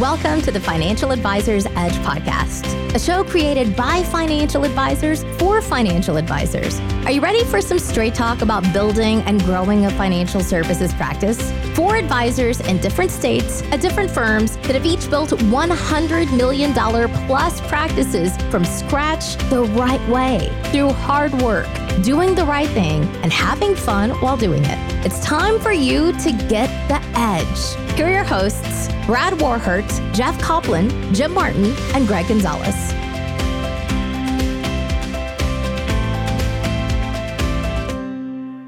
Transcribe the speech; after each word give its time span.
Welcome 0.00 0.42
to 0.42 0.50
the 0.50 0.58
Financial 0.58 1.12
Advisors 1.12 1.66
Edge 1.66 1.94
podcast, 1.98 2.66
a 2.96 2.98
show 2.98 3.22
created 3.22 3.76
by 3.76 4.02
financial 4.02 4.64
advisors 4.64 5.22
for 5.38 5.62
financial 5.62 6.16
advisors. 6.16 6.80
Are 7.06 7.12
you 7.12 7.20
ready 7.20 7.44
for 7.44 7.60
some 7.60 7.78
straight 7.78 8.12
talk 8.12 8.42
about 8.42 8.64
building 8.72 9.20
and 9.22 9.40
growing 9.44 9.86
a 9.86 9.90
financial 9.90 10.40
services 10.40 10.92
practice? 10.94 11.52
For 11.76 11.94
advisors 11.94 12.58
in 12.62 12.78
different 12.78 13.12
states 13.12 13.62
at 13.70 13.80
different 13.80 14.10
firms 14.10 14.56
that 14.56 14.74
have 14.74 14.84
each 14.84 15.08
built 15.08 15.30
$100 15.30 16.36
million 16.36 16.72
plus 17.28 17.60
practices 17.68 18.36
from 18.50 18.64
scratch 18.64 19.36
the 19.48 19.62
right 19.76 20.04
way 20.08 20.50
through 20.72 20.90
hard 20.90 21.32
work, 21.34 21.68
doing 22.02 22.34
the 22.34 22.44
right 22.44 22.68
thing, 22.68 23.02
and 23.22 23.32
having 23.32 23.74
fun 23.74 24.10
while 24.20 24.36
doing 24.36 24.62
it. 24.64 25.06
It's 25.06 25.20
time 25.24 25.60
for 25.60 25.72
you 25.72 26.12
to 26.12 26.32
get 26.48 26.68
the 26.88 27.00
edge. 27.14 27.94
Here 27.96 28.06
are 28.06 28.12
your 28.12 28.24
hosts, 28.24 28.88
Brad 29.06 29.34
Warhurt, 29.34 30.14
Jeff 30.14 30.40
Copland, 30.40 30.90
Jim 31.14 31.32
Martin, 31.32 31.74
and 31.94 32.06
Gregg 32.06 32.28
Gonzalez. 32.28 32.92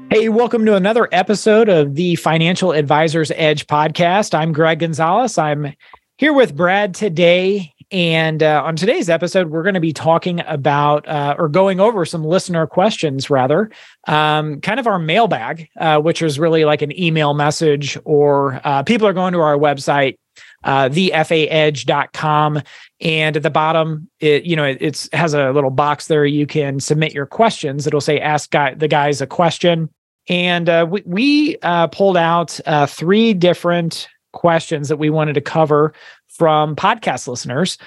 Hey, 0.09 0.29
welcome 0.29 0.65
to 0.65 0.75
another 0.75 1.09
episode 1.11 1.69
of 1.69 1.95
the 1.95 2.15
Financial 2.15 2.71
Advisors 2.71 3.29
Edge 3.35 3.67
podcast. 3.67 4.33
I'm 4.33 4.53
Gregg 4.53 4.79
Gonzalez. 4.79 5.37
I'm 5.37 5.73
here 6.17 6.33
with 6.33 6.55
Brad 6.55 6.95
today. 6.95 7.73
And 7.89 8.43
uh, 8.43 8.63
on 8.65 8.75
today's 8.75 9.09
episode, 9.09 9.49
we're 9.49 9.63
going 9.63 9.75
to 9.75 9.79
be 9.79 9.93
talking 9.93 10.41
about 10.45 11.07
uh, 11.07 11.35
or 11.37 11.47
going 11.47 11.79
over 11.79 12.03
some 12.03 12.23
listener 12.23 12.67
questions, 12.67 13.29
rather, 13.29 13.71
um, 14.07 14.59
kind 14.59 14.77
of 14.77 14.87
our 14.87 14.99
mailbag, 14.99 15.69
uh, 15.79 15.99
which 15.99 16.21
is 16.21 16.37
really 16.37 16.65
like 16.65 16.81
an 16.81 16.97
email 16.99 17.33
message, 17.33 17.97
or 18.03 18.59
uh, 18.65 18.83
people 18.83 19.07
are 19.07 19.13
going 19.13 19.31
to 19.31 19.39
our 19.39 19.57
website, 19.57 20.17
uh, 20.65 20.89
thefaedge.com. 20.89 22.61
And 22.99 23.37
at 23.37 23.43
the 23.43 23.49
bottom, 23.49 24.09
it 24.19 24.43
you 24.43 24.57
know 24.57 24.65
it 24.65 24.79
it's, 24.81 25.07
has 25.13 25.33
a 25.33 25.51
little 25.51 25.69
box 25.69 26.07
there. 26.07 26.25
You 26.25 26.45
can 26.45 26.81
submit 26.81 27.13
your 27.13 27.25
questions. 27.25 27.87
It'll 27.87 28.01
say 28.01 28.19
"Ask 28.19 28.51
guy, 28.51 28.73
the 28.73 28.89
guys 28.89 29.21
a 29.21 29.27
question." 29.27 29.89
And 30.27 30.67
uh, 30.67 30.85
we, 30.89 31.03
we 31.05 31.57
uh, 31.61 31.87
pulled 31.87 32.17
out 32.17 32.59
three 32.89 33.33
different 33.33 34.09
questions 34.37 34.87
that 34.89 34.97
we 34.97 35.09
wanted 35.09 35.33
to 35.33 35.41
cover 35.41 35.93
from 36.29 36.75
podcast 36.75 37.27
listeners. 37.27 37.77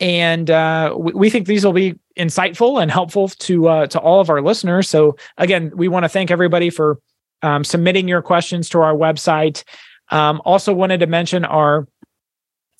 And 0.00 0.50
uh, 0.50 0.96
we, 0.98 1.30
think 1.30 1.46
these 1.46 1.64
will 1.64 1.74
be 1.74 1.94
insightful 2.18 2.82
and 2.82 2.90
helpful 2.90 3.28
to 3.28 3.68
uh, 3.68 3.86
to 3.88 4.00
all 4.00 4.20
of 4.20 4.30
our 4.30 4.40
listeners. 4.40 4.88
So 4.88 5.16
again, 5.36 5.72
we 5.74 5.88
want 5.88 6.04
to 6.04 6.08
thank 6.08 6.30
everybody 6.30 6.70
for 6.70 6.98
um, 7.42 7.64
submitting 7.64 8.08
your 8.08 8.22
questions 8.22 8.70
to 8.70 8.80
our 8.80 8.94
website. 8.94 9.62
Um, 10.10 10.40
also 10.44 10.72
wanted 10.72 11.00
to 11.00 11.06
mention 11.06 11.44
our 11.44 11.86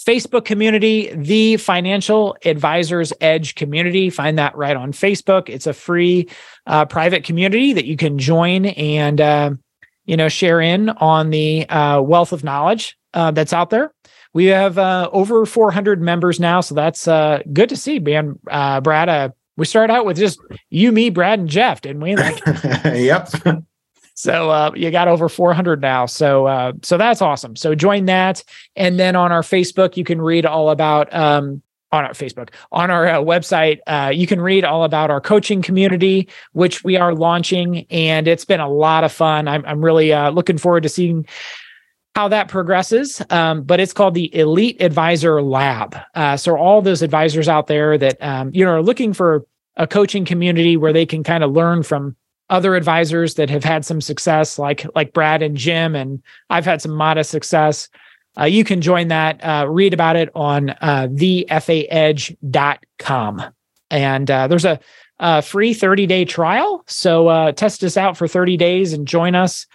Facebook 0.04 0.46
community, 0.46 1.14
the 1.14 1.58
Financial 1.58 2.36
Advisors 2.44 3.12
Edge 3.20 3.54
community. 3.54 4.08
Find 4.08 4.38
that 4.38 4.56
right 4.56 4.76
on 4.76 4.92
Facebook. 4.92 5.50
It's 5.50 5.66
a 5.66 5.74
free 5.74 6.28
uh, 6.66 6.86
private 6.86 7.24
community 7.24 7.74
that 7.74 7.84
you 7.84 7.98
can 7.98 8.18
join 8.18 8.64
and 8.66 9.20
uh, 9.20 9.50
you 10.10 10.16
know 10.16 10.28
share 10.28 10.60
in 10.60 10.90
on 10.90 11.30
the 11.30 11.68
uh, 11.68 12.02
wealth 12.02 12.32
of 12.32 12.42
knowledge 12.42 12.98
uh, 13.14 13.30
that's 13.30 13.52
out 13.52 13.70
there. 13.70 13.94
We 14.34 14.46
have 14.46 14.76
uh, 14.76 15.08
over 15.12 15.46
400 15.46 16.02
members 16.02 16.40
now, 16.40 16.60
so 16.60 16.74
that's 16.74 17.06
uh, 17.06 17.42
good 17.52 17.68
to 17.68 17.76
see, 17.76 18.00
man. 18.00 18.36
Uh, 18.50 18.80
Brad, 18.80 19.08
uh, 19.08 19.28
we 19.56 19.66
started 19.66 19.92
out 19.92 20.06
with 20.06 20.16
just 20.16 20.40
you, 20.68 20.90
me, 20.90 21.10
Brad, 21.10 21.38
and 21.38 21.48
Jeff, 21.48 21.80
didn't 21.80 22.02
we? 22.02 22.16
Like, 22.16 22.42
yep. 22.84 23.28
so 24.14 24.50
uh, 24.50 24.72
you 24.74 24.90
got 24.90 25.06
over 25.06 25.28
400 25.28 25.80
now. 25.80 26.06
So 26.06 26.46
uh, 26.46 26.72
so 26.82 26.98
that's 26.98 27.22
awesome. 27.22 27.54
So 27.54 27.76
join 27.76 28.06
that, 28.06 28.42
and 28.74 28.98
then 28.98 29.14
on 29.14 29.30
our 29.30 29.42
Facebook, 29.42 29.96
you 29.96 30.02
can 30.02 30.20
read 30.20 30.44
all 30.44 30.70
about 30.70 31.14
um, 31.14 31.62
on 31.92 32.04
our 32.04 32.12
Facebook, 32.12 32.50
on 32.70 32.90
our 32.90 33.06
uh, 33.06 33.18
website, 33.18 33.80
uh, 33.86 34.10
you 34.14 34.26
can 34.26 34.40
read 34.40 34.64
all 34.64 34.84
about 34.84 35.10
our 35.10 35.20
coaching 35.20 35.60
community, 35.60 36.28
which 36.52 36.84
we 36.84 36.96
are 36.96 37.14
launching, 37.14 37.86
and 37.90 38.28
it's 38.28 38.44
been 38.44 38.60
a 38.60 38.68
lot 38.68 39.04
of 39.04 39.12
fun. 39.12 39.48
I'm, 39.48 39.64
I'm 39.66 39.84
really 39.84 40.12
uh, 40.12 40.30
looking 40.30 40.58
forward 40.58 40.84
to 40.84 40.88
seeing 40.88 41.26
how 42.14 42.28
that 42.28 42.48
progresses. 42.48 43.22
Um, 43.30 43.62
but 43.62 43.80
it's 43.80 43.92
called 43.92 44.14
the 44.14 44.34
Elite 44.34 44.80
Advisor 44.80 45.42
Lab. 45.42 45.96
Uh, 46.14 46.36
so 46.36 46.56
all 46.56 46.82
those 46.82 47.02
advisors 47.02 47.48
out 47.48 47.66
there 47.66 47.96
that 47.98 48.22
um, 48.22 48.50
you 48.52 48.64
know 48.64 48.72
are 48.72 48.82
looking 48.82 49.12
for 49.12 49.46
a 49.76 49.86
coaching 49.86 50.24
community 50.24 50.76
where 50.76 50.92
they 50.92 51.06
can 51.06 51.22
kind 51.22 51.42
of 51.44 51.52
learn 51.52 51.82
from 51.82 52.16
other 52.50 52.74
advisors 52.74 53.34
that 53.34 53.48
have 53.48 53.62
had 53.62 53.84
some 53.84 54.00
success, 54.00 54.58
like 54.58 54.84
like 54.94 55.12
Brad 55.12 55.42
and 55.42 55.56
Jim, 55.56 55.94
and 55.94 56.22
I've 56.50 56.64
had 56.64 56.82
some 56.82 56.92
modest 56.92 57.30
success. 57.30 57.88
Uh, 58.40 58.44
you 58.44 58.64
can 58.64 58.80
join 58.80 59.08
that. 59.08 59.44
Uh, 59.44 59.66
read 59.68 59.92
about 59.92 60.16
it 60.16 60.30
on 60.34 60.70
uh, 60.70 61.08
thefaedge.com. 61.10 62.34
And 63.90 64.30
uh, 64.30 64.46
there's 64.46 64.64
a, 64.64 64.80
a, 65.18 65.42
free 65.42 65.74
30 65.74 66.06
day 66.06 66.24
trial. 66.24 66.84
So 66.86 67.28
uh, 67.28 67.52
test 67.52 67.84
us 67.84 67.96
out 67.96 68.16
for 68.16 68.26
30 68.26 68.56
days 68.56 68.92
and 68.92 69.06
join 69.06 69.34
us 69.34 69.66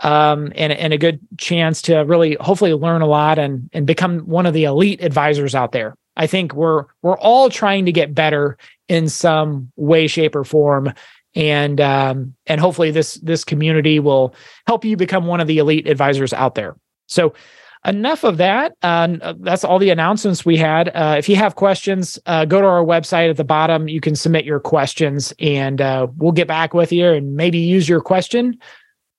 um, 0.00 0.52
and, 0.54 0.72
and 0.72 0.92
a 0.92 0.98
good 0.98 1.20
chance 1.38 1.82
to 1.82 2.00
really 2.00 2.36
hopefully 2.40 2.74
learn 2.74 3.02
a 3.02 3.06
lot 3.06 3.38
and, 3.38 3.70
and 3.72 3.86
become 3.86 4.20
one 4.20 4.46
of 4.46 4.54
the 4.54 4.64
elite 4.64 5.02
advisors 5.02 5.54
out 5.54 5.72
there. 5.72 5.96
I 6.16 6.26
think 6.26 6.52
we're 6.52 6.84
we're 7.00 7.18
all 7.18 7.48
trying 7.48 7.86
to 7.86 7.92
get 7.92 8.14
better 8.14 8.58
in 8.88 9.08
some 9.08 9.72
way, 9.76 10.06
shape, 10.06 10.36
or 10.36 10.44
form, 10.44 10.92
and 11.34 11.80
um, 11.80 12.34
and 12.46 12.60
hopefully 12.60 12.90
this 12.90 13.14
this 13.14 13.44
community 13.44 13.98
will 13.98 14.34
help 14.66 14.84
you 14.84 14.94
become 14.96 15.24
one 15.24 15.40
of 15.40 15.46
the 15.46 15.56
elite 15.56 15.88
advisors 15.88 16.34
out 16.34 16.54
there. 16.54 16.76
So 17.06 17.32
enough 17.84 18.24
of 18.24 18.36
that. 18.36 18.76
Uh, 18.82 19.34
that's 19.40 19.64
all 19.64 19.78
the 19.78 19.90
announcements 19.90 20.44
we 20.44 20.56
had. 20.56 20.88
Uh, 20.88 21.16
if 21.18 21.28
you 21.28 21.36
have 21.36 21.56
questions, 21.56 22.18
uh, 22.26 22.44
go 22.44 22.60
to 22.60 22.66
our 22.66 22.84
website 22.84 23.30
at 23.30 23.36
the 23.36 23.44
bottom. 23.44 23.88
You 23.88 24.00
can 24.00 24.14
submit 24.14 24.44
your 24.44 24.60
questions, 24.60 25.32
and 25.38 25.80
uh, 25.80 26.06
we'll 26.16 26.32
get 26.32 26.48
back 26.48 26.74
with 26.74 26.92
you 26.92 27.08
and 27.08 27.34
maybe 27.34 27.58
use 27.58 27.88
your 27.88 28.00
question 28.00 28.58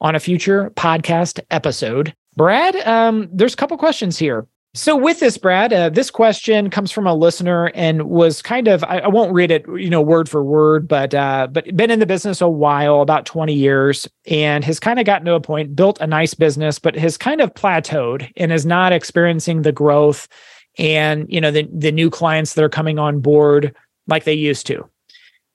on 0.01 0.15
a 0.15 0.19
future 0.19 0.71
podcast 0.71 1.39
episode. 1.51 2.13
Brad, 2.35 2.75
um, 2.87 3.29
there's 3.31 3.53
a 3.53 3.57
couple 3.57 3.77
questions 3.77 4.17
here. 4.17 4.47
So 4.75 4.95
with 4.95 5.19
this, 5.19 5.37
Brad, 5.37 5.71
uh, 5.71 5.89
this 5.89 6.09
question 6.09 6.71
comes 6.71 6.91
from 6.91 7.05
a 7.05 7.13
listener 7.13 7.67
and 7.75 8.09
was 8.09 8.41
kind 8.41 8.67
of 8.67 8.83
I, 8.83 8.99
I 8.99 9.07
won't 9.07 9.31
read 9.31 9.51
it, 9.51 9.65
you 9.67 9.89
know, 9.89 10.01
word 10.01 10.27
for 10.27 10.43
word, 10.43 10.87
but 10.87 11.13
uh, 11.13 11.47
but 11.51 11.77
been 11.77 11.91
in 11.91 11.99
the 11.99 12.07
business 12.07 12.41
a 12.41 12.49
while, 12.49 13.01
about 13.01 13.27
20 13.27 13.53
years, 13.53 14.07
and 14.25 14.63
has 14.63 14.79
kind 14.79 14.99
of 14.99 15.05
gotten 15.05 15.25
to 15.27 15.35
a 15.35 15.39
point, 15.39 15.75
built 15.75 16.01
a 16.01 16.07
nice 16.07 16.33
business, 16.33 16.79
but 16.79 16.95
has 16.95 17.17
kind 17.17 17.39
of 17.39 17.53
plateaued 17.53 18.31
and 18.35 18.51
is 18.51 18.65
not 18.65 18.93
experiencing 18.93 19.61
the 19.61 19.71
growth 19.71 20.27
and 20.79 21.31
you 21.31 21.39
know 21.39 21.51
the 21.51 21.69
the 21.71 21.91
new 21.91 22.09
clients 22.09 22.55
that 22.55 22.63
are 22.63 22.69
coming 22.69 22.97
on 22.97 23.19
board 23.19 23.75
like 24.07 24.23
they 24.23 24.33
used 24.33 24.65
to. 24.67 24.89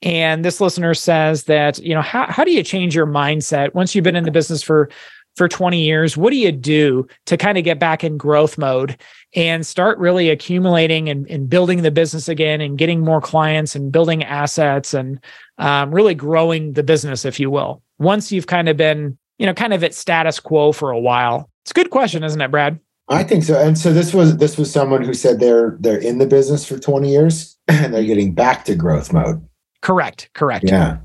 And 0.03 0.45
this 0.45 0.61
listener 0.61 0.95
says 0.95 1.45
that, 1.45 1.81
you 1.81 1.93
know, 1.93 2.03
how, 2.03 2.27
how 2.29 2.45
do 2.45 2.53
you 2.53 2.63
change 2.63 2.95
your 2.95 3.07
mindset 3.07 3.75
once 3.75 3.95
you've 3.95 4.05
been 4.05 4.15
in 4.15 4.23
the 4.23 4.31
business 4.31 4.63
for 4.63 4.89
for 5.39 5.49
20 5.49 5.81
years? 5.81 6.17
What 6.17 6.31
do 6.31 6.37
you 6.37 6.53
do 6.53 7.07
to 7.27 7.37
kind 7.37 7.57
of 7.57 7.65
get 7.65 7.79
back 7.79 8.05
in 8.05 8.19
growth 8.19 8.59
mode 8.59 8.99
and 9.35 9.67
start 9.67 9.99
really 9.99 10.29
accumulating 10.29 11.09
and, 11.09 11.27
and 11.31 11.49
building 11.49 11.83
the 11.83 11.91
business 11.91 12.29
again 12.29 12.61
and 12.61 12.77
getting 12.77 13.01
more 13.01 13.21
clients 13.21 13.75
and 13.75 13.91
building 13.91 14.25
assets 14.25 14.93
and 14.93 15.21
um, 15.57 15.95
really 15.95 16.15
growing 16.15 16.75
the 16.75 16.83
business, 16.83 17.25
if 17.25 17.41
you 17.41 17.51
will, 17.51 17.83
once 17.99 18.31
you've 18.31 18.47
kind 18.47 18.69
of 18.69 18.77
been, 18.77 19.17
you 19.39 19.47
know, 19.47 19.55
kind 19.55 19.73
of 19.73 19.83
at 19.83 19.95
status 19.95 20.41
quo 20.41 20.73
for 20.73 20.91
a 20.91 21.01
while? 21.01 21.49
It's 21.63 21.71
a 21.71 21.75
good 21.75 21.91
question, 21.91 22.25
isn't 22.25 22.41
it, 22.41 22.51
Brad? 22.51 22.79
I 23.09 23.23
think 23.25 23.45
so. 23.45 23.59
And 23.59 23.79
so 23.79 23.93
this 23.93 24.13
was 24.13 24.37
this 24.37 24.59
was 24.59 24.71
someone 24.71 25.03
who 25.03 25.15
said 25.15 25.41
they're 25.41 25.79
they're 25.81 25.99
in 25.99 26.19
the 26.19 26.27
business 26.27 26.67
for 26.67 26.79
20 26.79 27.11
years 27.11 27.57
and 27.69 27.95
they're 27.95 28.05
getting 28.05 28.35
back 28.35 28.65
to 28.67 28.75
growth 28.75 29.13
mode. 29.13 29.47
Correct. 29.81 30.29
Correct. 30.35 30.65
Yeah. 30.69 30.99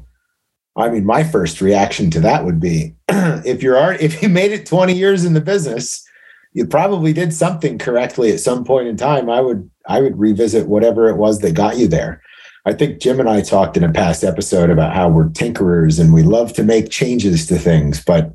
I 0.75 0.89
mean, 0.89 1.06
my 1.06 1.23
first 1.23 1.61
reaction 1.61 2.09
to 2.11 2.19
that 2.22 2.45
would 2.45 2.59
be 2.59 2.95
if 3.09 3.61
you're 3.61 3.78
already, 3.78 4.03
if 4.06 4.22
you 4.22 4.29
made 4.29 4.51
it 4.51 4.66
20 4.66 4.94
years 4.94 5.25
in 5.25 5.34
the 5.34 5.41
business, 5.41 6.07
you 6.53 6.66
probably 6.66 7.13
did 7.13 7.34
something 7.34 7.78
correctly 7.78 8.31
at 8.31 8.39
some 8.39 8.63
point 8.63 8.88
in 8.88 8.97
time. 8.97 9.29
I 9.29 9.41
would 9.41 9.69
I 9.88 10.01
would 10.01 10.18
revisit 10.18 10.68
whatever 10.68 11.09
it 11.09 11.18
was 11.18 11.39
that 11.39 11.56
got 11.56 11.77
you 11.77 11.88
there. 11.88 12.21
I 12.65 12.74
think 12.74 13.01
Jim 13.01 13.19
and 13.19 13.30
I 13.30 13.42
talked 13.42 13.75
in 13.75 13.83
a 13.83 13.92
past 13.92 14.24
episode 14.24 14.69
about 14.69 14.94
how 14.94 15.09
we're 15.09 15.27
tinkerers 15.30 16.00
and 16.00 16.13
we 16.13 16.24
love 16.24 16.53
to 16.53 16.63
make 16.63 16.89
changes 16.89 17.45
to 17.48 17.57
things, 17.59 18.03
but 18.03 18.33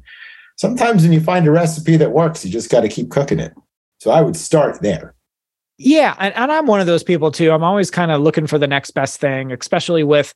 sometimes 0.56 1.02
when 1.02 1.12
you 1.12 1.20
find 1.20 1.46
a 1.46 1.50
recipe 1.50 1.96
that 1.96 2.12
works, 2.12 2.44
you 2.44 2.50
just 2.50 2.70
got 2.70 2.82
to 2.82 2.88
keep 2.88 3.10
cooking 3.10 3.38
it. 3.38 3.54
So 4.00 4.10
I 4.10 4.20
would 4.20 4.36
start 4.36 4.82
there. 4.82 5.14
Yeah, 5.78 6.14
and, 6.18 6.34
and 6.34 6.52
I'm 6.52 6.66
one 6.66 6.80
of 6.80 6.86
those 6.86 7.04
people 7.04 7.30
too. 7.30 7.52
I'm 7.52 7.62
always 7.62 7.90
kind 7.90 8.10
of 8.10 8.20
looking 8.20 8.46
for 8.46 8.58
the 8.58 8.66
next 8.66 8.90
best 8.90 9.20
thing, 9.20 9.52
especially 9.52 10.02
with 10.02 10.34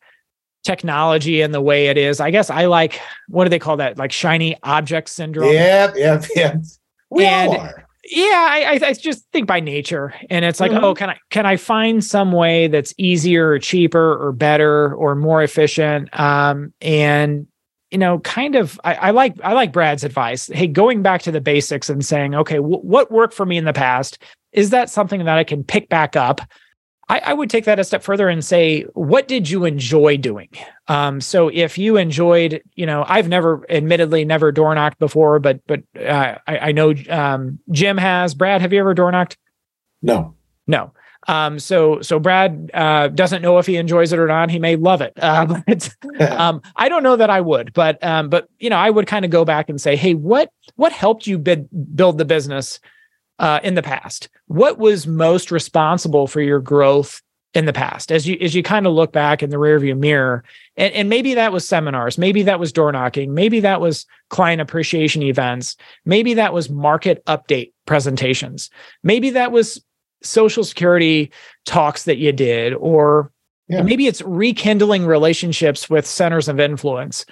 technology 0.62 1.40
and 1.40 1.52
the 1.52 1.60
way 1.60 1.88
it 1.88 1.98
is. 1.98 2.20
I 2.20 2.30
guess 2.30 2.50
I 2.50 2.66
like 2.66 3.00
what 3.28 3.44
do 3.44 3.50
they 3.50 3.58
call 3.58 3.76
that? 3.78 3.98
Like 3.98 4.12
shiny 4.12 4.56
object 4.62 5.08
syndrome. 5.08 5.52
Yeah, 5.52 5.92
yeah, 5.96 6.22
yeah. 6.34 6.56
We 7.10 7.24
and, 7.24 7.50
all 7.50 7.60
are. 7.60 7.86
Yeah, 8.04 8.48
I, 8.50 8.80
I 8.82 8.92
just 8.94 9.24
think 9.32 9.46
by 9.46 9.60
nature, 9.60 10.12
and 10.28 10.44
it's 10.44 10.58
like, 10.58 10.72
mm-hmm. 10.72 10.84
oh, 10.84 10.94
can 10.94 11.10
I 11.10 11.18
can 11.30 11.46
I 11.46 11.56
find 11.56 12.02
some 12.02 12.32
way 12.32 12.66
that's 12.66 12.92
easier 12.98 13.50
or 13.50 13.58
cheaper 13.60 14.20
or 14.20 14.32
better 14.32 14.92
or 14.94 15.14
more 15.14 15.42
efficient? 15.42 16.08
Um, 16.18 16.72
and 16.80 17.46
you 17.92 17.98
know, 17.98 18.18
kind 18.20 18.56
of, 18.56 18.80
I, 18.82 18.94
I 18.94 19.10
like 19.10 19.36
I 19.44 19.52
like 19.52 19.72
Brad's 19.72 20.02
advice. 20.02 20.48
Hey, 20.48 20.66
going 20.66 21.02
back 21.02 21.22
to 21.22 21.30
the 21.30 21.40
basics 21.40 21.88
and 21.88 22.04
saying, 22.04 22.34
okay, 22.34 22.56
w- 22.56 22.78
what 22.78 23.12
worked 23.12 23.34
for 23.34 23.46
me 23.46 23.56
in 23.56 23.66
the 23.66 23.72
past? 23.72 24.18
is 24.52 24.70
that 24.70 24.90
something 24.90 25.24
that 25.24 25.38
I 25.38 25.44
can 25.44 25.64
pick 25.64 25.88
back 25.88 26.16
up? 26.16 26.40
I, 27.12 27.18
I 27.26 27.32
would 27.34 27.50
take 27.50 27.66
that 27.66 27.78
a 27.78 27.84
step 27.84 28.02
further 28.02 28.30
and 28.30 28.42
say, 28.42 28.84
what 28.94 29.28
did 29.28 29.50
you 29.50 29.66
enjoy 29.66 30.16
doing? 30.16 30.48
Um, 30.88 31.20
so 31.20 31.48
if 31.48 31.76
you 31.76 31.98
enjoyed, 31.98 32.62
you 32.74 32.86
know, 32.86 33.04
I've 33.06 33.28
never, 33.28 33.66
admittedly, 33.68 34.24
never 34.24 34.50
door 34.50 34.74
knocked 34.74 34.98
before, 34.98 35.38
but 35.38 35.60
but 35.66 35.82
uh, 36.00 36.38
I, 36.46 36.58
I 36.58 36.72
know 36.72 36.94
um, 37.10 37.58
Jim 37.70 37.98
has. 37.98 38.32
Brad, 38.32 38.62
have 38.62 38.72
you 38.72 38.80
ever 38.80 38.94
door 38.94 39.12
knocked? 39.12 39.36
No. 40.00 40.36
No. 40.66 40.94
Um, 41.28 41.58
so 41.58 42.00
so 42.00 42.18
Brad 42.18 42.70
uh, 42.72 43.08
doesn't 43.08 43.42
know 43.42 43.58
if 43.58 43.66
he 43.66 43.76
enjoys 43.76 44.14
it 44.14 44.18
or 44.18 44.26
not. 44.26 44.50
He 44.50 44.58
may 44.58 44.76
love 44.76 45.02
it, 45.02 45.12
uh, 45.18 45.60
but 45.66 45.94
um, 46.30 46.62
I 46.76 46.88
don't 46.88 47.02
know 47.02 47.16
that 47.16 47.28
I 47.28 47.42
would. 47.42 47.74
But 47.74 48.02
um, 48.02 48.30
but 48.30 48.48
you 48.58 48.70
know, 48.70 48.78
I 48.78 48.88
would 48.88 49.06
kind 49.06 49.26
of 49.26 49.30
go 49.30 49.44
back 49.44 49.68
and 49.68 49.78
say, 49.78 49.96
hey, 49.96 50.14
what 50.14 50.50
what 50.76 50.92
helped 50.92 51.26
you 51.26 51.38
bid, 51.38 51.68
build 51.94 52.16
the 52.16 52.24
business 52.24 52.80
uh, 53.42 53.60
in 53.62 53.74
the 53.74 53.82
past? 53.82 54.30
What 54.46 54.78
was 54.78 55.06
most 55.06 55.50
responsible 55.50 56.26
for 56.26 56.40
your 56.40 56.60
growth 56.60 57.20
in 57.52 57.66
the 57.66 57.72
past? 57.72 58.10
As 58.10 58.26
you 58.26 58.38
as 58.40 58.54
you 58.54 58.62
kind 58.62 58.86
of 58.86 58.94
look 58.94 59.12
back 59.12 59.42
in 59.42 59.50
the 59.50 59.56
rearview 59.56 59.98
mirror, 59.98 60.44
and, 60.76 60.94
and 60.94 61.08
maybe 61.10 61.34
that 61.34 61.52
was 61.52 61.68
seminars, 61.68 62.16
maybe 62.16 62.42
that 62.44 62.60
was 62.60 62.72
door 62.72 62.92
knocking, 62.92 63.34
maybe 63.34 63.60
that 63.60 63.80
was 63.80 64.06
client 64.30 64.62
appreciation 64.62 65.22
events, 65.22 65.76
maybe 66.06 66.32
that 66.34 66.54
was 66.54 66.70
market 66.70 67.22
update 67.26 67.72
presentations, 67.84 68.70
maybe 69.02 69.28
that 69.30 69.52
was 69.52 69.84
social 70.22 70.62
security 70.62 71.32
talks 71.66 72.04
that 72.04 72.16
you 72.16 72.30
did, 72.32 72.74
or 72.74 73.32
yeah. 73.68 73.82
maybe 73.82 74.06
it's 74.06 74.22
rekindling 74.22 75.04
relationships 75.04 75.90
with 75.90 76.06
centers 76.06 76.48
of 76.48 76.60
influence. 76.60 77.26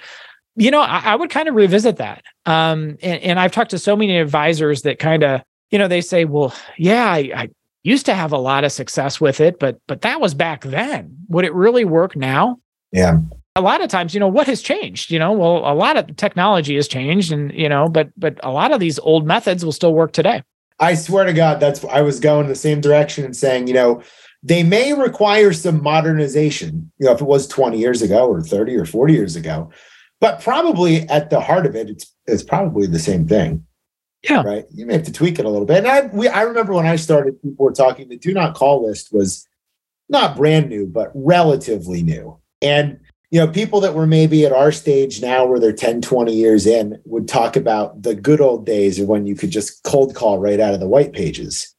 You 0.57 0.71
know, 0.71 0.81
I, 0.81 1.01
I 1.05 1.15
would 1.15 1.29
kind 1.29 1.47
of 1.47 1.55
revisit 1.55 1.95
that. 1.97 2.23
Um, 2.45 2.97
and, 3.01 3.21
and, 3.21 3.39
I've 3.39 3.53
talked 3.53 3.71
to 3.71 3.79
so 3.79 3.95
many 3.95 4.17
advisors 4.17 4.81
that 4.81 4.99
kind 4.99 5.23
of, 5.23 5.41
you 5.71 5.79
know, 5.79 5.87
they 5.87 6.01
say, 6.01 6.25
well, 6.25 6.53
yeah, 6.77 7.11
I, 7.11 7.31
I 7.35 7.49
used 7.83 8.05
to 8.05 8.13
have 8.13 8.31
a 8.31 8.37
lot 8.37 8.63
of 8.63 8.71
success 8.71 9.19
with 9.19 9.39
it, 9.39 9.59
but 9.59 9.79
but 9.87 10.01
that 10.01 10.21
was 10.21 10.33
back 10.33 10.63
then. 10.63 11.17
Would 11.29 11.45
it 11.45 11.53
really 11.53 11.85
work 11.85 12.15
now? 12.15 12.59
Yeah. 12.91 13.19
A 13.55 13.61
lot 13.61 13.83
of 13.83 13.89
times, 13.89 14.13
you 14.13 14.19
know, 14.19 14.27
what 14.27 14.47
has 14.47 14.61
changed? 14.61 15.11
You 15.11 15.19
know, 15.19 15.33
well, 15.33 15.57
a 15.57 15.75
lot 15.75 15.97
of 15.97 16.15
technology 16.15 16.75
has 16.75 16.87
changed, 16.87 17.31
and 17.31 17.51
you 17.53 17.67
know, 17.67 17.89
but 17.89 18.09
but 18.17 18.39
a 18.43 18.51
lot 18.51 18.71
of 18.71 18.79
these 18.79 18.99
old 18.99 19.25
methods 19.25 19.65
will 19.65 19.71
still 19.71 19.93
work 19.93 20.13
today. 20.13 20.43
I 20.79 20.95
swear 20.95 21.25
to 21.25 21.33
God, 21.33 21.59
that's 21.59 21.83
I 21.85 22.01
was 22.01 22.19
going 22.19 22.47
the 22.47 22.55
same 22.55 22.81
direction 22.81 23.25
and 23.25 23.35
saying, 23.35 23.67
you 23.67 23.73
know, 23.73 24.01
they 24.43 24.63
may 24.63 24.93
require 24.93 25.53
some 25.53 25.83
modernization, 25.83 26.91
you 26.97 27.05
know, 27.05 27.13
if 27.13 27.21
it 27.21 27.27
was 27.27 27.47
20 27.47 27.77
years 27.77 28.01
ago 28.01 28.27
or 28.27 28.41
30 28.41 28.75
or 28.75 28.85
40 28.85 29.13
years 29.13 29.35
ago, 29.35 29.69
but 30.19 30.41
probably 30.41 31.07
at 31.09 31.29
the 31.29 31.39
heart 31.39 31.65
of 31.65 31.75
it, 31.75 31.89
it's 31.89 32.13
it's 32.25 32.43
probably 32.43 32.87
the 32.87 32.99
same 32.99 33.27
thing. 33.27 33.65
Yeah. 34.23 34.43
Right. 34.43 34.65
You 34.71 34.85
may 34.85 34.93
have 34.93 35.03
to 35.03 35.11
tweak 35.11 35.39
it 35.39 35.45
a 35.45 35.49
little 35.49 35.65
bit. 35.65 35.77
And 35.77 35.87
I 35.87 36.01
we 36.07 36.27
I 36.27 36.43
remember 36.43 36.73
when 36.73 36.85
I 36.85 36.95
started, 36.95 37.41
people 37.41 37.65
were 37.65 37.71
talking, 37.71 38.07
the 38.09 38.17
do 38.17 38.33
not 38.33 38.53
call 38.53 38.85
list 38.85 39.11
was 39.11 39.47
not 40.09 40.37
brand 40.37 40.69
new, 40.69 40.85
but 40.85 41.11
relatively 41.15 42.03
new. 42.03 42.37
And 42.61 42.99
you 43.31 43.39
know, 43.39 43.47
people 43.47 43.79
that 43.79 43.95
were 43.95 44.05
maybe 44.05 44.45
at 44.45 44.51
our 44.51 44.73
stage 44.73 45.21
now 45.21 45.45
where 45.45 45.59
they're 45.59 45.71
10, 45.71 46.01
20 46.01 46.35
years 46.35 46.67
in 46.67 47.01
would 47.05 47.29
talk 47.29 47.55
about 47.55 48.03
the 48.03 48.13
good 48.13 48.41
old 48.41 48.65
days 48.65 48.99
or 48.99 49.05
when 49.05 49.25
you 49.25 49.35
could 49.35 49.51
just 49.51 49.81
cold 49.83 50.13
call 50.13 50.37
right 50.37 50.59
out 50.59 50.73
of 50.73 50.81
the 50.81 50.87
white 50.87 51.13
pages. 51.13 51.73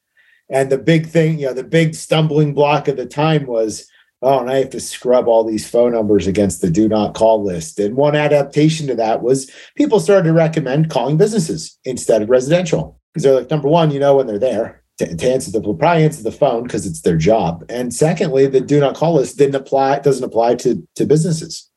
And 0.49 0.71
the 0.71 0.79
big 0.79 1.06
thing, 1.06 1.39
you 1.39 1.47
know, 1.47 1.53
the 1.53 1.62
big 1.62 1.94
stumbling 1.94 2.55
block 2.55 2.89
of 2.89 2.97
the 2.97 3.06
time 3.06 3.47
was, 3.47 3.87
oh, 4.22 4.40
and 4.40 4.50
I 4.50 4.58
have 4.58 4.70
to 4.70 4.80
scrub 4.80 5.28
all 5.28 5.44
these 5.44 5.69
phone 5.69 5.92
numbers 5.92 6.26
against 6.26 6.60
the 6.60 6.70
do 6.70 6.88
not 6.88 7.14
call 7.14 7.44
list. 7.44 7.78
And 7.78 7.96
one 7.96 8.14
adaptation 8.14 8.86
to 8.86 8.94
that 8.94 9.22
was 9.22 9.50
people 9.76 10.00
started 10.00 10.24
to 10.24 10.32
recommend 10.32 10.90
calling 10.90 11.16
businesses 11.16 11.78
instead 11.84 12.22
of 12.22 12.30
residential 12.30 13.00
because 13.12 13.24
they're 13.24 13.34
like, 13.34 13.50
number 13.50 13.69
one, 13.69 13.90
you 13.90 14.00
know, 14.00 14.16
when 14.16 14.26
they're 14.26 14.38
there 14.38 14.82
to, 14.98 15.16
to 15.16 15.30
answer 15.30 15.50
the 15.50 15.60
will 15.60 15.74
probably 15.74 16.04
answer 16.04 16.22
the 16.22 16.32
phone 16.32 16.62
because 16.62 16.86
it's 16.86 17.02
their 17.02 17.16
job. 17.16 17.64
And 17.69 17.92
secondly, 17.92 18.46
the 18.46 18.60
do 18.60 18.80
not 18.80 18.94
call 18.94 19.14
list 19.14 19.38
didn't 19.38 19.56
apply, 19.56 19.98
doesn't 20.00 20.24
apply 20.24 20.56
to, 20.56 20.86
to 20.96 21.06
businesses. 21.06 21.69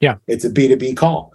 Yeah. 0.00 0.16
It's 0.26 0.44
a 0.44 0.50
B2B 0.50 0.96
call. 0.96 1.34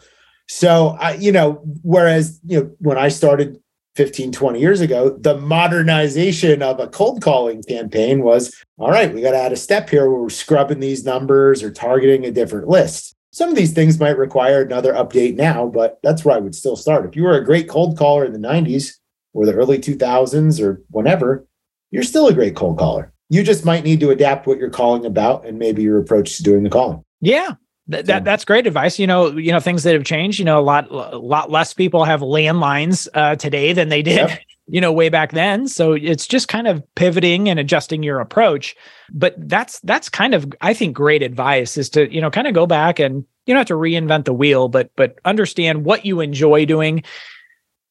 So 0.49 0.97
I, 0.99 1.13
you 1.13 1.31
know, 1.31 1.61
whereas, 1.81 2.39
you 2.45 2.59
know, 2.59 2.71
when 2.79 2.97
I 2.97 3.09
started 3.09 3.59
15, 3.97 4.31
20 4.31 4.59
years 4.59 4.79
ago, 4.79 5.09
the 5.09 5.38
modernization 5.39 6.61
of 6.61 6.79
a 6.79 6.88
cold 6.88 7.21
calling 7.21 7.63
campaign 7.63 8.21
was 8.21 8.55
all 8.77 8.91
right, 8.91 9.13
we 9.13 9.21
got 9.21 9.31
to 9.31 9.41
add 9.41 9.51
a 9.51 9.57
step 9.57 9.89
here 9.89 10.09
where 10.09 10.21
we're 10.21 10.29
scrubbing 10.29 10.79
these 10.79 11.03
numbers 11.03 11.63
or 11.63 11.71
targeting 11.71 12.23
a 12.23 12.31
different 12.31 12.67
list. 12.67 13.15
Some 13.31 13.49
of 13.49 13.55
these 13.55 13.73
things 13.73 13.99
might 13.99 14.17
require 14.17 14.61
another 14.61 14.94
update 14.94 15.35
now, 15.35 15.67
but 15.67 15.99
that's 16.03 16.23
where 16.23 16.35
I 16.35 16.39
would 16.39 16.55
still 16.55 16.75
start. 16.75 17.07
If 17.07 17.15
you 17.15 17.23
were 17.23 17.38
a 17.38 17.44
great 17.44 17.67
cold 17.67 17.97
caller 17.97 18.23
in 18.23 18.33
the 18.33 18.47
90s, 18.47 18.94
or 19.33 19.45
the 19.45 19.53
early 19.53 19.77
2000s 19.77 20.61
or 20.61 20.81
whenever, 20.89 21.45
you're 21.91 22.03
still 22.03 22.27
a 22.27 22.33
great 22.33 22.55
cold 22.55 22.79
caller. 22.79 23.13
You 23.29 23.43
just 23.43 23.65
might 23.65 23.83
need 23.83 24.00
to 24.00 24.09
adapt 24.09 24.47
what 24.47 24.57
you're 24.57 24.69
calling 24.69 25.05
about 25.05 25.45
and 25.45 25.59
maybe 25.59 25.83
your 25.83 26.00
approach 26.00 26.38
to 26.38 26.43
doing 26.43 26.63
the 26.63 26.69
calling. 26.69 27.03
Yeah. 27.21 27.55
That, 27.89 28.06
that 28.07 28.24
that's 28.25 28.44
great 28.44 28.68
advice. 28.68 29.00
You 29.00 29.07
know, 29.07 29.31
you 29.31 29.51
know 29.51 29.60
things 29.60 29.84
that 29.84 29.94
have 29.94 30.04
changed. 30.04 30.39
You 30.39 30.45
know, 30.45 30.60
a 30.60 30.62
lot 30.62 30.92
a 30.92 31.18
lot 31.18 31.50
less 31.50 31.74
people 31.74 32.04
have 32.04 32.22
landlines 32.22 33.07
uh, 33.13 33.36
today 33.36 33.72
than 33.74 33.89
they 33.89 34.01
did, 34.01 34.30
yep. 34.30 34.42
you 34.68 34.81
know, 34.81 34.92
way 34.92 35.10
back 35.10 35.31
then. 35.31 35.68
So 35.68 35.94
it's 35.94 36.28
just 36.28 36.50
kind 36.50 36.68
of 36.68 36.84
pivoting 36.95 37.48
and 37.48 37.60
adjusting 37.60 38.04
your 38.04 38.19
approach. 38.19 38.75
But 39.13 39.36
that's 39.38 39.80
that's 39.81 40.10
kind 40.10 40.34
of 40.34 40.51
I 40.60 40.74
think 40.74 40.95
great 40.95 41.24
advice 41.24 41.78
is 41.78 41.89
to 41.92 42.13
you 42.13 42.19
know 42.19 42.30
kind 42.30 42.48
of 42.48 42.54
go 42.54 42.68
back 42.68 43.00
and 43.00 43.25
you 43.45 43.54
don't 43.54 43.60
have 43.60 43.68
to 43.68 43.75
reinvent 43.75 44.25
the 44.25 44.34
wheel, 44.34 44.68
but 44.68 44.92
but 44.98 45.19
understand 45.24 45.86
what 45.86 46.06
you 46.06 46.19
enjoy 46.19 46.66
doing 46.66 47.04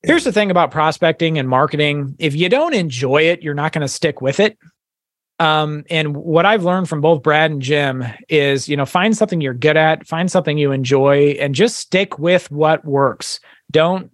Here's 0.02 0.22
the 0.22 0.30
thing 0.30 0.52
about 0.52 0.70
prospecting 0.70 1.36
and 1.36 1.48
marketing. 1.48 2.14
If 2.20 2.36
you 2.36 2.48
don't 2.48 2.74
enjoy 2.74 3.22
it, 3.22 3.42
you're 3.42 3.54
not 3.54 3.72
going 3.72 3.80
to 3.80 3.88
stick 3.88 4.20
with 4.20 4.38
it. 4.38 4.56
Um, 5.38 5.84
and 5.90 6.16
what 6.16 6.46
I've 6.46 6.64
learned 6.64 6.88
from 6.88 7.00
both 7.00 7.22
Brad 7.22 7.50
and 7.50 7.60
Jim 7.60 8.04
is, 8.28 8.68
you 8.68 8.76
know, 8.76 8.86
find 8.86 9.16
something 9.16 9.40
you're 9.40 9.52
good 9.52 9.76
at, 9.76 10.06
find 10.06 10.30
something 10.30 10.56
you 10.56 10.72
enjoy, 10.72 11.36
and 11.38 11.54
just 11.54 11.76
stick 11.76 12.18
with 12.18 12.50
what 12.50 12.84
works. 12.84 13.38
Don't, 13.70 14.10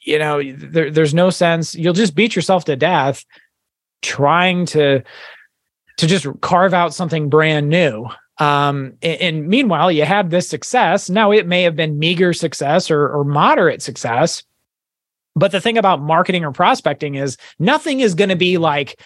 you 0.00 0.18
know, 0.18 0.42
there, 0.42 0.90
there's 0.90 1.14
no 1.14 1.30
sense. 1.30 1.74
You'll 1.74 1.94
just 1.94 2.14
beat 2.14 2.34
yourself 2.34 2.64
to 2.64 2.76
death 2.76 3.24
trying 4.02 4.66
to 4.66 5.02
to 5.96 6.06
just 6.06 6.26
carve 6.40 6.74
out 6.74 6.92
something 6.92 7.28
brand 7.28 7.68
new. 7.68 8.06
Um, 8.38 8.94
and, 9.00 9.20
and 9.20 9.48
meanwhile, 9.48 9.92
you 9.92 10.04
have 10.04 10.30
this 10.30 10.48
success. 10.48 11.08
Now 11.08 11.30
it 11.30 11.46
may 11.46 11.62
have 11.62 11.76
been 11.76 12.00
meager 12.00 12.32
success 12.32 12.90
or, 12.90 13.08
or 13.08 13.24
moderate 13.24 13.80
success, 13.80 14.42
but 15.36 15.52
the 15.52 15.60
thing 15.60 15.78
about 15.78 16.02
marketing 16.02 16.44
or 16.44 16.50
prospecting 16.50 17.14
is 17.14 17.36
nothing 17.60 18.00
is 18.00 18.14
going 18.14 18.30
to 18.30 18.36
be 18.36 18.58
like 18.58 19.00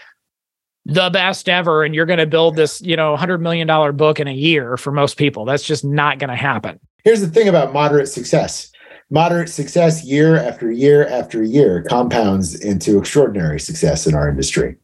the 0.88 1.10
best 1.10 1.48
ever 1.50 1.84
and 1.84 1.94
you're 1.94 2.06
going 2.06 2.18
to 2.18 2.26
build 2.26 2.56
this, 2.56 2.80
you 2.80 2.96
know, 2.96 3.10
100 3.10 3.38
million 3.38 3.66
dollar 3.66 3.92
book 3.92 4.18
in 4.18 4.26
a 4.26 4.32
year 4.32 4.76
for 4.78 4.90
most 4.90 5.18
people. 5.18 5.44
That's 5.44 5.62
just 5.62 5.84
not 5.84 6.18
going 6.18 6.30
to 6.30 6.36
happen. 6.36 6.80
Here's 7.04 7.20
the 7.20 7.28
thing 7.28 7.46
about 7.46 7.72
moderate 7.72 8.08
success. 8.08 8.72
Moderate 9.10 9.50
success 9.50 10.04
year 10.04 10.36
after 10.36 10.72
year 10.72 11.06
after 11.06 11.42
year 11.42 11.82
compounds 11.82 12.58
into 12.58 12.98
extraordinary 12.98 13.60
success 13.60 14.06
in 14.06 14.14
our 14.14 14.28
industry. 14.28 14.76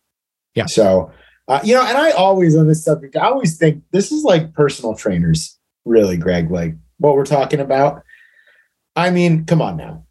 Yeah. 0.54 0.66
So, 0.66 1.10
uh, 1.48 1.60
you 1.64 1.74
know, 1.74 1.84
and 1.84 1.96
I 1.96 2.10
always 2.12 2.56
on 2.56 2.68
this 2.68 2.84
subject, 2.84 3.16
I 3.16 3.26
always 3.26 3.56
think 3.56 3.82
this 3.90 4.12
is 4.12 4.24
like 4.24 4.52
personal 4.54 4.94
trainers, 4.94 5.58
really, 5.84 6.16
Gregg, 6.16 6.50
like 6.50 6.74
what 6.98 7.16
we're 7.16 7.26
talking 7.26 7.60
about. 7.60 8.02
I 8.94 9.10
mean, 9.10 9.44
come 9.46 9.60
on 9.60 9.76
now 9.76 10.04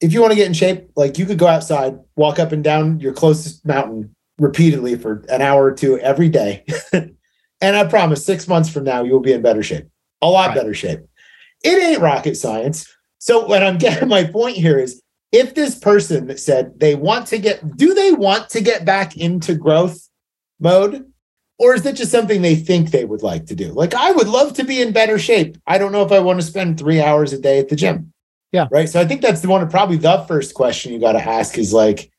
if 0.00 0.14
you 0.14 0.20
want 0.20 0.32
to 0.32 0.36
get 0.36 0.46
in 0.46 0.54
shape, 0.54 0.88
like 0.96 1.18
you 1.18 1.26
could 1.26 1.38
go 1.38 1.46
outside, 1.46 1.98
walk 2.16 2.38
up 2.38 2.52
and 2.52 2.64
down 2.64 3.00
your 3.00 3.12
closest 3.12 3.66
mountain 3.66 4.14
repeatedly 4.40 4.96
for 4.96 5.24
an 5.28 5.42
hour 5.42 5.66
or 5.66 5.72
two 5.72 5.98
every 5.98 6.28
day. 6.28 6.64
and 6.92 7.76
I 7.76 7.84
promise 7.84 8.24
six 8.24 8.48
months 8.48 8.70
from 8.70 8.84
now, 8.84 9.04
you'll 9.04 9.20
be 9.20 9.32
in 9.32 9.42
better 9.42 9.62
shape, 9.62 9.86
a 10.20 10.28
lot 10.28 10.48
right. 10.48 10.56
better 10.56 10.74
shape. 10.74 11.00
It 11.62 11.80
ain't 11.80 12.00
rocket 12.00 12.36
science. 12.36 12.92
So, 13.18 13.46
what 13.46 13.62
I'm 13.62 13.78
getting 13.78 14.08
my 14.08 14.24
point 14.24 14.56
here 14.56 14.78
is 14.78 15.00
if 15.30 15.54
this 15.54 15.78
person 15.78 16.26
that 16.26 16.40
said 16.40 16.80
they 16.80 16.94
want 16.94 17.28
to 17.28 17.38
get, 17.38 17.76
do 17.76 17.94
they 17.94 18.12
want 18.12 18.48
to 18.50 18.60
get 18.60 18.84
back 18.84 19.16
into 19.16 19.54
growth 19.54 20.08
mode? 20.58 21.06
Or 21.58 21.74
is 21.74 21.84
it 21.84 21.96
just 21.96 22.10
something 22.10 22.40
they 22.40 22.54
think 22.56 22.90
they 22.90 23.04
would 23.04 23.22
like 23.22 23.44
to 23.46 23.54
do? 23.54 23.72
Like, 23.72 23.92
I 23.92 24.12
would 24.12 24.28
love 24.28 24.54
to 24.54 24.64
be 24.64 24.80
in 24.80 24.94
better 24.94 25.18
shape. 25.18 25.58
I 25.66 25.76
don't 25.76 25.92
know 25.92 26.02
if 26.02 26.10
I 26.10 26.18
want 26.18 26.40
to 26.40 26.46
spend 26.46 26.78
three 26.78 27.02
hours 27.02 27.34
a 27.34 27.38
day 27.38 27.58
at 27.58 27.68
the 27.68 27.76
gym. 27.76 28.14
Yeah. 28.50 28.66
Right. 28.70 28.88
So 28.88 28.98
I 28.98 29.04
think 29.04 29.20
that's 29.20 29.42
the 29.42 29.48
one, 29.48 29.68
probably 29.68 29.98
the 29.98 30.24
first 30.26 30.54
question 30.54 30.90
you 30.90 30.98
got 30.98 31.12
to 31.12 31.22
ask 31.22 31.58
is 31.58 31.74
like, 31.74 32.10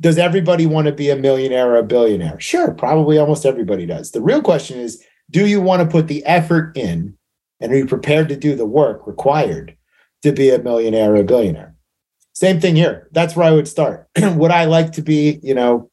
does 0.00 0.18
everybody 0.18 0.66
want 0.66 0.86
to 0.86 0.92
be 0.92 1.10
a 1.10 1.16
millionaire 1.16 1.70
or 1.70 1.76
a 1.76 1.82
billionaire? 1.82 2.38
Sure. 2.38 2.72
Probably 2.72 3.18
almost 3.18 3.46
everybody 3.46 3.86
does. 3.86 4.10
The 4.10 4.20
real 4.20 4.42
question 4.42 4.78
is, 4.78 5.02
do 5.30 5.46
you 5.46 5.60
want 5.60 5.82
to 5.82 5.88
put 5.88 6.08
the 6.08 6.24
effort 6.24 6.76
in 6.76 7.16
and 7.60 7.72
are 7.72 7.76
you 7.76 7.86
prepared 7.86 8.28
to 8.28 8.36
do 8.36 8.54
the 8.54 8.66
work 8.66 9.06
required 9.06 9.76
to 10.22 10.32
be 10.32 10.50
a 10.50 10.62
millionaire 10.62 11.12
or 11.12 11.16
a 11.16 11.24
billionaire? 11.24 11.74
Same 12.34 12.60
thing 12.60 12.76
here. 12.76 13.08
That's 13.12 13.34
where 13.34 13.46
I 13.46 13.52
would 13.52 13.66
start. 13.66 14.08
would 14.18 14.50
I 14.50 14.66
like 14.66 14.92
to 14.92 15.02
be, 15.02 15.40
you 15.42 15.54
know, 15.54 15.90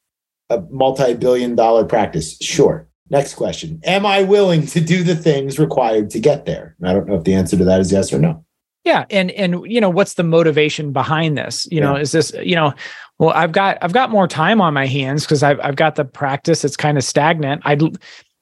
a 0.49 0.61
multi-billion 0.69 1.55
dollar 1.55 1.85
practice? 1.85 2.37
Sure. 2.41 2.87
Next 3.09 3.35
question. 3.35 3.79
Am 3.85 4.05
I 4.05 4.23
willing 4.23 4.65
to 4.67 4.81
do 4.81 5.03
the 5.03 5.15
things 5.15 5.57
required 5.57 6.09
to 6.11 6.19
get 6.19 6.45
there? 6.45 6.75
I 6.83 6.93
don't 6.93 7.07
know 7.07 7.15
if 7.15 7.23
the 7.23 7.33
answer 7.33 7.57
to 7.57 7.63
that 7.65 7.79
is 7.79 7.91
yes 7.91 8.11
or 8.11 8.19
no. 8.19 8.43
Yeah, 8.83 9.05
and 9.09 9.31
and 9.31 9.65
you 9.65 9.79
know 9.79 9.89
what's 9.89 10.15
the 10.15 10.23
motivation 10.23 10.91
behind 10.91 11.37
this? 11.37 11.65
You 11.71 11.79
know, 11.79 11.95
is 11.95 12.11
this 12.11 12.33
you 12.43 12.55
know, 12.55 12.73
well, 13.19 13.31
I've 13.31 13.51
got 13.51 13.77
I've 13.81 13.93
got 13.93 14.09
more 14.09 14.27
time 14.27 14.61
on 14.61 14.73
my 14.73 14.87
hands 14.87 15.23
because 15.23 15.43
I've 15.43 15.59
I've 15.61 15.75
got 15.75 15.95
the 15.95 16.05
practice. 16.05 16.65
It's 16.65 16.77
kind 16.77 16.97
of 16.97 17.03
stagnant. 17.03 17.61
I 17.65 17.77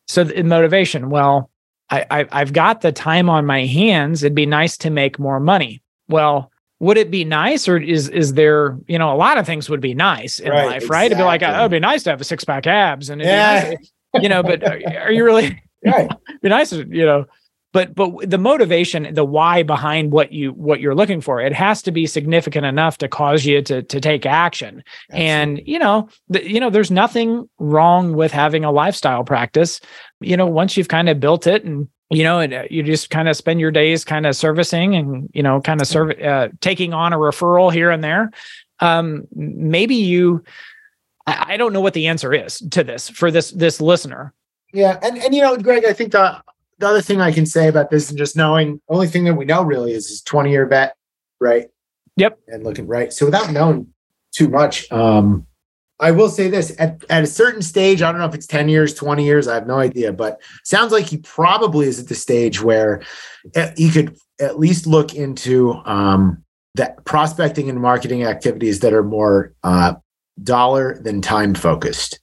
so 0.08 0.24
the 0.24 0.44
motivation. 0.44 1.10
Well, 1.10 1.50
I, 1.90 2.06
I 2.10 2.26
I've 2.32 2.54
got 2.54 2.82
the 2.82 2.92
time 2.92 3.30
on 3.30 3.46
my 3.46 3.66
hands. 3.66 4.24
It'd 4.24 4.36
be 4.36 4.46
nice 4.46 4.78
to 4.78 4.90
make 4.90 5.20
more 5.20 5.40
money. 5.40 5.82
Well, 6.08 6.52
would 6.80 6.98
it 6.98 7.12
be 7.12 7.26
nice, 7.26 7.68
or 7.68 7.78
is 7.78 8.10
is 8.10 8.34
there 8.34 8.78
you 8.88 8.98
know 8.98 9.14
a 9.14 9.16
lot 9.16 9.38
of 9.38 9.46
things 9.46 9.70
would 9.70 9.82
be 9.82 9.94
nice 9.94 10.40
in 10.40 10.52
right, 10.52 10.66
life, 10.66 10.90
right? 10.90 11.06
It'd 11.06 11.18
be 11.18 11.24
like 11.24 11.44
oh, 11.44 11.60
it'd 11.60 11.72
be 11.72 11.80
nice 11.80 12.04
to 12.04 12.10
have 12.10 12.22
a 12.22 12.26
six 12.26 12.44
pack 12.44 12.66
abs, 12.66 13.10
and 13.10 13.22
yeah. 13.22 13.70
Nice, 13.70 13.92
you 14.22 14.30
know, 14.30 14.44
but 14.44 14.64
are, 14.64 14.80
are 15.04 15.12
you 15.12 15.24
really? 15.24 15.62
Right. 15.84 16.12
be 16.44 16.50
nice, 16.50 16.72
you 16.72 17.08
know 17.08 17.26
but 17.74 17.96
but 17.96 18.30
the 18.30 18.38
motivation 18.38 19.14
the 19.14 19.24
why 19.24 19.64
behind 19.64 20.12
what 20.12 20.32
you 20.32 20.52
what 20.54 20.80
you're 20.80 20.96
looking 20.96 21.22
for 21.22 21.40
it 21.42 21.54
has 21.54 21.82
to 21.82 21.92
be 21.92 22.06
significant 22.06 22.66
enough 22.66 22.98
to 22.98 23.08
cause 23.08 23.46
you 23.46 23.62
to 23.62 23.82
to 23.84 24.02
take 24.02 24.26
action. 24.26 24.84
Absolutely. 25.10 25.28
and 25.28 25.62
you 25.66 25.80
know 25.80 26.10
the, 26.30 26.50
you 26.50 26.60
know 26.60 26.70
there's 26.70 26.92
nothing 26.92 27.50
wrong 27.60 28.14
with 28.14 28.32
having 28.32 28.66
a 28.66 28.72
lifestyle 28.72 29.24
practice. 29.24 29.80
You 30.20 30.38
know 30.38 30.46
once 30.46 30.76
you've 30.78 30.90
kind 30.90 31.10
of 31.10 31.20
built 31.20 31.48
it 31.48 31.64
and 31.64 31.88
you 32.10 32.24
know 32.24 32.40
and 32.40 32.54
uh, 32.54 32.64
you 32.70 32.84
just 32.84 33.10
kind 33.10 33.30
of 33.30 33.38
spend 33.38 33.60
your 33.60 33.72
days 33.72 34.04
kind 34.04 34.26
of 34.26 34.36
servicing 34.36 34.96
and 34.96 35.30
you 35.34 35.44
know 35.44 35.62
kind 35.62 35.82
of 35.82 35.88
serve 35.88 36.20
uh, 36.20 36.50
taking 36.60 36.94
on 36.94 37.14
a 37.14 37.18
referral 37.18 37.72
here 37.72 37.90
and 37.90 38.04
there 38.04 38.32
um 38.82 39.26
maybe 39.34 39.96
you 39.96 40.44
I, 41.26 41.54
I 41.54 41.58
don't 41.58 41.72
know 41.74 41.82
what 41.82 41.94
the 41.94 42.08
answer 42.08 42.34
is 42.34 42.60
to 42.72 42.84
this 42.84 43.10
for 43.10 43.32
this 43.32 43.52
this 43.52 43.80
listener. 43.80 44.34
Yeah 44.74 45.00
and 45.02 45.18
and 45.18 45.34
you 45.34 45.42
know 45.42 45.58
gregg 45.58 45.86
i 45.86 45.94
think 45.94 46.12
the 46.12 46.42
the 46.82 46.88
other 46.88 47.02
thing 47.02 47.22
I 47.22 47.32
can 47.32 47.46
say 47.46 47.68
about 47.68 47.90
this 47.90 48.10
and 48.10 48.18
just 48.18 48.36
knowing, 48.36 48.82
only 48.90 49.08
thing 49.08 49.24
that 49.26 49.36
we 49.36 49.46
know 49.46 49.64
really 49.64 49.94
is 49.94 50.10
his 50.10 50.22
20 50.22 50.52
year 50.52 50.66
vet, 50.66 50.96
right? 51.40 51.68
Yep. 52.18 52.40
And 52.48 52.64
looking 52.64 52.88
right. 52.88 53.14
So 53.14 53.26
without 53.26 53.52
knowing 53.52 53.88
too 54.34 54.50
much, 54.50 54.92
um, 54.92 55.48
I 56.00 56.12
will 56.12 56.30
say 56.30 56.50
this 56.50 56.76
at, 56.80 57.04
at 57.10 57.24
a 57.24 57.28
certain 57.28 57.62
stage, 57.62 58.02
I 58.02 58.12
don't 58.12 58.20
know 58.20 58.28
if 58.28 58.34
it's 58.34 58.48
10 58.48 58.70
years, 58.70 58.96
20 58.96 59.24
years, 59.24 59.48
I 59.48 59.54
have 59.54 59.68
no 59.68 59.78
idea, 59.78 60.12
but 60.12 60.42
sounds 60.64 60.92
like 60.92 61.06
he 61.06 61.18
probably 61.18 61.88
is 61.88 62.00
at 62.00 62.08
the 62.08 62.16
stage 62.16 62.62
where 62.62 63.04
eh, 63.54 63.72
he 63.78 63.92
could 63.92 64.18
at 64.40 64.60
least 64.60 64.88
look 64.88 65.14
into 65.14 65.74
um, 65.86 66.44
that 66.74 67.06
prospecting 67.06 67.70
and 67.70 67.80
marketing 67.80 68.24
activities 68.24 68.80
that 68.80 68.94
are 68.94 69.04
more 69.04 69.54
uh, 69.64 69.94
dollar 70.42 71.00
than 71.00 71.22
time 71.22 71.54
focused. 71.54 72.20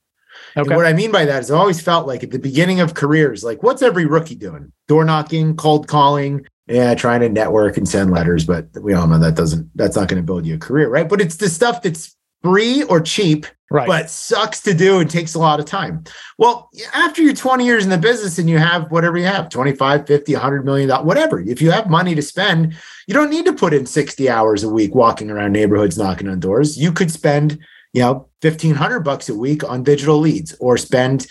Okay. 0.58 0.68
And 0.68 0.76
what 0.76 0.86
I 0.86 0.92
mean 0.92 1.12
by 1.12 1.24
that 1.24 1.42
is 1.42 1.50
I 1.50 1.56
always 1.56 1.80
felt 1.80 2.06
like 2.06 2.24
at 2.24 2.32
the 2.32 2.38
beginning 2.38 2.80
of 2.80 2.94
careers, 2.94 3.44
like 3.44 3.62
what's 3.62 3.80
every 3.80 4.06
rookie 4.06 4.34
doing? 4.34 4.72
Door 4.88 5.04
knocking, 5.04 5.56
cold 5.56 5.86
calling, 5.86 6.44
yeah, 6.66 6.94
trying 6.94 7.20
to 7.20 7.28
network 7.28 7.76
and 7.76 7.88
send 7.88 8.10
letters, 8.10 8.44
but 8.44 8.68
we 8.80 8.92
all 8.92 9.06
know 9.06 9.18
that 9.18 9.36
doesn't 9.36 9.70
that's 9.76 9.96
not 9.96 10.08
going 10.08 10.20
to 10.20 10.26
build 10.26 10.44
you 10.46 10.56
a 10.56 10.58
career, 10.58 10.88
right? 10.88 11.08
But 11.08 11.20
it's 11.20 11.36
the 11.36 11.48
stuff 11.48 11.82
that's 11.82 12.14
free 12.42 12.82
or 12.84 13.00
cheap, 13.00 13.46
right. 13.70 13.86
but 13.86 14.10
sucks 14.10 14.60
to 14.62 14.74
do 14.74 15.00
and 15.00 15.10
takes 15.10 15.34
a 15.34 15.38
lot 15.38 15.60
of 15.60 15.66
time. 15.66 16.04
Well, 16.38 16.70
after 16.92 17.22
you're 17.22 17.34
20 17.34 17.64
years 17.64 17.84
in 17.84 17.90
the 17.90 17.98
business 17.98 18.38
and 18.38 18.48
you 18.48 18.58
have 18.58 18.90
whatever 18.90 19.16
you 19.16 19.24
have, 19.24 19.48
25, 19.48 20.06
50, 20.06 20.32
100 20.34 20.64
million, 20.64 20.90
whatever, 21.04 21.40
if 21.40 21.62
you 21.62 21.70
have 21.70 21.88
money 21.88 22.14
to 22.14 22.22
spend, 22.22 22.76
you 23.06 23.14
don't 23.14 23.30
need 23.30 23.46
to 23.46 23.52
put 23.52 23.74
in 23.74 23.86
60 23.86 24.28
hours 24.28 24.62
a 24.62 24.68
week 24.68 24.94
walking 24.94 25.30
around 25.30 25.52
neighborhoods 25.52 25.98
knocking 25.98 26.28
on 26.28 26.40
doors. 26.40 26.76
You 26.76 26.92
could 26.92 27.10
spend 27.10 27.58
you 27.92 28.02
know, 28.02 28.28
1500 28.42 29.00
bucks 29.00 29.28
a 29.28 29.34
week 29.34 29.64
on 29.64 29.82
digital 29.82 30.18
leads 30.18 30.54
or 30.60 30.76
spend, 30.76 31.26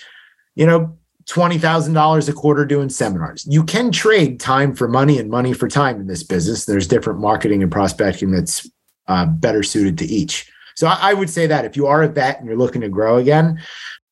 you 0.56 0.66
know, 0.66 0.98
$20,000 1.28 2.30
a 2.30 2.34
quarter 2.34 2.66
doing 2.66 2.90
seminars. 2.90 3.46
You 3.50 3.64
can 3.64 3.92
trade 3.92 4.40
time 4.40 4.74
for 4.74 4.88
money 4.88 5.20
and 5.20 5.30
money 5.30 5.54
for 5.54 5.68
time 5.68 6.00
in 6.00 6.08
this 6.08 6.24
business. 6.24 6.66
There's 6.66 6.88
different 6.88 7.20
marketing 7.20 7.62
and 7.62 7.72
prospecting 7.72 8.32
that's 8.32 8.70
uh, 9.08 9.26
better 9.26 9.62
suited 9.62 9.98
to 10.00 10.06
each. 10.06 10.50
So 10.76 10.88
I, 10.88 11.12
I 11.12 11.14
would 11.14 11.30
say 11.30 11.48
that 11.48 11.66
if 11.66 11.76
you 11.76 11.88
are 11.88 12.04
a 12.04 12.08
vet 12.08 12.40
and 12.40 12.48
you're 12.48 12.58
looking 12.58 12.82
to 12.82 12.90
grow 12.90 13.18
again, 13.18 13.60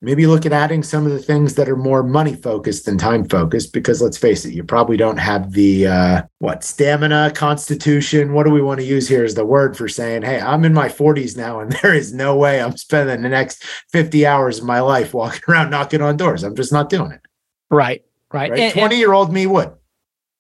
maybe 0.06 0.28
look 0.28 0.46
at 0.46 0.54
adding 0.54 0.84
some 0.84 1.06
of 1.06 1.12
the 1.12 1.20
things 1.20 1.56
that 1.56 1.68
are 1.68 1.76
more 1.76 2.04
money 2.04 2.36
focused 2.36 2.86
than 2.86 2.98
time 2.98 3.28
focused 3.28 3.74
because 3.74 4.02
let's 4.02 4.18
face 4.18 4.46
it 4.46 4.54
you 4.54 4.64
probably 4.64 4.96
don't 4.96 5.18
have 5.18 5.52
the 5.52 5.88
uh, 5.88 6.22
what 6.40 6.64
stamina 6.64 7.32
constitution 7.36 8.32
what 8.32 8.46
do 8.46 8.52
we 8.52 8.62
want 8.62 8.80
to 8.80 8.86
use 8.86 9.10
here 9.10 9.24
as 9.24 9.36
the 9.36 9.46
word 9.46 9.76
for 9.76 9.90
saying 9.90 10.22
hey 10.22 10.40
i'm 10.40 10.64
in 10.64 10.74
my 10.74 10.88
40s 10.88 11.36
now 11.36 11.60
and 11.60 11.72
there 11.82 11.94
is 11.94 12.14
no 12.14 12.36
way 12.36 12.62
i'm 12.62 12.78
spending 12.78 13.22
the 13.22 13.30
next 13.30 13.64
50 13.92 14.26
hours 14.26 14.60
of 14.60 14.66
my 14.66 14.80
life 14.80 15.14
walking 15.14 15.42
around 15.50 15.70
knocking 15.70 16.02
on 16.02 16.18
doors. 16.18 16.44
I'm 16.44 16.56
just 16.56 16.72
not 16.72 16.90
doing 16.90 17.12
it. 17.12 17.22
Right 17.70 18.04
right, 18.36 18.52
right? 18.52 18.74
20 18.74 18.98
year 18.98 19.14
old 19.14 19.34
me 19.34 19.48
would 19.48 19.74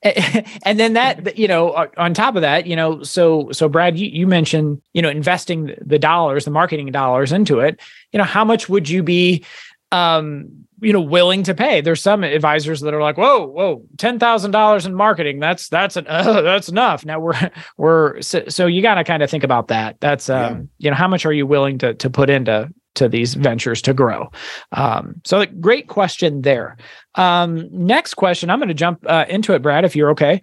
and 0.63 0.79
then 0.79 0.93
that 0.93 1.37
you 1.37 1.47
know 1.47 1.87
on 1.97 2.13
top 2.13 2.35
of 2.35 2.41
that 2.41 2.67
you 2.67 2.75
know 2.75 3.01
so 3.01 3.51
so 3.51 3.67
brad 3.67 3.97
you, 3.97 4.07
you 4.07 4.27
mentioned 4.27 4.81
you 4.93 5.01
know 5.01 5.09
investing 5.09 5.75
the 5.81 5.97
dollars 5.97 6.45
the 6.45 6.51
marketing 6.51 6.91
dollars 6.91 7.31
into 7.31 7.59
it. 7.59 7.79
You 8.11 8.19
know 8.19 8.23
how 8.23 8.45
much 8.45 8.69
would 8.69 8.87
you 8.87 9.01
be 9.01 9.43
um 9.91 10.47
you 10.79 10.93
know 10.93 11.01
willing 11.01 11.41
to 11.43 11.55
pay? 11.55 11.81
There's 11.81 12.01
some 12.01 12.23
advisors 12.23 12.81
that 12.81 12.93
are 12.93 13.01
like 13.01 13.17
whoa 13.17 13.47
whoa 13.47 13.83
$10000 13.97 14.85
in 14.85 14.93
marketing 14.93 15.39
that's 15.39 15.69
that's 15.69 15.95
an 15.95 16.05
uh, 16.09 16.41
that's 16.41 16.69
enough. 16.69 17.03
Now 17.03 17.19
we're 17.19 17.51
we're 17.77 18.21
so, 18.21 18.43
so 18.47 18.67
you 18.67 18.83
got 18.83 18.95
to 18.95 19.03
kind 19.03 19.23
of 19.23 19.29
think 19.31 19.43
about 19.43 19.69
that. 19.69 19.99
That's 19.99 20.29
um 20.29 20.37
yeah. 20.37 20.61
you 20.77 20.89
know 20.91 20.97
how 20.97 21.07
much 21.07 21.25
are 21.25 21.33
you 21.33 21.47
willing 21.47 21.79
to 21.79 21.95
to 21.95 22.09
put 22.11 22.29
into 22.29 22.71
to 22.95 23.07
these 23.07 23.33
ventures 23.35 23.81
to 23.83 23.93
grow? 23.93 24.31
Um, 24.71 25.21
so, 25.23 25.45
great 25.45 25.87
question 25.87 26.41
there. 26.41 26.77
Um, 27.15 27.67
next 27.71 28.15
question, 28.15 28.49
I'm 28.49 28.59
going 28.59 28.69
to 28.69 28.73
jump 28.73 29.05
uh, 29.07 29.25
into 29.29 29.53
it, 29.53 29.61
Brad, 29.61 29.85
if 29.85 29.95
you're 29.95 30.11
okay. 30.11 30.41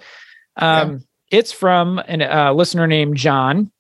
Um, 0.57 0.93
yeah. 0.93 0.99
It's 1.39 1.53
from 1.53 1.99
a 2.09 2.49
uh, 2.49 2.53
listener 2.53 2.87
named 2.87 3.17
John. 3.17 3.71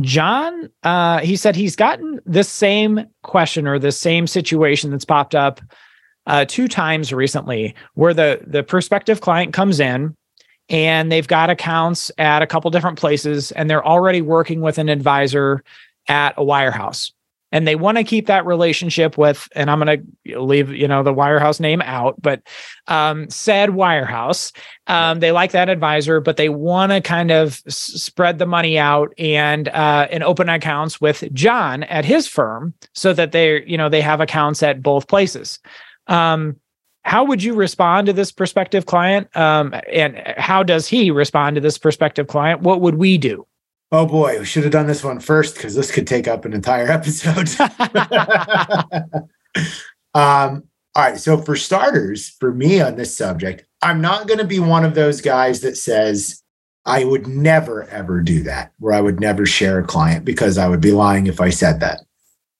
John, 0.00 0.68
uh, 0.82 1.20
he 1.20 1.36
said 1.36 1.56
he's 1.56 1.76
gotten 1.76 2.20
this 2.24 2.48
same 2.48 3.06
question 3.22 3.66
or 3.66 3.78
the 3.78 3.92
same 3.92 4.26
situation 4.26 4.90
that's 4.90 5.04
popped 5.04 5.34
up 5.34 5.60
uh, 6.26 6.44
two 6.44 6.68
times 6.68 7.12
recently, 7.12 7.74
where 7.94 8.14
the 8.14 8.40
the 8.46 8.62
prospective 8.62 9.20
client 9.20 9.52
comes 9.52 9.80
in 9.80 10.14
and 10.68 11.10
they've 11.10 11.26
got 11.26 11.50
accounts 11.50 12.10
at 12.18 12.42
a 12.42 12.46
couple 12.46 12.70
different 12.70 12.98
places, 12.98 13.50
and 13.52 13.70
they're 13.70 13.84
already 13.84 14.20
working 14.20 14.60
with 14.60 14.78
an 14.78 14.88
advisor 14.88 15.64
at 16.08 16.34
a 16.36 16.42
wirehouse 16.42 17.12
and 17.52 17.66
they 17.66 17.74
want 17.74 17.98
to 17.98 18.04
keep 18.04 18.26
that 18.26 18.46
relationship 18.46 19.16
with 19.18 19.48
and 19.54 19.70
i'm 19.70 19.80
going 19.80 20.14
to 20.26 20.40
leave 20.40 20.70
you 20.70 20.88
know 20.88 21.02
the 21.02 21.14
wirehouse 21.14 21.60
name 21.60 21.82
out 21.82 22.20
but 22.20 22.42
um, 22.88 23.28
said 23.28 23.70
wirehouse. 23.70 24.52
Um, 24.86 25.20
they 25.20 25.32
like 25.32 25.52
that 25.52 25.68
advisor 25.68 26.20
but 26.20 26.36
they 26.36 26.48
want 26.48 26.92
to 26.92 27.00
kind 27.00 27.30
of 27.30 27.60
s- 27.66 27.76
spread 27.76 28.38
the 28.38 28.46
money 28.46 28.78
out 28.78 29.12
and 29.18 29.68
uh, 29.68 30.08
and 30.10 30.22
open 30.22 30.48
accounts 30.48 31.00
with 31.00 31.24
john 31.32 31.82
at 31.84 32.04
his 32.04 32.26
firm 32.26 32.74
so 32.94 33.12
that 33.12 33.32
they 33.32 33.64
you 33.66 33.76
know 33.76 33.88
they 33.88 34.00
have 34.00 34.20
accounts 34.20 34.62
at 34.62 34.82
both 34.82 35.08
places. 35.08 35.58
Um, 36.06 36.56
how 37.02 37.24
would 37.24 37.42
you 37.42 37.54
respond 37.54 38.06
to 38.06 38.12
this 38.12 38.30
prospective 38.32 38.86
client? 38.86 39.34
Um, 39.36 39.74
and 39.90 40.16
how 40.36 40.62
does 40.62 40.86
he 40.86 41.10
respond 41.10 41.54
to 41.54 41.60
this 41.60 41.78
prospective 41.78 42.26
client? 42.26 42.60
What 42.60 42.80
would 42.80 42.96
we 42.96 43.16
do 43.18 43.46
Oh 43.90 44.04
boy, 44.04 44.38
we 44.38 44.44
should 44.44 44.64
have 44.64 44.72
done 44.72 44.86
this 44.86 45.02
one 45.02 45.18
first 45.18 45.54
because 45.54 45.74
this 45.74 45.90
could 45.90 46.06
take 46.06 46.28
up 46.28 46.44
an 46.44 46.52
entire 46.52 46.88
episode. 46.90 47.48
um, 50.14 50.64
all 50.94 51.04
right. 51.04 51.18
So, 51.18 51.38
for 51.38 51.56
starters, 51.56 52.28
for 52.28 52.52
me 52.52 52.80
on 52.80 52.96
this 52.96 53.16
subject, 53.16 53.64
I'm 53.82 54.00
not 54.00 54.26
going 54.26 54.38
to 54.38 54.44
be 54.44 54.60
one 54.60 54.84
of 54.84 54.94
those 54.94 55.20
guys 55.20 55.60
that 55.60 55.76
says 55.76 56.42
I 56.84 57.04
would 57.04 57.26
never, 57.26 57.84
ever 57.84 58.20
do 58.20 58.42
that, 58.42 58.72
where 58.78 58.92
I 58.92 59.00
would 59.00 59.20
never 59.20 59.46
share 59.46 59.78
a 59.78 59.86
client 59.86 60.24
because 60.24 60.58
I 60.58 60.68
would 60.68 60.80
be 60.80 60.92
lying 60.92 61.26
if 61.26 61.40
I 61.40 61.50
said 61.50 61.80
that. 61.80 62.00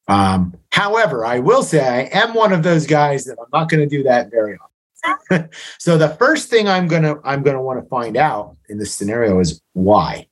Um, 0.07 0.55
however, 0.73 1.27
I 1.27 1.41
will 1.41 1.63
say 1.63 1.87
I 1.87 2.19
am 2.19 2.33
one 2.33 2.53
of 2.55 2.63
those 2.63 2.87
guys 2.87 3.25
that 3.25 3.37
I'm 3.39 3.49
not 3.53 3.69
going 3.69 3.87
to 3.87 3.97
do 3.97 4.03
that 4.05 4.31
very 4.31 4.57
often. 4.57 5.51
so 5.79 5.99
the 5.99 6.11
first 6.11 6.49
thing 6.49 6.69
I'm 6.69 6.89
gonna 6.89 7.17
I'm 7.25 7.43
gonna 7.43 7.63
want 7.63 7.83
to 7.83 7.89
find 7.89 8.17
out 8.17 8.57
in 8.69 8.79
this 8.79 8.95
scenario 8.95 9.39
is 9.39 9.61
why 9.73 10.28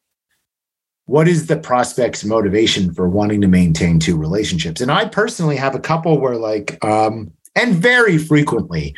what 1.06 1.28
is 1.28 1.46
the 1.46 1.56
prospect's 1.56 2.25
motivation 2.25 2.92
for 2.92 3.08
wanting 3.08 3.40
to 3.40 3.48
maintain 3.48 3.98
two 3.98 4.16
relationships? 4.16 4.80
And 4.80 4.90
i 4.90 5.06
personally 5.06 5.56
have 5.56 5.75
a 5.75 5.80
couple 5.80 6.20
where 6.20 6.36
like 6.36 6.82
um 6.84 7.32
and 7.54 7.75
very 7.75 8.18
frequently 8.18 8.94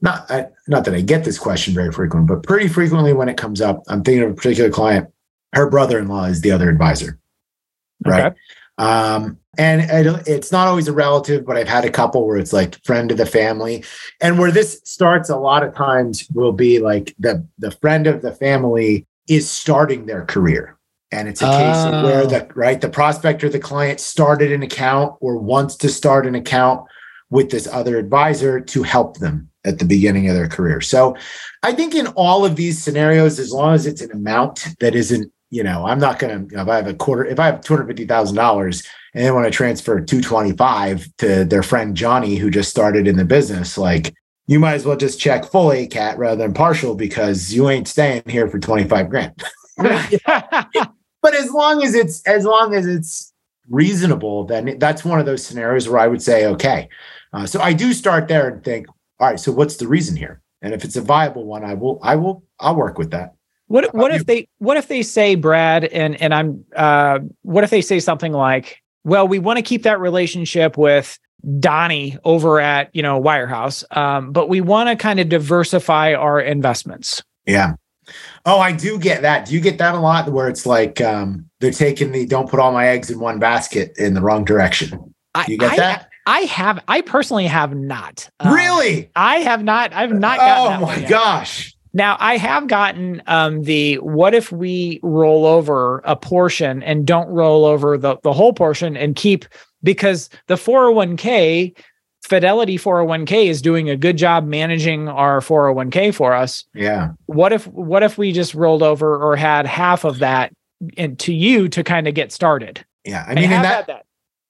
not 0.00 0.30
I, 0.30 0.46
not 0.68 0.84
that 0.84 0.94
i 0.94 1.00
get 1.00 1.24
this 1.24 1.38
question 1.38 1.74
very 1.74 1.92
frequently 1.92 2.34
but 2.34 2.44
pretty 2.44 2.68
frequently 2.68 3.12
when 3.12 3.28
it 3.28 3.36
comes 3.36 3.60
up 3.60 3.82
i'm 3.88 4.02
thinking 4.02 4.22
of 4.22 4.30
a 4.30 4.34
particular 4.34 4.70
client 4.70 5.08
her 5.52 5.68
brother-in-law 5.68 6.26
is 6.26 6.40
the 6.40 6.52
other 6.52 6.70
advisor 6.70 7.18
right? 8.06 8.26
Okay. 8.26 8.36
um 8.78 9.38
and 9.58 9.82
it's 10.26 10.50
not 10.50 10.66
always 10.66 10.88
a 10.88 10.92
relative 10.92 11.44
but 11.44 11.56
i've 11.56 11.68
had 11.68 11.84
a 11.84 11.90
couple 11.90 12.26
where 12.26 12.38
it's 12.38 12.52
like 12.52 12.82
friend 12.84 13.10
of 13.10 13.18
the 13.18 13.26
family 13.26 13.84
and 14.20 14.38
where 14.38 14.50
this 14.50 14.80
starts 14.84 15.28
a 15.28 15.36
lot 15.36 15.62
of 15.62 15.74
times 15.74 16.26
will 16.34 16.52
be 16.52 16.78
like 16.78 17.14
the 17.18 17.46
the 17.58 17.70
friend 17.70 18.06
of 18.06 18.22
the 18.22 18.32
family 18.32 19.06
is 19.28 19.50
starting 19.50 20.06
their 20.06 20.24
career 20.24 20.78
and 21.12 21.28
it's 21.28 21.42
a 21.42 21.46
case 21.46 21.84
of 21.84 22.04
where 22.04 22.26
the 22.26 22.44
oh. 22.44 22.48
right 22.54 22.80
the 22.80 22.88
prospect 22.88 23.44
or 23.44 23.48
the 23.48 23.58
client 23.58 24.00
started 24.00 24.50
an 24.50 24.62
account 24.62 25.14
or 25.20 25.38
wants 25.38 25.76
to 25.76 25.88
start 25.88 26.26
an 26.26 26.34
account 26.34 26.86
with 27.30 27.50
this 27.50 27.66
other 27.66 27.98
advisor 27.98 28.60
to 28.60 28.82
help 28.82 29.18
them 29.18 29.48
at 29.64 29.78
the 29.78 29.84
beginning 29.84 30.28
of 30.28 30.34
their 30.34 30.48
career. 30.48 30.80
So 30.80 31.16
I 31.62 31.72
think 31.72 31.94
in 31.94 32.08
all 32.08 32.44
of 32.44 32.56
these 32.56 32.82
scenarios, 32.82 33.38
as 33.38 33.52
long 33.52 33.74
as 33.74 33.86
it's 33.86 34.02
an 34.02 34.10
amount 34.10 34.66
that 34.80 34.94
isn't, 34.94 35.32
you 35.50 35.62
know, 35.62 35.86
I'm 35.86 35.98
not 35.98 36.18
going 36.18 36.48
to, 36.48 36.60
if 36.60 36.68
I 36.68 36.76
have 36.76 36.88
a 36.88 36.94
quarter, 36.94 37.24
if 37.24 37.38
I 37.38 37.46
have 37.46 37.60
$250,000 37.60 38.86
and 39.14 39.24
they 39.24 39.30
want 39.30 39.46
to 39.46 39.50
transfer 39.50 40.00
225 40.00 41.06
to 41.18 41.44
their 41.44 41.62
friend 41.62 41.96
Johnny, 41.96 42.36
who 42.36 42.50
just 42.50 42.70
started 42.70 43.06
in 43.06 43.16
the 43.16 43.24
business, 43.24 43.78
like 43.78 44.14
you 44.46 44.58
might 44.58 44.74
as 44.74 44.84
well 44.84 44.96
just 44.96 45.20
check 45.20 45.44
full 45.44 45.68
ACAT 45.68 46.18
rather 46.18 46.42
than 46.42 46.52
partial 46.52 46.94
because 46.94 47.54
you 47.54 47.70
ain't 47.70 47.88
staying 47.88 48.24
here 48.26 48.48
for 48.48 48.58
25 48.58 49.08
grand. 49.08 49.42
but 51.22 51.34
as 51.34 51.50
long 51.50 51.82
as 51.82 51.94
it's, 51.94 52.22
as 52.26 52.44
long 52.44 52.74
as 52.74 52.86
it's 52.86 53.32
reasonable, 53.68 54.44
then 54.44 54.78
that's 54.78 55.04
one 55.04 55.20
of 55.20 55.26
those 55.26 55.44
scenarios 55.44 55.88
where 55.88 56.00
I 56.00 56.08
would 56.08 56.22
say, 56.22 56.46
okay. 56.46 56.88
Uh, 57.32 57.46
so 57.46 57.60
I 57.60 57.72
do 57.72 57.92
start 57.92 58.28
there 58.28 58.48
and 58.48 58.62
think, 58.62 58.88
all 59.18 59.28
right, 59.28 59.40
so 59.40 59.52
what's 59.52 59.76
the 59.76 59.88
reason 59.88 60.16
here? 60.16 60.42
And 60.60 60.74
if 60.74 60.84
it's 60.84 60.96
a 60.96 61.00
viable 61.00 61.44
one, 61.44 61.64
I 61.64 61.74
will, 61.74 61.98
I 62.02 62.16
will, 62.16 62.44
I'll 62.60 62.76
work 62.76 62.98
with 62.98 63.10
that. 63.12 63.34
What 63.72 63.94
what 63.94 64.14
if 64.14 64.26
they 64.26 64.46
what 64.58 64.76
if 64.76 64.88
they 64.88 65.02
say 65.02 65.34
Brad 65.34 65.84
and 65.84 66.20
and 66.20 66.34
I'm 66.34 66.62
uh 66.76 67.20
what 67.40 67.64
if 67.64 67.70
they 67.70 67.80
say 67.80 68.00
something 68.00 68.32
like, 68.32 68.82
well, 69.04 69.26
we 69.26 69.38
want 69.38 69.56
to 69.56 69.62
keep 69.62 69.84
that 69.84 69.98
relationship 69.98 70.76
with 70.76 71.18
Donnie 71.58 72.18
over 72.24 72.60
at 72.60 72.94
you 72.94 73.02
know 73.02 73.18
Wirehouse, 73.18 73.84
um, 73.96 74.30
but 74.30 74.50
we 74.50 74.60
want 74.60 74.90
to 74.90 74.96
kind 74.96 75.18
of 75.20 75.30
diversify 75.30 76.12
our 76.12 76.38
investments. 76.38 77.22
Yeah. 77.46 77.74
Oh, 78.44 78.58
I 78.58 78.72
do 78.72 78.98
get 78.98 79.22
that. 79.22 79.46
Do 79.46 79.54
you 79.54 79.60
get 79.60 79.78
that 79.78 79.94
a 79.94 80.00
lot 80.00 80.30
where 80.30 80.48
it's 80.48 80.66
like 80.66 81.00
um, 81.00 81.48
they're 81.60 81.70
taking 81.70 82.12
the 82.12 82.26
don't 82.26 82.50
put 82.50 82.60
all 82.60 82.72
my 82.72 82.88
eggs 82.88 83.10
in 83.10 83.20
one 83.20 83.38
basket 83.38 83.92
in 83.98 84.14
the 84.14 84.20
wrong 84.20 84.44
direction? 84.44 85.14
you 85.48 85.58
get 85.58 85.72
I, 85.72 85.76
that? 85.76 86.08
I 86.26 86.40
have. 86.40 86.82
I 86.88 87.00
personally 87.00 87.46
have 87.46 87.74
not. 87.74 88.28
Um, 88.40 88.54
really? 88.54 89.10
I 89.16 89.36
have 89.38 89.62
not. 89.64 89.92
I've 89.92 90.12
not. 90.12 90.38
oh 90.40 90.80
my 90.80 91.00
gosh. 91.08 91.74
Now 91.94 92.16
I 92.20 92.36
have 92.38 92.68
gotten 92.68 93.22
um, 93.26 93.62
the 93.62 93.96
what 93.96 94.34
if 94.34 94.50
we 94.50 94.98
roll 95.02 95.44
over 95.44 95.98
a 96.04 96.16
portion 96.16 96.82
and 96.82 97.06
don't 97.06 97.28
roll 97.28 97.64
over 97.64 97.98
the 97.98 98.16
the 98.22 98.32
whole 98.32 98.52
portion 98.52 98.96
and 98.96 99.14
keep 99.14 99.44
because 99.82 100.30
the 100.46 100.54
401k 100.54 101.76
Fidelity 102.22 102.78
401k 102.78 103.46
is 103.46 103.60
doing 103.60 103.90
a 103.90 103.96
good 103.96 104.16
job 104.16 104.46
managing 104.46 105.08
our 105.08 105.40
401k 105.40 106.14
for 106.14 106.32
us. 106.32 106.64
Yeah. 106.74 107.10
What 107.26 107.52
if 107.52 107.66
what 107.66 108.02
if 108.02 108.16
we 108.16 108.32
just 108.32 108.54
rolled 108.54 108.82
over 108.82 109.16
or 109.16 109.36
had 109.36 109.66
half 109.66 110.04
of 110.04 110.20
that 110.20 110.52
in, 110.96 111.16
to 111.16 111.34
you 111.34 111.68
to 111.70 111.82
kind 111.82 112.06
of 112.06 112.14
get 112.14 112.30
started? 112.30 112.84
Yeah. 113.04 113.24
I 113.26 113.34
mean, 113.34 113.52
I 113.52 113.62
that, 113.62 113.86
that, 113.88 114.06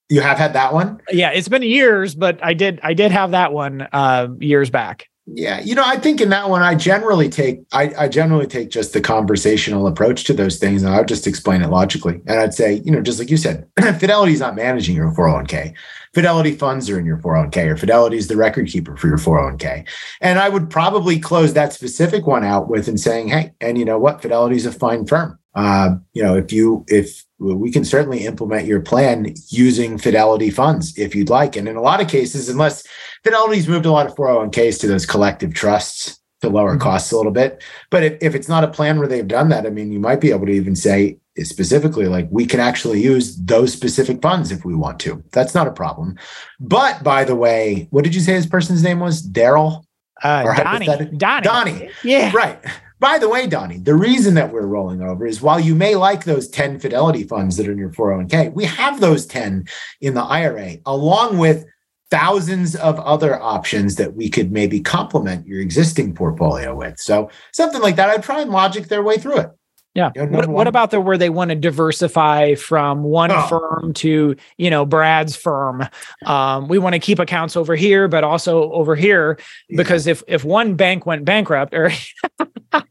you 0.09 0.21
have 0.21 0.37
had 0.37 0.53
that 0.53 0.73
one? 0.73 1.01
Yeah, 1.11 1.31
it's 1.31 1.47
been 1.47 1.63
years, 1.63 2.13
but 2.13 2.39
I 2.43 2.53
did 2.53 2.79
I 2.83 2.93
did 2.93 3.11
have 3.11 3.31
that 3.31 3.53
one 3.53 3.87
uh, 3.91 4.27
years 4.39 4.69
back. 4.69 5.09
Yeah, 5.25 5.61
you 5.61 5.73
know, 5.73 5.83
I 5.85 5.97
think 5.97 6.19
in 6.19 6.29
that 6.29 6.49
one, 6.49 6.61
I 6.61 6.75
generally 6.75 7.29
take 7.29 7.61
I, 7.71 7.93
I 7.97 8.07
generally 8.09 8.45
take 8.45 8.69
just 8.69 8.91
the 8.91 8.99
conversational 8.99 9.87
approach 9.87 10.25
to 10.25 10.33
those 10.33 10.59
things, 10.59 10.83
and 10.83 10.93
I 10.93 10.97
would 10.97 11.07
just 11.07 11.27
explain 11.27 11.61
it 11.61 11.69
logically. 11.69 12.21
And 12.27 12.39
I'd 12.39 12.53
say, 12.53 12.81
you 12.83 12.91
know, 12.91 13.01
just 13.01 13.19
like 13.19 13.29
you 13.29 13.37
said, 13.37 13.65
Fidelity's 13.99 14.41
not 14.41 14.55
managing 14.55 14.97
your 14.97 15.11
401k. 15.13 15.75
Fidelity 16.13 16.51
funds 16.51 16.89
are 16.89 16.99
in 16.99 17.05
your 17.05 17.17
401k, 17.19 17.71
or 17.71 17.77
Fidelity 17.77 18.17
is 18.17 18.27
the 18.27 18.35
record 18.35 18.67
keeper 18.67 18.97
for 18.97 19.07
your 19.07 19.17
401k. 19.17 19.87
And 20.19 20.39
I 20.39 20.49
would 20.49 20.69
probably 20.69 21.19
close 21.19 21.53
that 21.53 21.71
specific 21.71 22.27
one 22.27 22.43
out 22.43 22.69
with 22.69 22.89
and 22.89 22.99
saying, 22.99 23.29
hey, 23.29 23.53
and 23.61 23.77
you 23.77 23.85
know 23.85 23.97
what, 23.97 24.21
Fidelity's 24.21 24.65
a 24.65 24.73
fine 24.73 25.05
firm. 25.07 25.39
Uh, 25.55 25.95
you 26.13 26.21
know, 26.21 26.35
if 26.35 26.51
you 26.51 26.83
if 26.87 27.23
we 27.43 27.71
can 27.71 27.83
certainly 27.85 28.25
implement 28.25 28.65
your 28.65 28.79
plan 28.79 29.33
using 29.49 29.97
Fidelity 29.97 30.49
funds 30.49 30.97
if 30.97 31.13
you'd 31.15 31.29
like. 31.29 31.55
And 31.55 31.67
in 31.67 31.75
a 31.75 31.81
lot 31.81 32.01
of 32.01 32.07
cases, 32.07 32.49
unless 32.49 32.85
Fidelity's 33.23 33.67
moved 33.67 33.85
a 33.85 33.91
lot 33.91 34.07
of 34.07 34.15
401ks 34.15 34.79
to 34.81 34.87
those 34.87 35.05
collective 35.05 35.53
trusts 35.53 36.19
to 36.41 36.49
lower 36.49 36.71
mm-hmm. 36.71 36.81
costs 36.81 37.11
a 37.11 37.17
little 37.17 37.31
bit. 37.31 37.63
But 37.89 38.03
if, 38.03 38.17
if 38.21 38.35
it's 38.35 38.47
not 38.47 38.63
a 38.63 38.67
plan 38.67 38.99
where 38.99 39.07
they've 39.07 39.27
done 39.27 39.49
that, 39.49 39.65
I 39.65 39.69
mean, 39.69 39.91
you 39.91 39.99
might 39.99 40.21
be 40.21 40.31
able 40.31 40.45
to 40.45 40.51
even 40.51 40.75
say 40.75 41.17
specifically, 41.39 42.05
like, 42.05 42.27
we 42.29 42.45
can 42.45 42.59
actually 42.59 43.01
use 43.01 43.35
those 43.37 43.73
specific 43.73 44.21
funds 44.21 44.51
if 44.51 44.63
we 44.63 44.75
want 44.75 44.99
to. 45.01 45.23
That's 45.31 45.55
not 45.55 45.67
a 45.67 45.71
problem. 45.71 46.17
But 46.59 47.03
by 47.03 47.23
the 47.23 47.35
way, 47.35 47.87
what 47.89 48.03
did 48.03 48.13
you 48.13 48.21
say 48.21 48.33
his 48.33 48.45
person's 48.45 48.83
name 48.83 48.99
was? 48.99 49.25
Daryl? 49.25 49.83
Uh, 50.21 50.43
Donnie. 50.55 50.85
Donnie. 51.17 51.41
Donnie. 51.43 51.89
Yeah. 52.03 52.31
Right. 52.33 52.59
By 53.03 53.17
the 53.17 53.27
way, 53.27 53.47
Donnie, 53.47 53.79
the 53.79 53.95
reason 53.95 54.35
that 54.35 54.53
we're 54.53 54.65
rolling 54.65 55.01
over 55.01 55.25
is 55.25 55.41
while 55.41 55.59
you 55.59 55.75
may 55.75 55.95
like 55.95 56.23
those 56.23 56.47
10 56.47 56.79
fidelity 56.79 57.25
funds 57.25 57.57
that 57.57 57.67
are 57.67 57.73
in 57.73 57.77
your 57.77 57.89
401k, 57.89 58.53
we 58.53 58.63
have 58.63 59.01
those 59.01 59.25
10 59.25 59.67
in 59.99 60.13
the 60.13 60.23
IRA, 60.23 60.77
along 60.85 61.37
with 61.37 61.65
thousands 62.09 62.77
of 62.77 62.97
other 63.01 63.37
options 63.41 63.97
that 63.97 64.15
we 64.15 64.29
could 64.29 64.53
maybe 64.53 64.79
complement 64.79 65.45
your 65.45 65.59
existing 65.59 66.15
portfolio 66.15 66.73
with. 66.73 66.97
So 66.97 67.29
something 67.51 67.81
like 67.81 67.97
that, 67.97 68.07
I'd 68.07 68.23
try 68.23 68.39
and 68.39 68.51
logic 68.51 68.87
their 68.87 69.03
way 69.03 69.17
through 69.17 69.39
it. 69.39 69.49
Yeah. 69.95 70.09
You 70.15 70.25
know, 70.25 70.37
what, 70.37 70.47
what, 70.47 70.67
about 70.67 70.89
the 70.89 70.99
where 70.99 71.19
they 71.19 71.29
want 71.29 71.49
to 71.49 71.55
diversify 71.55 72.55
from 72.55 73.03
one 73.03 73.31
oh. 73.31 73.45
firm 73.47 73.93
to 73.95 74.35
you 74.57 74.69
know 74.71 74.85
Brad's 74.85 75.35
firm? 75.35 75.87
Um, 76.25 76.67
we 76.67 76.79
want 76.79 76.93
to 76.93 76.99
keep 76.99 77.19
accounts 77.19 77.55
over 77.55 77.75
here, 77.75 78.07
but 78.07 78.23
also 78.23 78.71
over 78.71 78.95
here 78.95 79.37
because 79.69 80.07
if 80.07 80.23
if 80.27 80.43
one 80.43 80.75
bank 80.75 81.05
went 81.05 81.25
bankrupt 81.25 81.75
or 81.75 81.91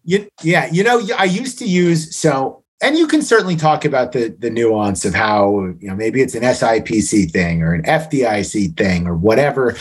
you, 0.05 0.29
yeah, 0.43 0.69
you 0.71 0.85
know, 0.85 1.01
I 1.19 1.25
used 1.25 1.59
to 1.59 1.65
use 1.65 2.15
so 2.17 2.63
and 2.83 2.99
you 2.99 3.07
can 3.07 3.23
certainly 3.23 3.57
talk 3.57 3.85
about 3.85 4.13
the 4.13 4.35
the 4.39 4.51
nuance 4.51 5.05
of 5.05 5.15
how 5.15 5.73
you 5.81 5.89
know 5.89 5.95
maybe 5.95 6.21
it's 6.21 6.35
an 6.35 6.43
SIPC 6.43 7.31
thing 7.31 7.63
or 7.63 7.73
an 7.73 7.85
FDIC 7.85 8.77
thing 8.77 9.07
or 9.07 9.17
whatever. 9.17 9.77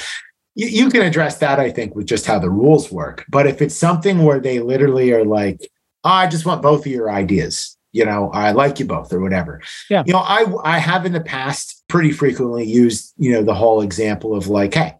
You, 0.54 0.68
you 0.68 0.90
can 0.90 1.02
address 1.02 1.38
that, 1.38 1.60
I 1.60 1.72
think, 1.72 1.96
with 1.96 2.06
just 2.06 2.26
how 2.26 2.38
the 2.38 2.50
rules 2.50 2.92
work. 2.92 3.26
But 3.30 3.48
if 3.48 3.62
it's 3.62 3.76
something 3.76 4.24
where 4.24 4.40
they 4.40 4.60
literally 4.60 5.14
are 5.14 5.24
like, 5.24 5.62
oh, 6.04 6.10
I 6.10 6.28
just 6.28 6.46
want 6.46 6.62
both 6.62 6.86
of 6.86 6.92
your 6.92 7.10
ideas, 7.10 7.78
you 7.94 8.06
know, 8.06 8.30
I 8.34 8.52
like 8.52 8.78
you 8.78 8.86
both 8.86 9.14
or 9.14 9.22
whatever. 9.22 9.62
Yeah. 9.90 10.04
You 10.06 10.14
know, 10.14 10.20
I 10.20 10.46
I 10.64 10.78
have 10.78 11.06
in 11.06 11.14
the 11.14 11.22
past 11.22 11.84
pretty 11.88 12.12
frequently 12.12 12.66
used, 12.66 13.14
you 13.18 13.32
know, 13.32 13.44
the 13.44 13.56
whole 13.56 13.82
example 13.82 14.36
of 14.36 14.48
like, 14.48 14.74
hey, 14.74 14.94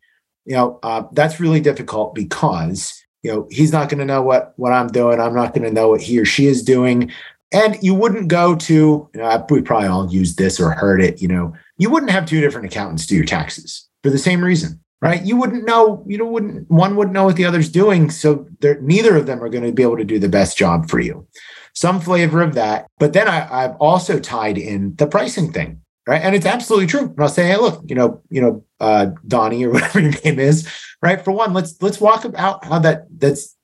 you 0.46 0.56
know, 0.56 0.80
uh, 0.82 1.04
that's 1.12 1.40
really 1.40 1.62
difficult 1.62 2.16
because 2.16 3.01
you 3.24 3.32
know 3.32 3.48
he's 3.52 3.72
not 3.72 3.90
going 3.90 4.00
to 4.00 4.06
know 4.06 4.22
what 4.22 4.54
what 4.58 4.74
i'm 4.74 4.88
doing 4.88 5.20
i'm 5.20 5.36
not 5.36 5.54
going 5.54 5.64
to 5.64 5.74
know 5.74 5.90
what 5.90 6.02
he 6.02 6.20
or 6.20 6.26
she 6.26 6.48
is 6.48 6.64
doing 6.64 7.12
and 7.52 7.78
you 7.82 7.94
wouldn't 7.94 8.30
go 8.30 8.56
to, 8.56 9.10
you 9.14 9.20
know, 9.20 9.46
we 9.50 9.62
probably 9.62 9.88
all 9.88 10.12
used 10.12 10.38
this 10.38 10.60
or 10.60 10.72
heard 10.72 11.02
it, 11.02 11.22
you 11.22 11.28
know, 11.28 11.54
you 11.78 11.90
wouldn't 11.90 12.12
have 12.12 12.26
two 12.26 12.40
different 12.40 12.68
accountants 12.68 13.06
do 13.06 13.16
your 13.16 13.26
taxes 13.26 13.90
for 14.04 14.10
the 14.10 14.18
same 14.18 14.44
reason, 14.44 14.80
right? 15.02 15.24
You 15.24 15.36
wouldn't 15.36 15.66
know, 15.66 16.04
you 16.08 16.18
know, 16.18 16.26
wouldn't 16.26 16.70
one 16.72 16.96
wouldn't 16.96 17.14
know 17.14 17.26
what 17.26 17.36
the 17.36 17.46
other's 17.46 17.70
doing. 17.70 18.10
So 18.10 18.48
neither 18.62 19.18
of 19.18 19.26
them 19.26 19.44
are 19.44 19.50
going 19.50 19.66
to 19.66 19.74
be 19.74 19.84
able 19.84 19.98
to 19.98 20.06
do 20.06 20.20
the 20.20 20.30
best 20.30 20.58
job 20.58 20.90
for 20.90 21.00
you. 21.00 21.28
Some 21.74 22.00
flavor 22.00 22.42
of 22.42 22.54
that. 22.56 22.88
But 23.00 23.14
then 23.14 23.28
I, 23.28 23.64
I've 23.64 23.76
also 23.78 24.20
tied 24.20 24.58
in 24.58 24.96
the 24.96 25.08
pricing 25.08 25.52
thing, 25.52 25.82
right? 26.08 26.22
And 26.22 26.36
it's 26.36 26.46
absolutely 26.46 26.88
true. 26.88 27.08
And 27.08 27.20
I'll 27.20 27.30
say, 27.30 27.48
hey, 27.48 27.58
look, 27.58 27.84
you 27.88 27.96
know, 27.96 28.22
you 28.30 28.42
know, 28.42 28.64
uh, 28.82 29.12
Donnie 29.26 29.64
or 29.64 29.70
whatever 29.74 30.02
your 30.02 30.14
name 30.26 30.40
is, 30.40 30.68
right? 31.02 31.24
For 31.24 31.32
one, 31.32 31.54
let's 31.54 31.82
let's 31.82 32.02
walk 32.02 32.26
about 32.26 32.66
how 32.66 32.80
that 32.80 33.06
that's 33.18 33.56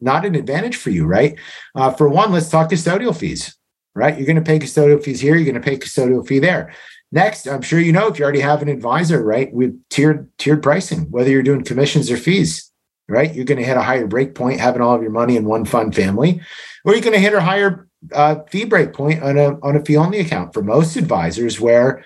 not 0.00 0.24
an 0.24 0.34
advantage 0.34 0.76
for 0.76 0.90
you, 0.90 1.06
right? 1.06 1.38
Uh, 1.74 1.90
for 1.92 2.08
one, 2.08 2.32
let's 2.32 2.48
talk 2.48 2.70
custodial 2.70 3.16
fees, 3.16 3.56
right? 3.94 4.16
You're 4.16 4.26
going 4.26 4.36
to 4.36 4.42
pay 4.42 4.58
custodial 4.58 5.02
fees 5.02 5.20
here, 5.20 5.36
you're 5.36 5.44
going 5.44 5.62
to 5.62 5.70
pay 5.70 5.78
custodial 5.78 6.26
fee 6.26 6.38
there. 6.38 6.74
Next, 7.12 7.46
I'm 7.46 7.62
sure 7.62 7.78
you 7.78 7.92
know 7.92 8.08
if 8.08 8.18
you 8.18 8.24
already 8.24 8.40
have 8.40 8.62
an 8.62 8.68
advisor, 8.68 9.22
right? 9.22 9.52
With 9.52 9.80
tiered 9.90 10.28
tiered 10.38 10.62
pricing, 10.62 11.10
whether 11.10 11.30
you're 11.30 11.42
doing 11.42 11.62
commissions 11.62 12.10
or 12.10 12.16
fees, 12.16 12.72
right? 13.08 13.32
You're 13.32 13.44
going 13.44 13.58
to 13.58 13.64
hit 13.64 13.76
a 13.76 13.82
higher 13.82 14.06
break 14.06 14.34
point 14.34 14.60
having 14.60 14.82
all 14.82 14.96
of 14.96 15.02
your 15.02 15.12
money 15.12 15.36
in 15.36 15.44
one 15.44 15.64
fund 15.64 15.94
family, 15.94 16.40
or 16.84 16.92
you're 16.92 17.02
going 17.02 17.12
to 17.12 17.20
hit 17.20 17.32
a 17.32 17.40
higher 17.40 17.86
uh, 18.12 18.36
fee 18.50 18.64
break 18.64 18.92
point 18.92 19.22
on 19.22 19.38
a 19.38 19.58
on 19.60 19.76
a 19.76 19.84
fee 19.84 19.96
only 19.96 20.18
account 20.18 20.52
for 20.52 20.62
most 20.62 20.96
advisors. 20.96 21.60
Where 21.60 22.04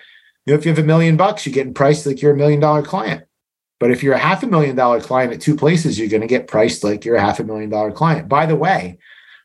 know 0.51 0.59
if 0.59 0.65
you 0.65 0.71
have 0.71 0.83
a 0.83 0.87
million 0.87 1.17
bucks, 1.17 1.45
you're 1.45 1.53
getting 1.53 1.73
priced 1.73 2.05
like 2.05 2.21
you're 2.21 2.33
a 2.33 2.37
million 2.37 2.59
dollar 2.59 2.81
client. 2.81 3.23
But 3.79 3.91
if 3.91 4.03
you're 4.03 4.13
a 4.13 4.19
half 4.19 4.43
a 4.43 4.47
million 4.47 4.75
dollar 4.75 5.01
client 5.01 5.33
at 5.33 5.41
two 5.41 5.55
places, 5.55 5.97
you're 5.97 6.09
going 6.09 6.21
to 6.21 6.27
get 6.27 6.47
priced 6.47 6.83
like 6.83 7.03
you're 7.03 7.15
a 7.15 7.21
half 7.21 7.39
a 7.39 7.43
million 7.43 7.69
dollar 7.69 7.91
client. 7.91 8.29
By 8.29 8.45
the 8.45 8.55
way, 8.55 8.99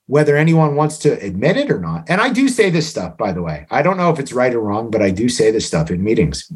whether 0.07 0.37
anyone 0.37 0.77
wants 0.77 0.99
to 0.99 1.21
admit 1.25 1.57
it 1.57 1.71
or 1.71 1.81
not. 1.81 2.09
And 2.09 2.21
I 2.21 2.31
do 2.31 2.49
say 2.49 2.71
this 2.71 2.89
stuff, 2.89 3.17
by 3.17 3.33
the 3.33 3.43
way. 3.43 3.67
I 3.71 3.83
don't 3.83 3.97
know 3.97 4.11
if 4.11 4.19
it's 4.19 4.33
right 4.33 4.55
or 4.55 4.61
wrong, 4.61 4.91
but 4.91 5.03
I 5.03 5.11
do 5.11 5.29
say 5.29 5.51
this 5.51 5.67
stuff 5.67 5.91
in 5.91 6.05
meetings. 6.05 6.47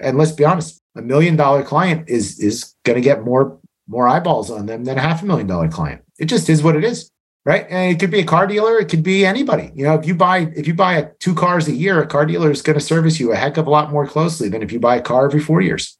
And 0.00 0.18
let's 0.18 0.32
be 0.32 0.44
honest, 0.44 0.80
a 0.96 1.02
million 1.02 1.36
dollar 1.36 1.62
client 1.62 2.08
is 2.08 2.40
is 2.40 2.74
going 2.84 2.96
to 2.96 3.02
get 3.02 3.24
more 3.24 3.58
more 3.86 4.08
eyeballs 4.08 4.50
on 4.50 4.66
them 4.66 4.84
than 4.84 4.98
a 4.98 5.02
half 5.02 5.22
a 5.22 5.26
million 5.26 5.46
dollar 5.46 5.68
client. 5.68 6.02
It 6.18 6.26
just 6.26 6.48
is 6.48 6.62
what 6.62 6.74
it 6.74 6.84
is. 6.84 7.10
Right. 7.46 7.64
And 7.70 7.94
it 7.94 8.00
could 8.00 8.10
be 8.10 8.18
a 8.18 8.24
car 8.24 8.48
dealer, 8.48 8.80
it 8.80 8.88
could 8.88 9.04
be 9.04 9.24
anybody. 9.24 9.70
You 9.72 9.84
know, 9.84 9.94
if 9.94 10.04
you 10.04 10.16
buy 10.16 10.50
if 10.56 10.66
you 10.66 10.74
buy 10.74 10.94
a, 10.94 11.10
two 11.20 11.32
cars 11.32 11.68
a 11.68 11.72
year, 11.72 12.02
a 12.02 12.06
car 12.06 12.26
dealer 12.26 12.50
is 12.50 12.60
going 12.60 12.76
to 12.76 12.84
service 12.84 13.20
you 13.20 13.30
a 13.30 13.36
heck 13.36 13.56
of 13.56 13.68
a 13.68 13.70
lot 13.70 13.92
more 13.92 14.04
closely 14.04 14.48
than 14.48 14.64
if 14.64 14.72
you 14.72 14.80
buy 14.80 14.96
a 14.96 15.00
car 15.00 15.26
every 15.26 15.38
four 15.38 15.60
years. 15.60 15.96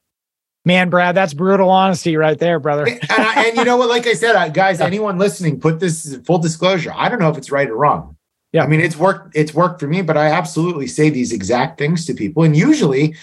Man, 0.65 0.91
Brad, 0.91 1.15
that's 1.15 1.35
brutal 1.35 1.71
honesty 1.71 2.17
right 2.17 2.37
there, 2.37 2.59
brother. 2.59 2.85
and, 2.89 3.01
I, 3.11 3.47
and, 3.47 3.57
you 3.57 3.65
know 3.65 3.77
what? 3.77 3.89
Like 3.89 4.09
I 4.09 4.15
said, 4.15 4.35
I, 4.35 4.49
guys, 4.49 4.81
anyone 4.81 5.19
listening, 5.19 5.61
put 5.61 5.79
this 5.79 6.19
full 6.27 6.39
disclosure. 6.39 6.93
I 6.93 7.09
don't 7.09 7.21
know 7.21 7.31
if 7.31 7.39
it's 7.39 7.53
right 7.53 7.71
or 7.71 7.77
wrong. 7.77 8.17
Yeah, 8.53 8.65
I 8.65 8.67
mean, 8.67 8.81
it's 8.81 8.97
worked. 8.97 9.37
It's 9.37 9.55
worked 9.55 9.79
for 9.79 9.87
me, 9.87 10.03
but 10.03 10.17
I 10.17 10.27
absolutely 10.27 10.89
say 10.89 11.11
these 11.11 11.33
exact 11.33 11.79
things 11.79 12.07
to 12.07 12.15
people, 12.15 12.43
and 12.43 12.57
usually, 12.57 13.15
I 13.15 13.17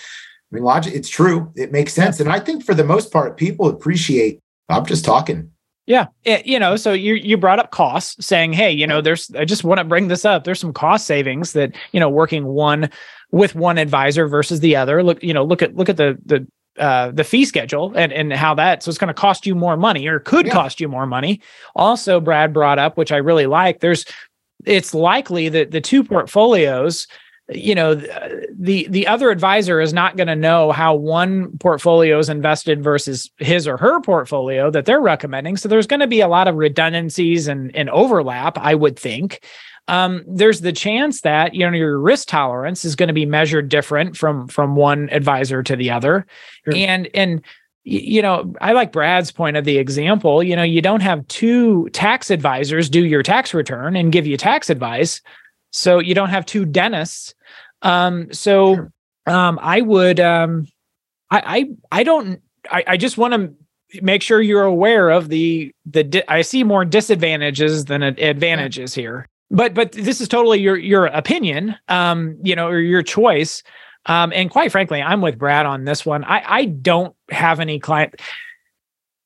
mean, 0.52 0.64
logic, 0.64 0.94
it's 0.94 1.10
true. 1.10 1.52
It 1.58 1.74
makes 1.74 1.92
sense. 1.92 2.22
And 2.22 2.30
I 2.30 2.40
think 2.40 2.64
for 2.64 2.74
the 2.74 2.86
most 2.86 3.12
part, 3.12 3.36
people 3.36 3.68
appreciate, 3.68 4.40
I'm 4.70 4.86
just 4.86 5.04
talking. 5.04 5.52
Yeah. 5.86 6.08
It, 6.24 6.46
you 6.46 6.60
know, 6.60 6.76
so 6.76 6.94
you 6.94 7.16
you 7.16 7.38
brought 7.38 7.60
up 7.60 7.72
costs 7.72 8.26
saying, 8.26 8.54
hey, 8.54 8.72
you 8.72 8.88
know, 8.88 9.02
there's 9.02 9.30
I 9.36 9.46
just 9.46 9.64
want 9.64 9.80
to 9.80 9.84
bring 9.84 10.08
this 10.08 10.24
up. 10.24 10.44
There's 10.44 10.60
some 10.60 10.74
cost 10.74 11.06
savings 11.06 11.54
that, 11.54 11.76
you 11.92 12.00
know, 12.00 12.10
working 12.10 12.46
one 12.46 12.90
with 13.32 13.56
one 13.56 13.78
advisor 13.78 14.28
versus 14.28 14.62
the 14.62 14.76
other. 14.76 15.04
Look, 15.04 15.22
you 15.22 15.34
know, 15.34 15.44
look 15.44 15.62
at 15.62 15.76
look 15.76 15.90
at 15.90 15.98
the 15.98 16.18
the 16.26 16.48
uh, 16.80 17.12
the 17.12 17.24
fee 17.24 17.46
schedule 17.46 17.94
and 17.96 18.14
and 18.14 18.32
how 18.34 18.56
that 18.56 18.82
so 18.82 18.90
it's 18.90 18.98
going 18.98 19.10
to 19.10 19.14
cost 19.14 19.46
you 19.46 19.56
more 19.56 19.78
money 19.78 20.08
or 20.08 20.20
could 20.20 20.48
yeah. 20.48 20.54
cost 20.54 20.80
you 20.80 20.88
more 20.88 21.06
money. 21.06 21.42
Also, 21.76 22.20
Brad 22.20 22.54
brought 22.54 22.80
up, 22.80 22.98
which 22.98 23.12
I 23.12 23.18
really 23.18 23.46
like. 23.46 23.80
There's 23.80 24.06
it's 24.66 24.94
likely 24.94 25.50
that 25.50 25.72
the 25.72 25.82
two 25.82 26.04
portfolios 26.04 27.08
you 27.54 27.76
know 27.76 27.96
the 27.96 28.88
the 28.90 29.08
other 29.08 29.30
advisor 29.30 29.80
is 29.82 29.94
not 29.94 30.18
going 30.18 30.28
to 30.28 30.36
know 30.36 30.72
how 30.72 30.96
one 30.96 31.58
portfolio 31.58 32.20
is 32.20 32.30
invested 32.30 32.84
versus 32.84 33.32
his 33.38 33.68
or 33.68 33.78
her 33.78 34.02
portfolio 34.02 34.70
that 34.72 34.86
they're 34.86 35.02
recommending. 35.02 35.58
So 35.58 35.68
there's 35.70 35.88
going 35.88 36.00
to 36.00 36.08
be 36.08 36.22
a 36.22 36.28
lot 36.28 36.48
of 36.48 36.56
redundancies 36.56 37.48
and, 37.48 37.76
and 37.76 37.90
overlap 37.90 38.58
i 38.58 38.76
would 38.76 38.98
think. 38.98 39.44
Um, 39.90 40.24
there's 40.26 40.62
the 40.62 40.72
chance 40.72 41.22
that 41.22 41.54
you 41.54 41.70
know 41.70 41.76
your 41.76 42.00
risk 42.00 42.28
tolerance 42.30 42.86
is 42.86 42.96
going 42.96 43.08
to 43.08 43.14
be 43.14 43.26
measured 43.26 43.70
different 43.70 44.16
from 44.16 44.48
from 44.48 44.76
one 44.76 45.10
advisor 45.12 45.62
to 45.64 45.76
the 45.76 45.92
other. 45.92 46.26
Sure. 46.66 46.76
and 46.76 47.10
and 47.14 47.42
you 47.86 48.22
know 48.22 48.54
i 48.62 48.72
like 48.72 48.94
brad's 48.94 49.32
point 49.32 49.58
of 49.58 49.66
the 49.66 49.78
example 49.78 50.42
you 50.42 50.56
know 50.56 50.64
you 50.64 50.82
don't 50.82 51.02
have 51.02 51.28
two 51.28 51.90
tax 51.90 52.32
advisors 52.32 52.90
do 52.90 53.06
your 53.06 53.22
tax 53.22 53.54
return 53.54 53.98
and 53.98 54.14
give 54.14 54.26
you 54.26 54.38
tax 54.38 54.70
advice 54.70 55.22
so 55.74 56.00
you 56.00 56.16
don't 56.16 56.30
have 56.30 56.46
two 56.46 56.66
dentists. 56.66 57.34
Um, 57.82 58.32
so 58.32 58.88
um, 59.26 59.60
I 59.62 59.82
would, 59.82 60.20
um, 60.22 60.68
I, 61.30 61.42
I, 61.92 62.00
I 62.00 62.04
don't, 62.04 62.42
I, 62.72 62.84
I 62.88 62.98
just 62.98 63.18
want 63.18 63.34
to 63.34 63.54
make 64.02 64.22
sure 64.22 64.42
you're 64.42 64.64
aware 64.64 65.10
of 65.10 65.30
the 65.30 65.74
the. 65.86 66.04
Di- 66.04 66.24
I 66.28 66.42
see 66.42 66.64
more 66.64 66.86
disadvantages 66.86 67.86
than 67.86 68.04
advantages 68.04 68.94
here. 68.94 69.28
But 69.52 69.74
but 69.74 69.92
this 69.92 70.22
is 70.22 70.28
totally 70.28 70.60
your 70.60 70.78
your 70.78 71.08
opinion, 71.08 71.76
um, 71.90 72.38
you 72.42 72.56
know, 72.56 72.68
or 72.68 72.80
your 72.80 73.04
choice. 73.04 73.62
Um, 74.06 74.34
and 74.34 74.50
quite 74.50 74.72
frankly, 74.72 75.02
I'm 75.02 75.22
with 75.22 75.38
Brad 75.38 75.66
on 75.66 75.86
this 75.86 76.06
one. 76.06 76.24
I 76.24 76.44
I 76.46 76.66
don't 76.66 77.16
have 77.30 77.60
any 77.60 77.80
client 77.80 78.16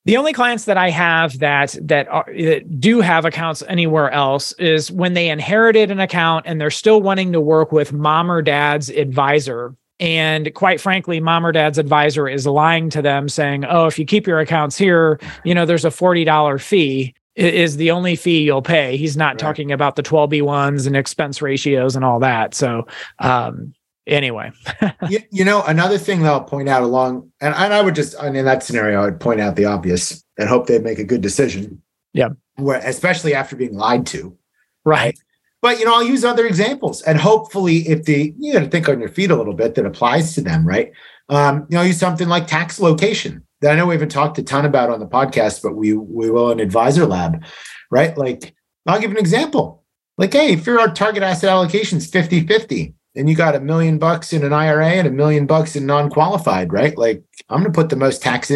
the 0.08 0.16
only 0.16 0.32
clients 0.32 0.64
that 0.64 0.78
I 0.78 0.88
have 0.88 1.38
that 1.40 1.76
that, 1.82 2.08
are, 2.08 2.24
that 2.34 2.80
do 2.80 3.02
have 3.02 3.26
accounts 3.26 3.62
anywhere 3.68 4.10
else 4.10 4.52
is 4.52 4.90
when 4.90 5.12
they 5.12 5.28
inherited 5.28 5.90
an 5.90 6.00
account 6.00 6.46
and 6.48 6.58
they're 6.58 6.70
still 6.70 7.02
wanting 7.02 7.30
to 7.32 7.42
work 7.42 7.72
with 7.72 7.92
mom 7.92 8.32
or 8.32 8.40
dad's 8.40 8.88
advisor. 8.88 9.76
And 10.00 10.54
quite 10.54 10.80
frankly, 10.80 11.20
mom 11.20 11.44
or 11.44 11.52
dad's 11.52 11.76
advisor 11.76 12.26
is 12.26 12.46
lying 12.46 12.88
to 12.88 13.02
them 13.02 13.28
saying, 13.28 13.66
"Oh, 13.66 13.84
if 13.84 13.98
you 13.98 14.06
keep 14.06 14.26
your 14.26 14.40
accounts 14.40 14.78
here, 14.78 15.20
you 15.44 15.54
know, 15.54 15.66
there's 15.66 15.84
a 15.84 15.90
$40 15.90 16.58
fee." 16.58 17.14
is 17.36 17.76
the 17.76 17.92
only 17.92 18.16
fee 18.16 18.42
you'll 18.42 18.60
pay. 18.60 18.96
He's 18.96 19.16
not 19.16 19.34
right. 19.34 19.38
talking 19.38 19.70
about 19.70 19.94
the 19.94 20.02
12B1s 20.02 20.88
and 20.88 20.96
expense 20.96 21.40
ratios 21.40 21.94
and 21.94 22.04
all 22.04 22.18
that. 22.18 22.52
So, 22.52 22.88
um, 23.20 23.74
anyway. 24.08 24.50
You, 25.08 25.20
you, 25.30 25.44
know 25.44 25.62
another 25.62 25.96
thing 25.96 26.22
that 26.22 26.30
i'll 26.30 26.44
point 26.44 26.68
out 26.68 26.82
along 26.82 27.30
and, 27.40 27.54
and 27.54 27.72
i 27.72 27.80
would 27.80 27.94
just 27.94 28.20
in 28.22 28.44
that 28.44 28.62
scenario 28.62 29.00
i 29.00 29.04
would 29.04 29.20
point 29.20 29.40
out 29.40 29.56
the 29.56 29.64
obvious 29.64 30.24
and 30.36 30.48
hope 30.48 30.66
they 30.66 30.78
make 30.78 30.98
a 30.98 31.04
good 31.04 31.20
decision. 31.20 31.82
Yeah. 32.12 32.30
Where 32.56 32.80
especially 32.84 33.34
after 33.34 33.56
being 33.56 33.74
lied 33.74 34.06
to. 34.08 34.36
Right. 34.84 35.18
But 35.62 35.78
you 35.78 35.84
know 35.84 35.94
i'll 35.94 36.04
use 36.04 36.24
other 36.24 36.46
examples. 36.46 37.00
And 37.02 37.18
hopefully 37.18 37.88
if 37.88 38.04
the 38.04 38.34
you 38.38 38.52
got 38.52 38.60
to 38.60 38.68
think 38.68 38.88
on 38.88 39.00
your 39.00 39.08
feet 39.08 39.30
a 39.30 39.36
little 39.36 39.54
bit 39.54 39.74
that 39.76 39.86
applies 39.86 40.34
to 40.34 40.40
them 40.40 40.66
right? 40.66 40.92
Um 41.28 41.66
you 41.68 41.76
know 41.76 41.82
use 41.82 41.98
something 41.98 42.28
like 42.28 42.46
tax 42.46 42.80
location 42.80 43.44
that 43.60 43.72
i 43.72 43.76
know 43.76 43.86
we 43.86 43.94
haven't 43.94 44.10
talked 44.10 44.38
a 44.38 44.42
ton 44.42 44.64
about 44.64 44.90
on 44.90 45.00
the 45.00 45.06
podcast 45.06 45.62
but 45.62 45.74
we 45.74 45.92
we 45.92 46.30
will 46.30 46.50
in 46.50 46.60
advisor 46.60 47.06
lab 47.06 47.44
right? 47.90 48.16
Like 48.18 48.54
i'll 48.86 49.00
give 49.00 49.10
an 49.10 49.16
example. 49.16 49.84
Like 50.18 50.32
hey 50.32 50.52
if 50.52 50.66
your 50.66 50.86
target 50.88 51.22
asset 51.22 51.50
allocation 51.50 51.98
is 51.98 52.06
50 52.08 52.46
50 52.46 52.94
and 53.16 53.28
you 53.28 53.34
got 53.34 53.54
a 53.54 53.60
million 53.60 53.98
bucks 53.98 54.32
in 54.32 54.44
an 54.44 54.52
IRA 54.52 54.90
and 54.90 55.06
a 55.06 55.10
million 55.10 55.46
bucks 55.46 55.76
in 55.76 55.86
non-qualified, 55.86 56.72
right? 56.72 56.96
Like 56.96 57.22
I'm 57.48 57.60
going 57.62 57.72
to 57.72 57.78
put 57.78 57.90
the 57.90 57.96
most 57.96 58.22
tax 58.22 58.52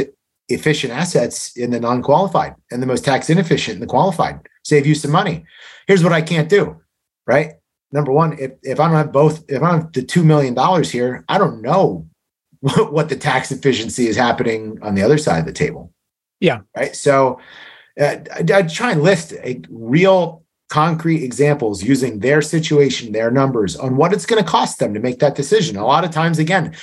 efficient 0.48 0.92
assets 0.92 1.56
in 1.56 1.70
the 1.70 1.80
non-qualified 1.80 2.54
and 2.70 2.82
the 2.82 2.86
most 2.86 3.04
tax 3.04 3.30
inefficient 3.30 3.76
in 3.76 3.80
the 3.80 3.86
qualified. 3.86 4.40
Save 4.64 4.86
you 4.86 4.94
some 4.94 5.10
money. 5.10 5.44
Here's 5.86 6.04
what 6.04 6.12
I 6.12 6.22
can't 6.22 6.48
do, 6.48 6.80
right? 7.26 7.54
Number 7.90 8.12
one, 8.12 8.38
if, 8.38 8.52
if 8.62 8.80
I 8.80 8.88
don't 8.88 8.96
have 8.96 9.12
both, 9.12 9.44
if 9.48 9.62
I 9.62 9.70
don't 9.70 9.82
have 9.82 9.92
the 9.92 10.02
$2 10.02 10.24
million 10.24 10.84
here, 10.84 11.24
I 11.28 11.38
don't 11.38 11.60
know 11.60 12.08
what 12.60 13.08
the 13.08 13.16
tax 13.16 13.50
efficiency 13.50 14.06
is 14.06 14.16
happening 14.16 14.78
on 14.82 14.94
the 14.94 15.02
other 15.02 15.18
side 15.18 15.40
of 15.40 15.46
the 15.46 15.52
table. 15.52 15.92
Yeah. 16.40 16.60
Right. 16.76 16.94
So 16.96 17.40
uh, 18.00 18.16
I, 18.34 18.44
I 18.52 18.62
try 18.62 18.92
and 18.92 19.02
list 19.02 19.32
a 19.32 19.60
real 19.70 20.41
concrete 20.72 21.22
examples 21.22 21.82
using 21.82 22.20
their 22.20 22.40
situation, 22.40 23.12
their 23.12 23.30
numbers 23.30 23.76
on 23.76 23.94
what 23.94 24.10
it's 24.10 24.24
going 24.24 24.42
to 24.42 24.50
cost 24.50 24.78
them 24.78 24.94
to 24.94 25.00
make 25.00 25.18
that 25.18 25.34
decision. 25.34 25.76
A 25.76 25.84
lot 25.84 26.02
of 26.02 26.10
times, 26.10 26.38
again, 26.38 26.74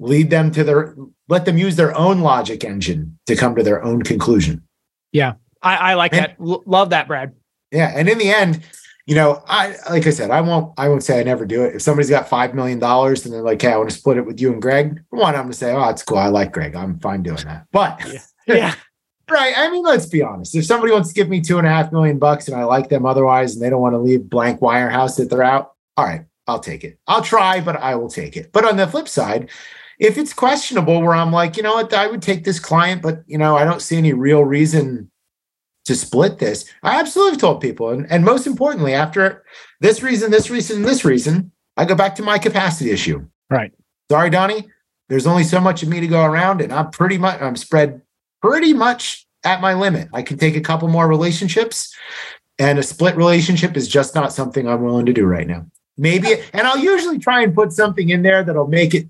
lead 0.00 0.30
them 0.30 0.50
to 0.50 0.64
their, 0.64 0.96
let 1.28 1.44
them 1.44 1.56
use 1.56 1.76
their 1.76 1.96
own 1.96 2.22
logic 2.22 2.64
engine 2.64 3.16
to 3.26 3.36
come 3.36 3.54
to 3.54 3.62
their 3.62 3.84
own 3.84 4.02
conclusion. 4.02 4.64
Yeah. 5.12 5.34
I, 5.62 5.76
I 5.76 5.94
like 5.94 6.12
and, 6.12 6.24
that. 6.24 6.36
L- 6.40 6.64
love 6.66 6.90
that, 6.90 7.06
Brad. 7.06 7.34
Yeah. 7.70 7.92
And 7.94 8.08
in 8.08 8.18
the 8.18 8.30
end, 8.30 8.64
you 9.06 9.14
know, 9.14 9.44
I 9.46 9.76
like 9.88 10.08
I 10.08 10.10
said, 10.10 10.32
I 10.32 10.40
won't 10.40 10.74
I 10.76 10.88
won't 10.88 11.04
say 11.04 11.20
I 11.20 11.22
never 11.22 11.46
do 11.46 11.62
it. 11.62 11.76
If 11.76 11.82
somebody's 11.82 12.10
got 12.10 12.28
five 12.28 12.52
million 12.52 12.80
dollars 12.80 13.24
and 13.24 13.32
they're 13.32 13.42
like, 13.42 13.62
hey, 13.62 13.72
I 13.72 13.76
want 13.76 13.90
to 13.90 13.96
split 13.96 14.16
it 14.16 14.26
with 14.26 14.40
you 14.40 14.52
and 14.52 14.60
Gregg, 14.60 15.00
one, 15.10 15.36
I'm 15.36 15.42
gonna 15.42 15.52
say, 15.52 15.72
Oh, 15.72 15.88
it's 15.88 16.02
cool. 16.02 16.18
I 16.18 16.26
like 16.26 16.52
Gregg. 16.52 16.74
I'm 16.74 16.98
fine 16.98 17.22
doing 17.22 17.44
that. 17.44 17.66
But 17.70 18.00
yeah. 18.12 18.20
yeah. 18.48 18.74
Right. 19.28 19.54
I 19.56 19.70
mean, 19.70 19.82
let's 19.82 20.06
be 20.06 20.22
honest. 20.22 20.54
If 20.54 20.64
somebody 20.66 20.92
wants 20.92 21.08
to 21.08 21.14
give 21.14 21.28
me 21.28 21.40
two 21.40 21.58
and 21.58 21.66
a 21.66 21.70
half 21.70 21.90
million 21.90 22.18
bucks 22.18 22.46
and 22.46 22.56
I 22.56 22.64
like 22.64 22.88
them 22.88 23.04
otherwise 23.04 23.54
and 23.54 23.62
they 23.64 23.70
don't 23.70 23.80
want 23.80 23.94
to 23.94 23.98
leave 23.98 24.30
blank 24.30 24.60
wirehouse 24.60 25.16
that 25.16 25.30
they're 25.30 25.42
out, 25.42 25.72
all 25.96 26.04
right, 26.04 26.24
I'll 26.46 26.60
take 26.60 26.84
it. 26.84 26.98
I'll 27.08 27.22
try, 27.22 27.60
but 27.60 27.76
I 27.76 27.96
will 27.96 28.08
take 28.08 28.36
it. 28.36 28.52
But 28.52 28.64
on 28.64 28.76
the 28.76 28.86
flip 28.86 29.08
side, 29.08 29.50
if 29.98 30.16
it's 30.16 30.32
questionable 30.32 31.02
where 31.02 31.14
I'm 31.14 31.32
like, 31.32 31.56
you 31.56 31.62
know 31.62 31.74
what, 31.74 31.92
I 31.92 32.06
would 32.06 32.22
take 32.22 32.44
this 32.44 32.60
client, 32.60 33.02
but 33.02 33.24
you 33.26 33.38
know, 33.38 33.56
I 33.56 33.64
don't 33.64 33.82
see 33.82 33.96
any 33.96 34.12
real 34.12 34.44
reason 34.44 35.10
to 35.86 35.94
split 35.94 36.38
this. 36.38 36.70
I 36.82 37.00
absolutely 37.00 37.38
told 37.38 37.60
people. 37.60 37.90
And, 37.90 38.10
and 38.10 38.24
most 38.24 38.46
importantly, 38.46 38.94
after 38.94 39.44
this 39.80 40.02
reason, 40.02 40.30
this 40.30 40.50
reason, 40.50 40.82
this 40.82 41.04
reason, 41.04 41.52
I 41.76 41.84
go 41.84 41.94
back 41.94 42.14
to 42.16 42.22
my 42.22 42.38
capacity 42.38 42.90
issue. 42.90 43.26
Right. 43.50 43.72
Sorry, 44.10 44.30
Donnie. 44.30 44.68
There's 45.08 45.26
only 45.26 45.44
so 45.44 45.60
much 45.60 45.82
of 45.82 45.88
me 45.88 46.00
to 46.00 46.08
go 46.08 46.24
around, 46.24 46.60
and 46.60 46.72
I'm 46.72 46.90
pretty 46.90 47.16
much 47.16 47.40
I'm 47.40 47.54
spread 47.54 48.02
pretty 48.42 48.72
much 48.72 49.26
at 49.44 49.60
my 49.60 49.74
limit. 49.74 50.08
I 50.12 50.22
can 50.22 50.38
take 50.38 50.56
a 50.56 50.60
couple 50.60 50.88
more 50.88 51.08
relationships, 51.08 51.94
and 52.58 52.78
a 52.78 52.82
split 52.82 53.16
relationship 53.16 53.76
is 53.76 53.88
just 53.88 54.14
not 54.14 54.32
something 54.32 54.68
I'm 54.68 54.82
willing 54.82 55.06
to 55.06 55.12
do 55.12 55.24
right 55.24 55.46
now. 55.46 55.66
Maybe, 55.98 56.28
and 56.52 56.66
I'll 56.66 56.78
usually 56.78 57.18
try 57.18 57.42
and 57.42 57.54
put 57.54 57.72
something 57.72 58.10
in 58.10 58.22
there 58.22 58.44
that'll 58.44 58.68
make 58.68 58.94
it 58.94 59.08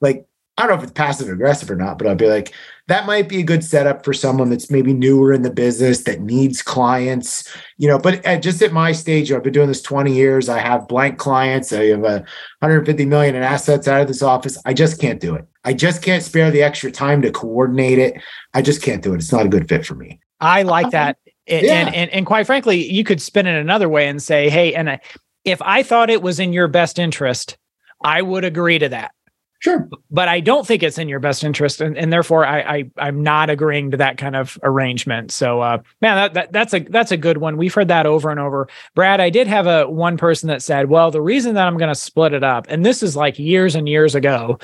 like 0.00 0.26
I 0.58 0.62
don't 0.62 0.70
know 0.70 0.74
if 0.74 0.82
it's 0.82 0.92
passive 0.92 1.28
aggressive 1.28 1.70
or 1.70 1.76
not, 1.76 1.98
but 1.98 2.08
I'll 2.08 2.16
be 2.16 2.26
like, 2.26 2.52
that 2.88 3.06
might 3.06 3.28
be 3.28 3.38
a 3.38 3.44
good 3.44 3.62
setup 3.62 4.04
for 4.04 4.12
someone 4.12 4.50
that's 4.50 4.72
maybe 4.72 4.92
newer 4.92 5.32
in 5.32 5.42
the 5.42 5.52
business 5.52 6.02
that 6.02 6.20
needs 6.20 6.62
clients, 6.62 7.56
you 7.76 7.86
know. 7.86 7.96
But 7.96 8.24
at, 8.26 8.42
just 8.42 8.60
at 8.60 8.72
my 8.72 8.90
stage, 8.90 9.30
I've 9.30 9.44
been 9.44 9.52
doing 9.52 9.68
this 9.68 9.82
20 9.82 10.12
years. 10.12 10.48
I 10.48 10.58
have 10.58 10.88
blank 10.88 11.16
clients. 11.16 11.72
I 11.72 11.84
have 11.86 12.02
a 12.02 12.24
150 12.58 13.06
million 13.06 13.36
in 13.36 13.42
assets 13.44 13.86
out 13.86 14.00
of 14.00 14.08
this 14.08 14.20
office. 14.20 14.58
I 14.64 14.74
just 14.74 15.00
can't 15.00 15.20
do 15.20 15.36
it. 15.36 15.46
I 15.64 15.74
just 15.74 16.02
can't 16.02 16.24
spare 16.24 16.50
the 16.50 16.62
extra 16.62 16.90
time 16.90 17.22
to 17.22 17.30
coordinate 17.30 18.00
it. 18.00 18.20
I 18.52 18.60
just 18.60 18.82
can't 18.82 19.02
do 19.02 19.14
it. 19.14 19.18
It's 19.18 19.30
not 19.30 19.46
a 19.46 19.48
good 19.48 19.68
fit 19.68 19.86
for 19.86 19.94
me. 19.94 20.18
I 20.40 20.62
like 20.62 20.90
that. 20.90 21.18
And, 21.46 21.62
yeah. 21.66 21.86
and, 21.86 21.94
and, 21.94 22.10
and 22.10 22.26
quite 22.26 22.46
frankly, 22.46 22.90
you 22.90 23.04
could 23.04 23.22
spin 23.22 23.46
it 23.46 23.60
another 23.60 23.88
way 23.88 24.08
and 24.08 24.20
say, 24.20 24.50
hey, 24.50 24.74
and 24.74 24.98
if 25.44 25.62
I 25.62 25.84
thought 25.84 26.10
it 26.10 26.22
was 26.22 26.40
in 26.40 26.52
your 26.52 26.66
best 26.66 26.98
interest, 26.98 27.58
I 28.02 28.22
would 28.22 28.44
agree 28.44 28.80
to 28.80 28.88
that. 28.88 29.12
Sure. 29.60 29.88
But 30.10 30.28
I 30.28 30.38
don't 30.40 30.66
think 30.66 30.82
it's 30.82 30.98
in 30.98 31.08
your 31.08 31.18
best 31.18 31.42
interest. 31.42 31.80
And, 31.80 31.98
and 31.98 32.12
therefore 32.12 32.46
I, 32.46 32.84
I 32.96 33.08
am 33.08 33.22
not 33.22 33.50
agreeing 33.50 33.90
to 33.90 33.96
that 33.96 34.16
kind 34.16 34.36
of 34.36 34.58
arrangement. 34.62 35.32
So 35.32 35.60
uh 35.60 35.78
man, 36.00 36.16
that, 36.16 36.34
that 36.34 36.52
that's 36.52 36.74
a 36.74 36.80
that's 36.80 37.10
a 37.10 37.16
good 37.16 37.38
one. 37.38 37.56
We've 37.56 37.74
heard 37.74 37.88
that 37.88 38.06
over 38.06 38.30
and 38.30 38.38
over. 38.38 38.68
Brad, 38.94 39.20
I 39.20 39.30
did 39.30 39.48
have 39.48 39.66
a 39.66 39.88
one 39.88 40.16
person 40.16 40.48
that 40.48 40.62
said, 40.62 40.88
well, 40.88 41.10
the 41.10 41.20
reason 41.20 41.54
that 41.54 41.66
I'm 41.66 41.76
gonna 41.76 41.96
split 41.96 42.32
it 42.32 42.44
up, 42.44 42.66
and 42.68 42.86
this 42.86 43.02
is 43.02 43.16
like 43.16 43.38
years 43.38 43.74
and 43.74 43.88
years 43.88 44.14
ago. 44.14 44.58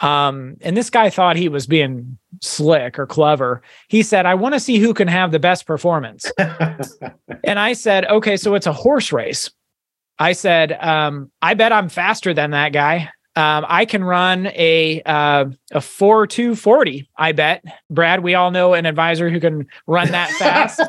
Um, 0.00 0.56
and 0.60 0.76
this 0.76 0.90
guy 0.90 1.08
thought 1.08 1.36
he 1.36 1.48
was 1.48 1.66
being 1.66 2.18
slick 2.42 2.98
or 2.98 3.06
clever. 3.06 3.62
He 3.88 4.02
said, 4.02 4.26
I 4.26 4.34
want 4.34 4.54
to 4.54 4.60
see 4.60 4.78
who 4.78 4.92
can 4.92 5.06
have 5.06 5.30
the 5.30 5.38
best 5.38 5.66
performance. 5.66 6.30
and 7.44 7.60
I 7.60 7.74
said, 7.74 8.04
okay, 8.06 8.36
so 8.36 8.56
it's 8.56 8.66
a 8.66 8.72
horse 8.72 9.12
race. 9.12 9.50
I 10.18 10.32
said, 10.32 10.72
um, 10.72 11.30
I 11.40 11.54
bet 11.54 11.72
I'm 11.72 11.88
faster 11.88 12.34
than 12.34 12.50
that 12.50 12.72
guy. 12.72 13.10
Um, 13.36 13.66
I 13.68 13.84
can 13.84 14.04
run 14.04 14.46
a 14.48 15.02
uh, 15.04 15.46
a 15.72 15.80
four 15.80 16.26
two 16.26 16.54
forty. 16.54 17.08
I 17.16 17.32
bet 17.32 17.64
Brad. 17.90 18.22
We 18.22 18.34
all 18.34 18.50
know 18.50 18.74
an 18.74 18.86
advisor 18.86 19.28
who 19.28 19.40
can 19.40 19.66
run 19.86 20.12
that 20.12 20.30
fast, 20.38 20.80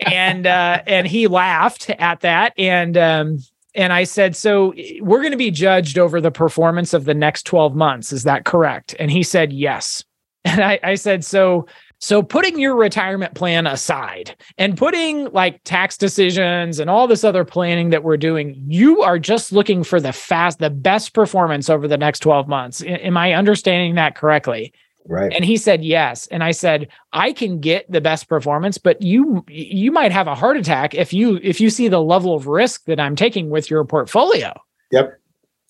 and 0.00 0.46
uh, 0.46 0.82
and 0.86 1.06
he 1.06 1.26
laughed 1.26 1.90
at 1.90 2.20
that, 2.20 2.52
and 2.56 2.96
um, 2.96 3.38
and 3.78 3.92
I 3.92 4.04
said, 4.04 4.34
So 4.36 4.74
we're 5.00 5.20
going 5.20 5.30
to 5.32 5.38
be 5.38 5.52
judged 5.52 5.98
over 5.98 6.20
the 6.20 6.32
performance 6.32 6.92
of 6.92 7.04
the 7.04 7.14
next 7.14 7.44
12 7.44 7.74
months. 7.76 8.12
Is 8.12 8.24
that 8.24 8.44
correct? 8.44 8.94
And 8.98 9.10
he 9.10 9.22
said, 9.22 9.52
Yes. 9.52 10.04
And 10.44 10.62
I, 10.62 10.78
I 10.82 10.94
said, 10.94 11.24
So 11.24 11.66
so 12.00 12.22
putting 12.22 12.58
your 12.58 12.76
retirement 12.76 13.34
plan 13.34 13.66
aside 13.66 14.36
and 14.56 14.76
putting 14.76 15.30
like 15.32 15.60
tax 15.64 15.96
decisions 15.96 16.78
and 16.78 16.88
all 16.88 17.06
this 17.06 17.24
other 17.24 17.44
planning 17.44 17.90
that 17.90 18.04
we're 18.04 18.16
doing, 18.16 18.62
you 18.66 19.02
are 19.02 19.18
just 19.18 19.52
looking 19.52 19.82
for 19.82 20.00
the 20.00 20.12
fast, 20.12 20.60
the 20.60 20.70
best 20.70 21.12
performance 21.12 21.68
over 21.68 21.88
the 21.88 21.96
next 21.96 22.20
12 22.20 22.46
months. 22.46 22.82
Am 22.84 23.16
I 23.16 23.32
understanding 23.32 23.96
that 23.96 24.14
correctly? 24.14 24.72
Right. 25.08 25.32
And 25.32 25.44
he 25.44 25.56
said 25.56 25.82
yes. 25.82 26.26
And 26.28 26.44
I 26.44 26.50
said, 26.50 26.88
I 27.12 27.32
can 27.32 27.60
get 27.60 27.90
the 27.90 28.00
best 28.00 28.28
performance, 28.28 28.76
but 28.76 29.00
you 29.00 29.42
you 29.48 29.90
might 29.90 30.12
have 30.12 30.26
a 30.26 30.34
heart 30.34 30.58
attack 30.58 30.94
if 30.94 31.14
you 31.14 31.40
if 31.42 31.60
you 31.60 31.70
see 31.70 31.88
the 31.88 32.02
level 32.02 32.34
of 32.34 32.46
risk 32.46 32.84
that 32.84 33.00
I'm 33.00 33.16
taking 33.16 33.48
with 33.48 33.70
your 33.70 33.84
portfolio. 33.84 34.52
Yep. 34.92 35.18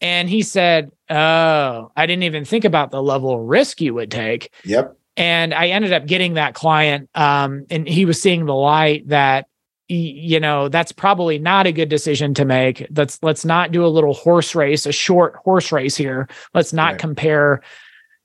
And 0.01 0.29
he 0.29 0.43
said, 0.43 0.91
Oh, 1.09 1.93
I 1.97 2.07
didn't 2.07 2.25
even 2.25 2.45
think 2.45 2.65
about 2.65 2.91
the 2.91 3.03
level 3.03 3.33
of 3.33 3.47
risk 3.47 3.81
you 3.81 3.95
would 3.95 4.11
take. 4.11 4.53
Yep. 4.65 4.97
And 5.19 5.53
I 5.53 5.69
ended 5.69 5.93
up 5.93 6.07
getting 6.07 6.35
that 6.35 6.55
client. 6.55 7.11
Um, 7.15 7.67
and 7.69 7.87
he 7.87 8.07
was 8.07 8.23
seeing 8.23 8.47
the 8.47 8.55
light 8.55 9.09
that 9.09 9.49
you 9.89 10.39
know 10.39 10.69
that's 10.69 10.93
probably 10.93 11.39
not 11.39 11.67
a 11.67 11.73
good 11.73 11.89
decision 11.89 12.35
to 12.35 12.45
make. 12.45 12.87
Let's 12.95 13.19
let's 13.23 13.45
not 13.45 13.73
do 13.73 13.85
a 13.85 13.89
little 13.89 14.15
horse 14.15 14.55
race 14.55 14.87
a 14.87 14.93
short 14.93 15.37
horse 15.37 15.73
race 15.73 15.97
here. 15.97 16.29
Let's 16.55 16.73
not 16.73 16.93
right. 16.93 16.99
compare 16.99 17.63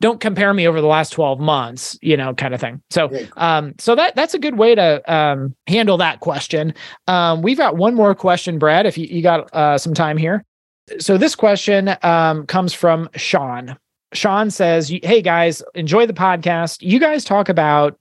don't 0.01 0.19
compare 0.19 0.53
me 0.53 0.67
over 0.67 0.81
the 0.81 0.87
last 0.87 1.11
12 1.11 1.39
months 1.39 1.97
you 2.01 2.17
know 2.17 2.33
kind 2.33 2.53
of 2.53 2.59
thing. 2.59 2.81
So 2.89 3.09
um 3.37 3.75
so 3.79 3.95
that 3.95 4.15
that's 4.15 4.33
a 4.33 4.39
good 4.39 4.57
way 4.57 4.75
to 4.75 5.13
um 5.13 5.55
handle 5.67 5.97
that 5.97 6.19
question. 6.19 6.73
Um 7.07 7.41
we've 7.41 7.57
got 7.57 7.77
one 7.77 7.95
more 7.95 8.13
question 8.13 8.59
brad 8.59 8.85
if 8.85 8.97
you, 8.97 9.07
you 9.07 9.21
got 9.21 9.53
uh 9.53 9.77
some 9.77 9.93
time 9.93 10.17
here. 10.17 10.43
So 10.99 11.17
this 11.17 11.33
question 11.33 11.95
um 12.03 12.45
comes 12.45 12.73
from 12.73 13.09
sean 13.15 13.77
sean 14.13 14.49
says 14.49 14.89
hey 15.03 15.21
guys 15.21 15.61
enjoy 15.75 16.05
the 16.05 16.13
podcast 16.13 16.81
you 16.81 16.99
guys 16.99 17.23
talk 17.23 17.49
about 17.49 17.97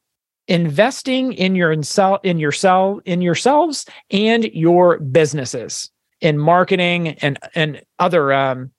investing 0.49 1.33
in 1.35 1.55
your 1.55 1.73
in 1.73 2.39
yourself 2.39 3.01
in 3.05 3.23
yourselves 3.23 3.87
and 4.11 4.45
your 4.47 4.99
businesses 4.99 5.91
in 6.21 6.39
marketing 6.39 7.09
and 7.09 7.39
and 7.55 7.83
other 7.99 8.33
um 8.33 8.71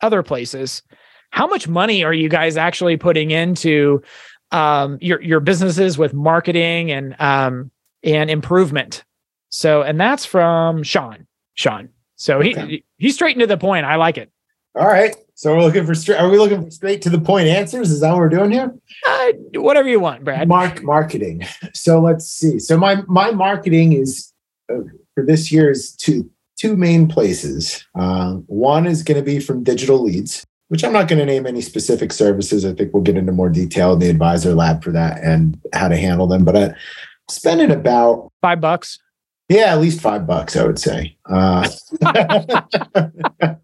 other 0.00 0.22
places 0.22 0.82
how 1.30 1.46
much 1.46 1.68
money 1.68 2.04
are 2.04 2.12
you 2.12 2.28
guys 2.28 2.56
actually 2.56 2.96
putting 2.96 3.30
into 3.30 4.02
um, 4.50 4.98
your 5.00 5.20
your 5.20 5.40
businesses 5.40 5.98
with 5.98 6.14
marketing 6.14 6.90
and 6.90 7.20
um, 7.20 7.70
and 8.02 8.30
improvement? 8.30 9.04
So, 9.50 9.82
and 9.82 10.00
that's 10.00 10.24
from 10.24 10.82
Sean. 10.82 11.26
Sean. 11.54 11.90
So 12.16 12.38
okay. 12.38 12.66
he 12.66 12.84
he's 12.96 13.14
straight 13.14 13.38
to 13.38 13.46
the 13.46 13.58
point. 13.58 13.86
I 13.86 13.96
like 13.96 14.18
it. 14.18 14.30
All 14.74 14.86
right. 14.86 15.14
So 15.38 15.54
we're 15.54 15.62
looking 15.62 15.86
for 15.86 15.94
straight. 15.94 16.18
Are 16.18 16.28
we 16.28 16.36
looking 16.36 16.64
for 16.64 16.70
straight 16.72 17.00
to 17.02 17.10
the 17.10 17.20
point 17.20 17.46
answers? 17.46 17.92
Is 17.92 18.00
that 18.00 18.10
what 18.10 18.18
we're 18.18 18.28
doing 18.28 18.50
here? 18.50 18.74
Uh, 19.06 19.28
whatever 19.54 19.88
you 19.88 20.00
want, 20.00 20.24
Brad. 20.24 20.48
Mark 20.48 20.82
marketing. 20.82 21.46
So 21.74 22.00
let's 22.00 22.26
see. 22.26 22.58
So 22.58 22.76
my 22.76 23.02
my 23.06 23.30
marketing 23.30 23.92
is 23.92 24.32
uh, 24.68 24.78
for 25.14 25.24
this 25.24 25.52
year 25.52 25.70
is 25.70 25.92
two 25.92 26.28
two 26.58 26.76
main 26.76 27.06
places. 27.06 27.86
Uh, 27.96 28.32
one 28.46 28.84
is 28.84 29.04
going 29.04 29.16
to 29.16 29.22
be 29.22 29.38
from 29.38 29.62
digital 29.62 30.02
leads 30.02 30.44
which 30.70 30.84
I'm 30.84 30.92
not 30.92 31.08
going 31.08 31.18
to 31.18 31.24
name 31.24 31.46
any 31.46 31.62
specific 31.62 32.12
services. 32.12 32.66
I 32.66 32.74
think 32.74 32.92
we'll 32.92 33.02
get 33.02 33.16
into 33.16 33.32
more 33.32 33.48
detail 33.48 33.94
in 33.94 34.00
the 34.00 34.10
advisor 34.10 34.54
lab 34.54 34.84
for 34.84 34.92
that 34.92 35.22
and 35.22 35.58
how 35.72 35.88
to 35.88 35.96
handle 35.96 36.26
them. 36.26 36.44
But 36.44 36.56
I 36.56 36.74
spending 37.30 37.70
about 37.70 38.30
five 38.42 38.60
bucks. 38.60 38.98
Yeah, 39.48 39.72
at 39.72 39.80
least 39.80 40.02
five 40.02 40.26
bucks, 40.26 40.56
I 40.56 40.66
would 40.66 40.78
say. 40.78 41.16
Uh, 41.24 41.66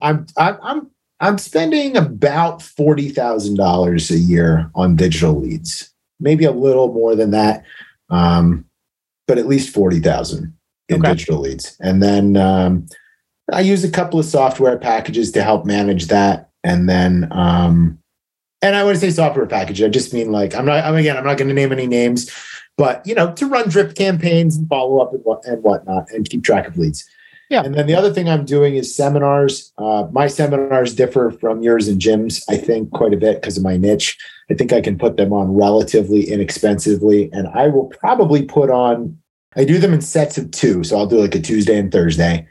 I'm, 0.00 0.26
I'm, 0.38 0.58
I'm, 0.62 0.90
I'm 1.20 1.38
spending 1.38 1.96
about 1.96 2.62
forty 2.62 3.08
thousand 3.08 3.56
dollars 3.56 4.10
a 4.10 4.18
year 4.18 4.70
on 4.74 4.96
digital 4.96 5.40
leads, 5.40 5.92
maybe 6.20 6.44
a 6.44 6.52
little 6.52 6.92
more 6.92 7.14
than 7.14 7.30
that, 7.30 7.64
um, 8.10 8.64
but 9.26 9.38
at 9.38 9.46
least 9.46 9.72
forty 9.72 10.00
thousand 10.00 10.54
in 10.88 11.00
okay. 11.00 11.12
digital 11.12 11.40
leads. 11.40 11.76
And 11.80 12.02
then 12.02 12.36
um, 12.36 12.86
I 13.52 13.60
use 13.60 13.84
a 13.84 13.90
couple 13.90 14.18
of 14.18 14.26
software 14.26 14.76
packages 14.76 15.32
to 15.32 15.42
help 15.42 15.64
manage 15.64 16.06
that 16.08 16.50
and 16.64 16.88
then 16.88 17.28
um 17.30 17.98
and 18.62 18.74
I 18.74 18.82
would 18.82 18.96
say 18.96 19.10
software 19.10 19.44
package. 19.44 19.82
I 19.82 19.88
just 19.88 20.14
mean 20.14 20.32
like 20.32 20.54
I'm 20.54 20.64
not. 20.64 20.82
I'm 20.82 20.94
again. 20.96 21.18
I'm 21.18 21.24
not 21.24 21.36
going 21.36 21.48
to 21.48 21.54
name 21.54 21.70
any 21.70 21.86
names, 21.86 22.30
but 22.78 23.06
you 23.06 23.14
know, 23.14 23.30
to 23.34 23.46
run 23.46 23.68
drip 23.68 23.94
campaigns 23.94 24.56
and 24.56 24.66
follow 24.68 25.00
up 25.00 25.12
and, 25.12 25.22
what, 25.22 25.44
and 25.44 25.62
whatnot, 25.62 26.10
and 26.10 26.28
keep 26.28 26.42
track 26.42 26.66
of 26.66 26.78
leads. 26.78 27.06
Yeah. 27.54 27.62
And 27.62 27.76
then 27.76 27.86
the 27.86 27.94
other 27.94 28.12
thing 28.12 28.28
I'm 28.28 28.44
doing 28.44 28.74
is 28.74 28.96
seminars. 28.96 29.72
Uh, 29.78 30.08
my 30.10 30.26
seminars 30.26 30.92
differ 30.92 31.30
from 31.30 31.62
yours 31.62 31.86
and 31.86 32.00
Jim's, 32.00 32.44
I 32.48 32.56
think, 32.56 32.90
quite 32.90 33.14
a 33.14 33.16
bit 33.16 33.40
because 33.40 33.56
of 33.56 33.62
my 33.62 33.76
niche. 33.76 34.18
I 34.50 34.54
think 34.54 34.72
I 34.72 34.80
can 34.80 34.98
put 34.98 35.16
them 35.16 35.32
on 35.32 35.54
relatively 35.54 36.28
inexpensively, 36.28 37.30
and 37.32 37.46
I 37.48 37.68
will 37.68 37.86
probably 37.86 38.44
put 38.44 38.70
on. 38.70 39.16
I 39.54 39.64
do 39.64 39.78
them 39.78 39.94
in 39.94 40.00
sets 40.00 40.36
of 40.36 40.50
two, 40.50 40.82
so 40.82 40.98
I'll 40.98 41.06
do 41.06 41.20
like 41.20 41.36
a 41.36 41.40
Tuesday 41.40 41.78
and 41.78 41.92
Thursday. 41.92 42.48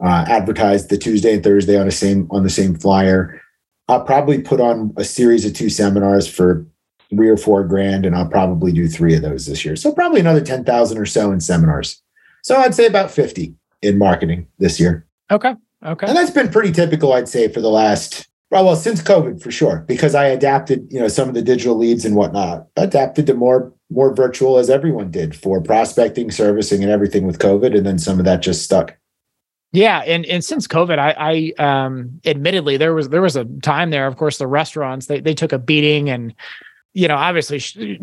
Uh, 0.00 0.24
advertise 0.28 0.86
the 0.86 0.98
Tuesday 0.98 1.34
and 1.34 1.42
Thursday 1.42 1.76
on 1.76 1.86
the 1.86 1.92
same 1.92 2.28
on 2.30 2.44
the 2.44 2.50
same 2.50 2.76
flyer 2.76 3.40
I'll 3.88 4.04
probably 4.04 4.40
put 4.40 4.60
on 4.60 4.94
a 4.96 5.04
series 5.04 5.44
of 5.44 5.52
two 5.52 5.68
seminars 5.68 6.26
for 6.26 6.64
three 7.10 7.28
or 7.28 7.36
four 7.36 7.64
grand, 7.64 8.06
and 8.06 8.14
I'll 8.16 8.28
probably 8.28 8.72
do 8.72 8.88
three 8.88 9.14
of 9.14 9.22
those 9.22 9.46
this 9.46 9.64
year. 9.64 9.76
So 9.76 9.92
probably 9.92 10.20
another 10.20 10.40
10,000 10.40 10.98
or 10.98 11.06
so 11.06 11.32
in 11.32 11.40
seminars. 11.40 12.02
So 12.42 12.56
I'd 12.56 12.74
say 12.74 12.86
about 12.86 13.10
50 13.10 13.54
in 13.84 13.98
marketing 13.98 14.46
this 14.58 14.80
year. 14.80 15.06
Okay. 15.30 15.54
Okay. 15.84 16.06
And 16.06 16.16
that's 16.16 16.30
been 16.30 16.50
pretty 16.50 16.72
typical, 16.72 17.12
I'd 17.12 17.28
say, 17.28 17.48
for 17.48 17.60
the 17.60 17.70
last 17.70 18.28
well, 18.62 18.76
since 18.76 19.02
COVID 19.02 19.42
for 19.42 19.50
sure, 19.50 19.84
because 19.88 20.14
I 20.14 20.26
adapted, 20.26 20.86
you 20.90 21.00
know, 21.00 21.08
some 21.08 21.28
of 21.28 21.34
the 21.34 21.42
digital 21.42 21.76
leads 21.76 22.04
and 22.04 22.14
whatnot, 22.14 22.68
adapted 22.76 23.26
to 23.26 23.34
more 23.34 23.72
more 23.90 24.14
virtual 24.14 24.58
as 24.58 24.70
everyone 24.70 25.10
did 25.10 25.34
for 25.34 25.60
prospecting, 25.60 26.30
servicing, 26.30 26.82
and 26.82 26.90
everything 26.90 27.26
with 27.26 27.38
COVID. 27.38 27.76
And 27.76 27.84
then 27.84 27.98
some 27.98 28.18
of 28.18 28.24
that 28.24 28.42
just 28.42 28.62
stuck. 28.62 28.96
Yeah, 29.72 30.00
and 30.06 30.24
and 30.26 30.44
since 30.44 30.68
COVID, 30.68 30.98
I, 30.98 31.52
I 31.58 31.62
um 31.62 32.20
admittedly 32.24 32.76
there 32.76 32.94
was 32.94 33.08
there 33.08 33.22
was 33.22 33.34
a 33.34 33.44
time 33.62 33.90
there. 33.90 34.06
Of 34.06 34.16
course, 34.16 34.38
the 34.38 34.46
restaurants 34.46 35.06
they 35.06 35.20
they 35.20 35.34
took 35.34 35.52
a 35.52 35.58
beating, 35.58 36.08
and 36.08 36.32
you 36.92 37.08
know 37.08 37.16
obviously 37.16 37.98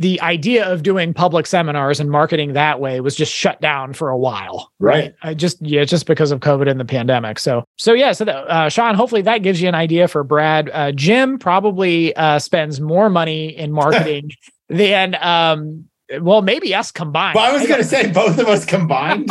the 0.00 0.18
idea 0.22 0.66
of 0.66 0.82
doing 0.82 1.12
public 1.12 1.46
seminars 1.46 2.00
and 2.00 2.10
marketing 2.10 2.54
that 2.54 2.80
way 2.80 3.02
was 3.02 3.14
just 3.14 3.32
shut 3.32 3.60
down 3.60 3.92
for 3.92 4.08
a 4.08 4.16
while. 4.16 4.72
Right. 4.78 5.14
I 5.22 5.34
just 5.34 5.60
yeah, 5.60 5.84
just 5.84 6.06
because 6.06 6.32
of 6.32 6.40
COVID 6.40 6.70
and 6.70 6.80
the 6.80 6.86
pandemic. 6.86 7.38
So 7.38 7.64
so 7.76 7.92
yeah. 7.92 8.12
So 8.12 8.24
the, 8.24 8.34
uh, 8.34 8.70
Sean, 8.70 8.94
hopefully 8.94 9.20
that 9.22 9.42
gives 9.42 9.60
you 9.60 9.68
an 9.68 9.74
idea 9.74 10.08
for 10.08 10.24
Brad. 10.24 10.70
Uh, 10.72 10.92
Jim 10.92 11.38
probably 11.38 12.16
uh, 12.16 12.38
spends 12.38 12.80
more 12.80 13.10
money 13.10 13.54
in 13.54 13.72
marketing 13.72 14.30
than 14.70 15.16
um 15.20 15.84
well, 16.20 16.42
maybe 16.42 16.74
us 16.74 16.90
combined. 16.90 17.34
Well, 17.36 17.50
I 17.50 17.56
was 17.56 17.66
going 17.66 17.80
to 17.80 17.86
say 17.86 18.10
both 18.10 18.38
of 18.38 18.48
us 18.48 18.64
combined. 18.64 19.30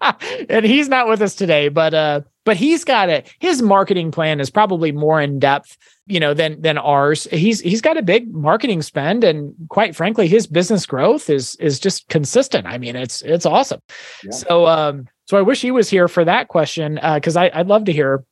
and 0.48 0.64
he's 0.64 0.88
not 0.88 1.08
with 1.08 1.22
us 1.22 1.34
today, 1.34 1.68
but 1.68 1.94
uh, 1.94 2.22
but 2.44 2.56
he's 2.56 2.84
got 2.84 3.08
it. 3.08 3.32
His 3.38 3.62
marketing 3.62 4.10
plan 4.10 4.40
is 4.40 4.50
probably 4.50 4.92
more 4.92 5.20
in 5.20 5.38
depth, 5.38 5.76
you 6.06 6.18
know, 6.18 6.34
than 6.34 6.60
than 6.60 6.78
ours. 6.78 7.24
He's 7.30 7.60
he's 7.60 7.80
got 7.80 7.96
a 7.96 8.02
big 8.02 8.32
marketing 8.32 8.82
spend, 8.82 9.24
and 9.24 9.54
quite 9.68 9.94
frankly, 9.94 10.26
his 10.26 10.46
business 10.46 10.86
growth 10.86 11.30
is 11.30 11.54
is 11.56 11.78
just 11.78 12.08
consistent. 12.08 12.66
I 12.66 12.78
mean, 12.78 12.96
it's 12.96 13.22
it's 13.22 13.46
awesome. 13.46 13.80
Yeah. 14.24 14.30
So 14.30 14.66
um, 14.66 15.06
so 15.26 15.36
I 15.36 15.42
wish 15.42 15.60
he 15.60 15.70
was 15.70 15.88
here 15.88 16.08
for 16.08 16.24
that 16.24 16.48
question 16.48 16.98
because 17.14 17.36
uh, 17.36 17.50
I'd 17.52 17.68
love 17.68 17.84
to 17.84 17.92
hear 17.92 18.24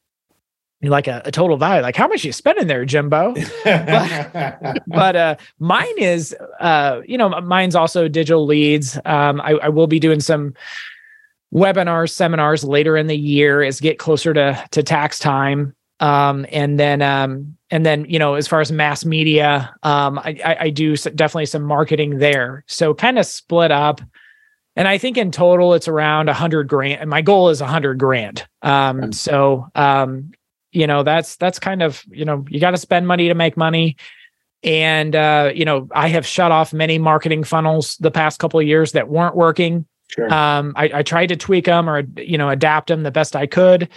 like 0.89 1.07
a, 1.07 1.23
a, 1.25 1.31
total 1.31 1.57
value 1.57 1.83
like 1.83 1.97
how 1.97 2.09
much 2.09 2.25
you 2.25 2.33
spending 2.33 2.67
there 2.67 2.85
jimbo? 2.85 3.35
But, 3.65 4.83
but 4.87 5.17
uh 5.17 5.37
mine 5.59 5.99
is 5.99 6.35
uh 6.61 7.01
you 7.07 7.19
know 7.19 7.29
mine's 7.41 7.75
also 7.75 8.09
digital 8.09 8.47
leads. 8.47 8.99
Um 9.05 9.41
I, 9.41 9.53
I, 9.63 9.69
will 9.69 9.87
be 9.87 9.99
doing 9.99 10.21
some 10.21 10.55
webinars 11.53 12.11
seminars 12.11 12.65
later 12.65 12.97
in 12.97 13.07
the 13.07 13.17
year 13.17 13.63
as 13.63 13.81
get 13.81 13.99
closer 13.99 14.35
to 14.35 14.63
to 14.73 14.83
tax 14.83 15.19
time. 15.19 15.75
Um 16.01 16.47
and 16.51 16.79
then 16.79 17.03
um 17.03 17.57
and 17.71 17.85
then 17.85 18.05
you 18.07 18.19
know 18.19 18.35
as 18.35 18.49
far 18.49 18.61
as 18.61 18.71
mass 18.71 19.05
media 19.05 19.75
um 19.83 20.19
i 20.21 20.39
i, 20.45 20.57
I 20.61 20.71
do 20.71 20.97
definitely 20.97 21.47
some 21.47 21.63
marketing 21.63 22.19
there. 22.19 22.65
So 22.67 22.95
kind 22.95 23.19
of 23.19 23.27
split 23.27 23.71
up. 23.71 24.01
And 24.77 24.89
I 24.89 24.99
think 24.99 25.17
in 25.17 25.31
total 25.31 25.75
it's 25.75 25.89
around 25.89 26.29
a 26.29 26.35
hundred 26.35 26.69
grand. 26.69 27.01
And 27.01 27.11
my 27.11 27.23
goal 27.23 27.49
is 27.49 27.61
a 27.61 27.67
hundred 27.67 27.99
grand. 27.99 28.47
Um, 28.63 29.13
so 29.13 29.69
um, 29.75 30.33
you 30.75 30.87
know 30.87 31.03
that's 31.03 31.37
that's 31.37 31.59
kind 31.59 31.83
of 31.83 32.05
you 32.11 32.25
know 32.25 32.45
you 32.49 32.61
got 32.61 32.73
to 32.73 32.77
spend 32.77 33.07
money 33.07 33.29
to 33.29 33.35
make 33.35 33.57
money. 33.57 33.97
And 34.63 35.15
uh, 35.15 35.53
you 35.55 35.67
know 35.67 35.89
i 35.95 36.09
have 36.09 36.27
shut 36.27 36.51
off 36.51 36.73
many 36.73 36.99
marketing 36.99 37.45
funnels 37.45 37.99
the 37.99 38.11
past 38.11 38.41
couple 38.41 38.59
of 38.59 38.67
years 38.67 38.93
that 38.93 39.09
weren't 39.09 39.37
working. 39.37 39.87
Sure. 40.09 40.33
um, 40.33 40.75
I, 40.77 40.91
I 40.97 41.03
tried 41.03 41.29
to 41.29 41.37
tweak 41.37 41.65
them 41.65 41.89
or 41.89 42.03
you 42.17 42.37
know 42.39 42.51
adapt 42.51 42.89
them 42.89 43.03
the 43.03 43.11
best 43.11 43.37
i 43.37 43.47
could. 43.47 43.89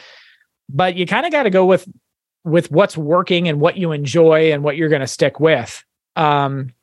But 0.70 0.96
you 0.96 1.06
kind 1.06 1.26
of 1.26 1.32
got 1.32 1.44
to 1.44 1.50
go 1.50 1.66
with 1.66 1.88
with 2.44 2.72
what's 2.72 2.98
working 2.98 3.48
and 3.48 3.60
what 3.60 3.78
you 3.78 3.92
enjoy 3.92 4.52
and 4.52 4.64
what 4.64 4.78
you're 4.78 4.90
going 4.90 5.02
to 5.02 5.08
stick 5.08 5.40
with. 5.40 5.84
Um, 6.16 6.74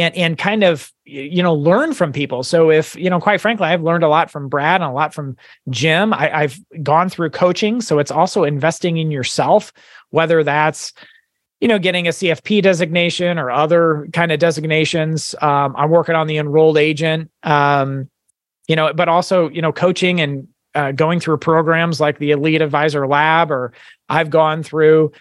and 0.00 0.14
and 0.16 0.38
kind 0.38 0.64
of 0.64 0.92
you 1.04 1.42
know 1.42 1.54
learn 1.54 1.92
from 1.92 2.12
people. 2.12 2.42
So 2.42 2.70
if 2.70 2.94
you 2.96 3.10
know 3.10 3.20
quite 3.20 3.40
frankly 3.40 3.66
i've 3.66 3.82
learned 3.82 4.04
a 4.04 4.08
lot 4.08 4.30
from 4.30 4.48
brad 4.48 4.80
and 4.80 4.90
a 4.90 4.94
lot 4.94 5.12
from 5.14 5.36
jim. 5.70 6.12
I, 6.12 6.42
i've 6.42 6.60
gone 6.82 7.08
through 7.08 7.30
coaching 7.30 7.80
so 7.80 7.98
it's 7.98 8.10
also 8.10 8.44
investing 8.44 8.96
in 8.96 9.10
yourself 9.10 9.72
whether 10.10 10.44
that's 10.44 10.92
you 11.60 11.68
know 11.68 11.78
getting 11.78 12.06
a 12.06 12.10
cfp 12.10 12.62
designation 12.62 13.38
or 13.38 13.50
other 13.50 14.08
kind 14.12 14.32
of 14.32 14.38
designations. 14.38 15.34
Um, 15.42 15.74
i'm 15.76 15.90
working 15.90 16.14
on 16.14 16.26
the 16.26 16.38
enrolled 16.38 16.78
agent 16.78 17.30
um, 17.42 18.08
you 18.68 18.76
know 18.76 18.92
but 18.92 19.08
also 19.08 19.48
you 19.50 19.62
know 19.62 19.72
coaching 19.72 20.20
and 20.20 20.48
uh, 20.74 20.92
going 20.92 21.20
through 21.20 21.36
programs 21.36 22.00
like 22.00 22.18
the 22.18 22.30
elite 22.30 22.62
advisor 22.62 23.06
lab 23.06 23.50
or 23.50 23.72
i've 24.08 24.30
gone 24.30 24.62
through 24.62 25.12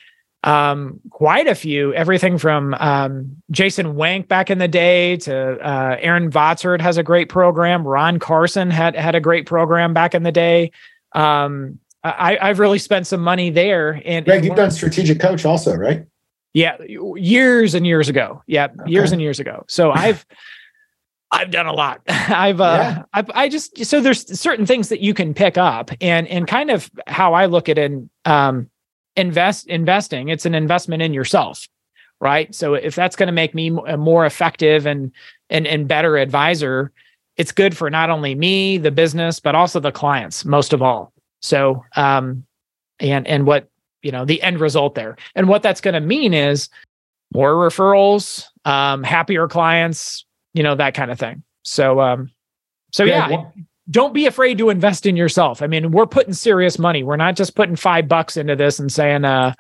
um, 0.44 1.00
quite 1.12 1.48
a 1.48 1.56
few, 1.56 1.94
everything 1.94 2.38
from 2.38 2.74
um, 2.76 3.38
Jason 3.52 3.96
Wenk 3.96 4.28
back 4.28 4.50
in 4.50 4.58
the 4.58 4.68
day 4.68 5.18
to 5.18 5.60
uh, 5.60 5.98
Erin 6.00 6.32
Botsford 6.32 6.82
has 6.82 6.98
a 6.98 7.04
great 7.04 7.30
program. 7.30 7.88
Ron 7.88 8.18
Carson 8.18 8.72
had 8.72 8.96
had 8.96 9.14
a 9.14 9.20
great 9.20 9.46
program 9.46 9.94
back 9.94 10.16
in 10.16 10.24
the 10.24 10.32
day. 10.32 10.72
Um, 11.14 11.80
I, 12.04 12.38
I've 12.42 12.58
really 12.58 12.80
spent 12.80 13.06
some 13.06 13.22
money 13.22 13.52
there. 13.52 14.02
And 14.04 14.26
Gregg, 14.26 14.44
you've 14.44 14.56
done 14.56 14.72
strategic 14.72 15.20
coach 15.20 15.46
also, 15.46 15.76
right? 15.76 16.06
Yeah, 16.54 16.78
years 16.88 17.76
and 17.76 17.86
years 17.86 18.10
ago. 18.10 18.42
Yeah, 18.48 18.66
okay. 18.66 18.92
years 18.92 19.12
and 19.12 19.22
years 19.22 19.40
ago. 19.40 19.64
So 19.68 19.92
I've 19.92 20.26
I've 21.32 21.52
done 21.52 21.68
a 21.68 21.74
lot. 21.74 22.02
I've 22.08 22.60
uh 22.60 22.64
yeah. 22.64 23.04
I've, 23.14 23.30
I 23.36 23.48
just 23.48 23.86
so 23.86 24.02
there's 24.02 24.40
certain 24.40 24.66
things 24.66 24.90
that 24.90 25.02
you 25.02 25.14
can 25.14 25.36
pick 25.36 25.60
up 25.60 25.92
and 26.02 26.28
and 26.28 26.48
kind 26.48 26.72
of 26.72 26.90
how 27.06 27.36
I 27.36 27.46
look 27.46 27.70
at 27.70 27.78
it 27.78 27.92
and 27.92 28.10
um 28.26 28.71
invest 29.16 29.68
investing 29.68 30.30
it's 30.30 30.46
an 30.46 30.56
investment 30.56 31.02
in 31.02 31.14
yourself 31.14 31.68
right? 32.22 32.54
So 32.54 32.76
if 32.76 32.96
that's 32.96 33.16
going 33.16 33.28
to 33.28 33.34
make 33.34 33.54
me 33.54 33.76
a 33.88 33.98
more 33.98 34.26
effective 34.26 34.86
and 34.86 35.12
and 35.50 35.68
and 35.68 35.88
better 35.88 36.18
advisor 36.18 36.94
it's 37.38 37.52
good 37.52 37.76
for 37.76 37.90
not 37.90 38.10
only 38.10 38.36
me 38.36 38.78
the 38.78 38.92
business 38.92 39.40
but 39.40 39.56
also 39.56 39.80
the 39.80 39.92
clients 39.92 40.46
most 40.46 40.72
of 40.72 40.82
all. 40.82 41.12
So 41.42 41.84
um 41.98 42.46
and 43.00 43.28
and 43.28 43.46
what 43.46 43.68
you 44.04 44.12
know 44.12 44.24
the 44.24 44.42
end 44.44 44.60
result 44.60 44.96
there. 44.96 45.18
And 45.36 45.50
what 45.50 45.64
that's 45.64 45.82
going 45.82 45.96
to 45.96 46.00
mean 46.00 46.34
is 46.34 46.70
more 47.34 47.54
referrals 47.54 48.46
um 48.66 49.04
happier 49.04 49.48
clients 49.48 50.24
you 50.54 50.64
know 50.64 50.76
that 50.76 50.94
kind 50.94 51.12
of 51.12 51.20
thing. 51.20 51.44
So 51.64 52.00
um 52.00 52.30
so 52.94 53.04
yeah 53.04 53.46
don't 53.92 54.14
be 54.14 54.26
afraid 54.26 54.58
to 54.58 54.70
invest 54.70 55.06
in 55.06 55.16
yourself. 55.16 55.62
I 55.62 55.68
mean, 55.68 55.92
we're 55.92 56.08
putting 56.08 56.34
serious 56.34 56.80
money. 56.80 57.04
We're 57.04 57.18
not 57.18 57.36
just 57.36 57.56
putting 57.56 57.76
five 57.76 58.08
bucks 58.08 58.38
into 58.38 58.56
this 58.56 58.80
and 58.80 58.92
saying, 58.92 59.26
uh, 59.26 59.54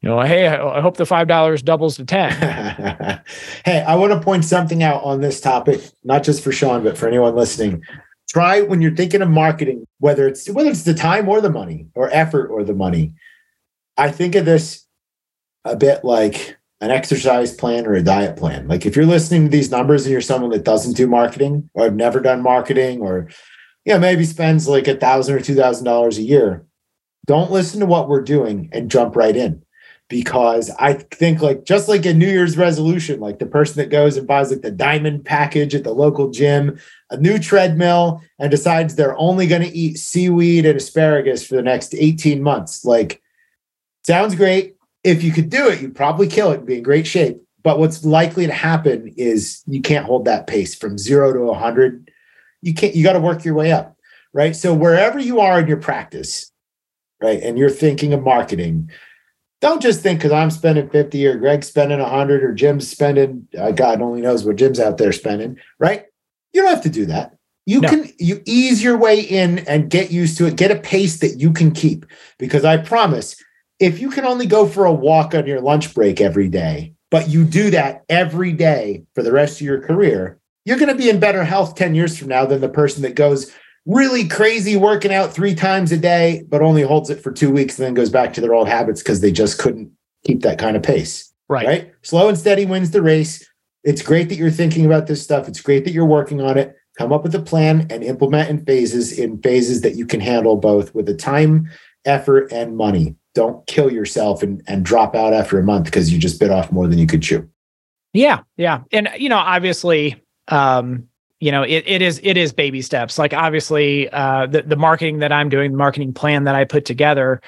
you 0.00 0.08
know, 0.08 0.20
hey, 0.20 0.46
I 0.46 0.80
hope 0.80 0.96
the 0.96 1.06
five 1.06 1.28
dollars 1.28 1.62
doubles 1.62 1.96
to 1.96 2.04
ten. 2.04 2.30
hey, 3.64 3.82
I 3.82 3.94
want 3.96 4.12
to 4.12 4.20
point 4.20 4.44
something 4.44 4.82
out 4.82 5.02
on 5.02 5.20
this 5.20 5.40
topic, 5.40 5.80
not 6.04 6.22
just 6.22 6.44
for 6.44 6.52
Sean, 6.52 6.84
but 6.84 6.96
for 6.96 7.08
anyone 7.08 7.34
listening. 7.34 7.82
Try 8.28 8.60
when 8.60 8.80
you're 8.80 8.94
thinking 8.94 9.22
of 9.22 9.30
marketing, 9.30 9.86
whether 9.98 10.28
it's 10.28 10.48
whether 10.50 10.70
it's 10.70 10.82
the 10.84 10.94
time 10.94 11.28
or 11.28 11.40
the 11.40 11.50
money, 11.50 11.86
or 11.94 12.10
effort 12.12 12.48
or 12.48 12.64
the 12.64 12.74
money. 12.74 13.14
I 13.96 14.10
think 14.10 14.34
of 14.34 14.44
this 14.44 14.84
a 15.64 15.74
bit 15.74 16.04
like 16.04 16.56
an 16.80 16.90
exercise 16.90 17.54
plan 17.54 17.86
or 17.86 17.94
a 17.94 18.02
diet 18.02 18.36
plan. 18.36 18.68
Like 18.68 18.84
if 18.84 18.96
you're 18.96 19.06
listening 19.06 19.44
to 19.44 19.50
these 19.50 19.70
numbers 19.70 20.04
and 20.04 20.12
you're 20.12 20.20
someone 20.20 20.50
that 20.50 20.64
doesn't 20.64 20.96
do 20.96 21.06
marketing 21.06 21.70
or 21.72 21.84
have 21.84 21.94
never 21.94 22.20
done 22.20 22.42
marketing 22.42 23.00
or 23.00 23.28
yeah, 23.84 23.98
maybe 23.98 24.24
spends 24.24 24.66
like 24.66 24.88
a 24.88 24.96
thousand 24.96 25.36
or 25.36 25.40
two 25.40 25.54
thousand 25.54 25.84
dollars 25.84 26.18
a 26.18 26.22
year. 26.22 26.66
Don't 27.26 27.50
listen 27.50 27.80
to 27.80 27.86
what 27.86 28.08
we're 28.08 28.22
doing 28.22 28.68
and 28.72 28.90
jump 28.90 29.16
right 29.16 29.36
in. 29.36 29.62
Because 30.10 30.70
I 30.78 30.92
think 30.92 31.40
like 31.40 31.64
just 31.64 31.88
like 31.88 32.04
a 32.04 32.12
New 32.12 32.28
Year's 32.28 32.58
resolution, 32.58 33.20
like 33.20 33.38
the 33.38 33.46
person 33.46 33.76
that 33.76 33.88
goes 33.88 34.18
and 34.18 34.26
buys 34.26 34.50
like 34.50 34.60
the 34.60 34.70
diamond 34.70 35.24
package 35.24 35.74
at 35.74 35.82
the 35.82 35.94
local 35.94 36.30
gym, 36.30 36.78
a 37.10 37.16
new 37.16 37.38
treadmill, 37.38 38.20
and 38.38 38.50
decides 38.50 38.94
they're 38.94 39.16
only 39.18 39.46
going 39.46 39.62
to 39.62 39.76
eat 39.76 39.98
seaweed 39.98 40.66
and 40.66 40.76
asparagus 40.76 41.46
for 41.46 41.56
the 41.56 41.62
next 41.62 41.94
18 41.94 42.42
months. 42.42 42.84
Like, 42.84 43.22
sounds 44.06 44.34
great. 44.34 44.76
If 45.04 45.24
you 45.24 45.32
could 45.32 45.48
do 45.48 45.68
it, 45.68 45.80
you'd 45.80 45.96
probably 45.96 46.28
kill 46.28 46.52
it 46.52 46.58
and 46.58 46.66
be 46.66 46.76
in 46.76 46.82
great 46.82 47.06
shape. 47.06 47.40
But 47.62 47.78
what's 47.78 48.04
likely 48.04 48.46
to 48.46 48.52
happen 48.52 49.14
is 49.16 49.62
you 49.66 49.80
can't 49.80 50.04
hold 50.04 50.26
that 50.26 50.46
pace 50.46 50.74
from 50.74 50.98
zero 50.98 51.32
to 51.32 51.40
a 51.40 51.46
100 51.46 52.10
you 52.64 52.74
can't 52.74 52.94
you 52.94 53.02
got 53.02 53.12
to 53.14 53.20
work 53.20 53.44
your 53.44 53.54
way 53.54 53.72
up 53.72 53.96
right? 54.32 54.56
So 54.56 54.74
wherever 54.74 55.20
you 55.20 55.38
are 55.38 55.60
in 55.60 55.68
your 55.68 55.76
practice 55.76 56.50
right 57.22 57.40
and 57.42 57.56
you're 57.58 57.70
thinking 57.70 58.12
of 58.12 58.22
marketing 58.22 58.90
don't 59.60 59.80
just 59.80 60.00
think 60.02 60.18
because 60.18 60.32
i'm 60.32 60.50
spending 60.50 60.90
50 60.90 61.26
or 61.26 61.36
gregg's 61.38 61.68
spending 61.68 62.00
100 62.00 62.42
or 62.42 62.52
jim's 62.52 62.88
spending 62.88 63.46
uh, 63.56 63.70
god 63.70 64.02
only 64.02 64.20
knows 64.20 64.44
what 64.44 64.56
jim's 64.56 64.80
out 64.80 64.98
there 64.98 65.12
spending 65.12 65.56
right? 65.78 66.06
You 66.52 66.62
don't 66.62 66.70
have 66.70 66.82
to 66.84 66.88
do 66.88 67.06
that. 67.06 67.36
You 67.66 67.80
no. 67.80 67.88
can 67.88 68.12
you 68.18 68.42
ease 68.44 68.82
your 68.82 68.96
way 68.96 69.20
in 69.20 69.60
and 69.60 69.90
get 69.90 70.10
used 70.10 70.38
to 70.38 70.46
it. 70.46 70.56
Get 70.56 70.70
a 70.70 70.76
pace 70.76 71.18
that 71.18 71.40
you 71.40 71.52
can 71.52 71.70
keep 71.70 72.06
because 72.38 72.64
i 72.64 72.76
promise 72.76 73.36
if 73.80 73.98
you 73.98 74.10
can 74.10 74.24
only 74.24 74.46
go 74.46 74.66
for 74.66 74.84
a 74.84 74.92
walk 74.92 75.34
on 75.34 75.46
your 75.46 75.60
lunch 75.60 75.94
break 75.94 76.20
every 76.20 76.48
day 76.48 76.92
but 77.10 77.28
you 77.28 77.44
do 77.44 77.70
that 77.70 78.04
every 78.08 78.52
day 78.52 79.04
for 79.14 79.22
the 79.22 79.32
rest 79.32 79.60
of 79.60 79.66
your 79.66 79.80
career 79.80 80.38
you're 80.64 80.78
going 80.78 80.88
to 80.88 80.94
be 80.94 81.10
in 81.10 81.20
better 81.20 81.44
health 81.44 81.74
10 81.74 81.94
years 81.94 82.18
from 82.18 82.28
now 82.28 82.46
than 82.46 82.60
the 82.60 82.68
person 82.68 83.02
that 83.02 83.14
goes 83.14 83.52
really 83.86 84.26
crazy 84.26 84.76
working 84.76 85.12
out 85.12 85.32
three 85.32 85.54
times 85.54 85.92
a 85.92 85.96
day, 85.96 86.44
but 86.48 86.62
only 86.62 86.82
holds 86.82 87.10
it 87.10 87.22
for 87.22 87.30
two 87.30 87.50
weeks 87.50 87.78
and 87.78 87.86
then 87.86 87.94
goes 87.94 88.10
back 88.10 88.32
to 88.34 88.40
their 88.40 88.54
old 88.54 88.68
habits 88.68 89.02
because 89.02 89.20
they 89.20 89.30
just 89.30 89.58
couldn't 89.58 89.90
keep 90.24 90.42
that 90.42 90.58
kind 90.58 90.76
of 90.76 90.82
pace. 90.82 91.32
Right. 91.48 91.66
Right. 91.66 91.92
Slow 92.02 92.28
and 92.28 92.38
steady 92.38 92.64
wins 92.64 92.90
the 92.90 93.02
race. 93.02 93.46
It's 93.82 94.00
great 94.00 94.30
that 94.30 94.36
you're 94.36 94.50
thinking 94.50 94.86
about 94.86 95.06
this 95.06 95.22
stuff. 95.22 95.46
It's 95.46 95.60
great 95.60 95.84
that 95.84 95.92
you're 95.92 96.06
working 96.06 96.40
on 96.40 96.56
it. 96.56 96.74
Come 96.96 97.12
up 97.12 97.22
with 97.22 97.34
a 97.34 97.42
plan 97.42 97.86
and 97.90 98.02
implement 98.02 98.48
in 98.48 98.64
phases, 98.64 99.18
in 99.18 99.42
phases 99.42 99.82
that 99.82 99.96
you 99.96 100.06
can 100.06 100.20
handle 100.20 100.56
both 100.56 100.94
with 100.94 101.06
the 101.06 101.14
time, 101.14 101.68
effort, 102.06 102.50
and 102.52 102.76
money. 102.76 103.16
Don't 103.34 103.66
kill 103.66 103.92
yourself 103.92 104.42
and, 104.42 104.62
and 104.68 104.84
drop 104.84 105.14
out 105.14 105.34
after 105.34 105.58
a 105.58 105.62
month 105.62 105.86
because 105.86 106.12
you 106.12 106.18
just 106.18 106.40
bit 106.40 106.50
off 106.50 106.72
more 106.72 106.86
than 106.86 106.98
you 106.98 107.06
could 107.06 107.20
chew. 107.20 107.48
Yeah. 108.12 108.40
Yeah. 108.56 108.82
And, 108.92 109.10
you 109.18 109.28
know, 109.28 109.38
obviously, 109.38 110.23
um, 110.48 111.08
you 111.40 111.52
know, 111.52 111.62
it, 111.62 111.84
it 111.86 112.02
is 112.02 112.20
it 112.22 112.36
is 112.36 112.52
baby 112.52 112.82
steps. 112.82 113.18
Like 113.18 113.34
obviously, 113.34 114.08
uh, 114.10 114.46
the 114.46 114.62
the 114.62 114.76
marketing 114.76 115.18
that 115.18 115.32
I'm 115.32 115.48
doing, 115.48 115.72
the 115.72 115.78
marketing 115.78 116.12
plan 116.12 116.44
that 116.44 116.54
I 116.54 116.64
put 116.64 116.84
together, 116.84 117.42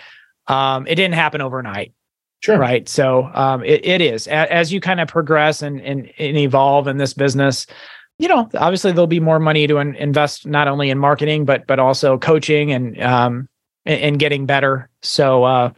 um, 0.48 0.86
it 0.86 0.96
didn't 0.96 1.14
happen 1.14 1.40
overnight. 1.40 1.92
Sure. 2.40 2.58
Right. 2.58 2.88
So 2.88 3.30
um, 3.32 3.64
it, 3.64 3.84
it 3.84 4.00
is 4.00 4.26
a, 4.26 4.52
as 4.52 4.72
you 4.72 4.80
kind 4.80 5.00
of 5.00 5.08
progress 5.08 5.62
and, 5.62 5.80
and 5.80 6.10
and 6.18 6.36
evolve 6.36 6.88
in 6.88 6.98
this 6.98 7.14
business. 7.14 7.66
You 8.18 8.28
know, 8.28 8.48
obviously 8.54 8.92
there'll 8.92 9.06
be 9.06 9.20
more 9.20 9.38
money 9.38 9.66
to 9.66 9.78
in, 9.78 9.94
invest 9.96 10.46
not 10.46 10.68
only 10.68 10.90
in 10.90 10.98
marketing 10.98 11.44
but 11.44 11.66
but 11.66 11.78
also 11.78 12.18
coaching 12.18 12.72
and 12.72 13.02
um 13.02 13.48
and, 13.86 14.00
and 14.00 14.18
getting 14.18 14.46
better. 14.46 14.90
So 15.02 15.44
uh, 15.44 15.70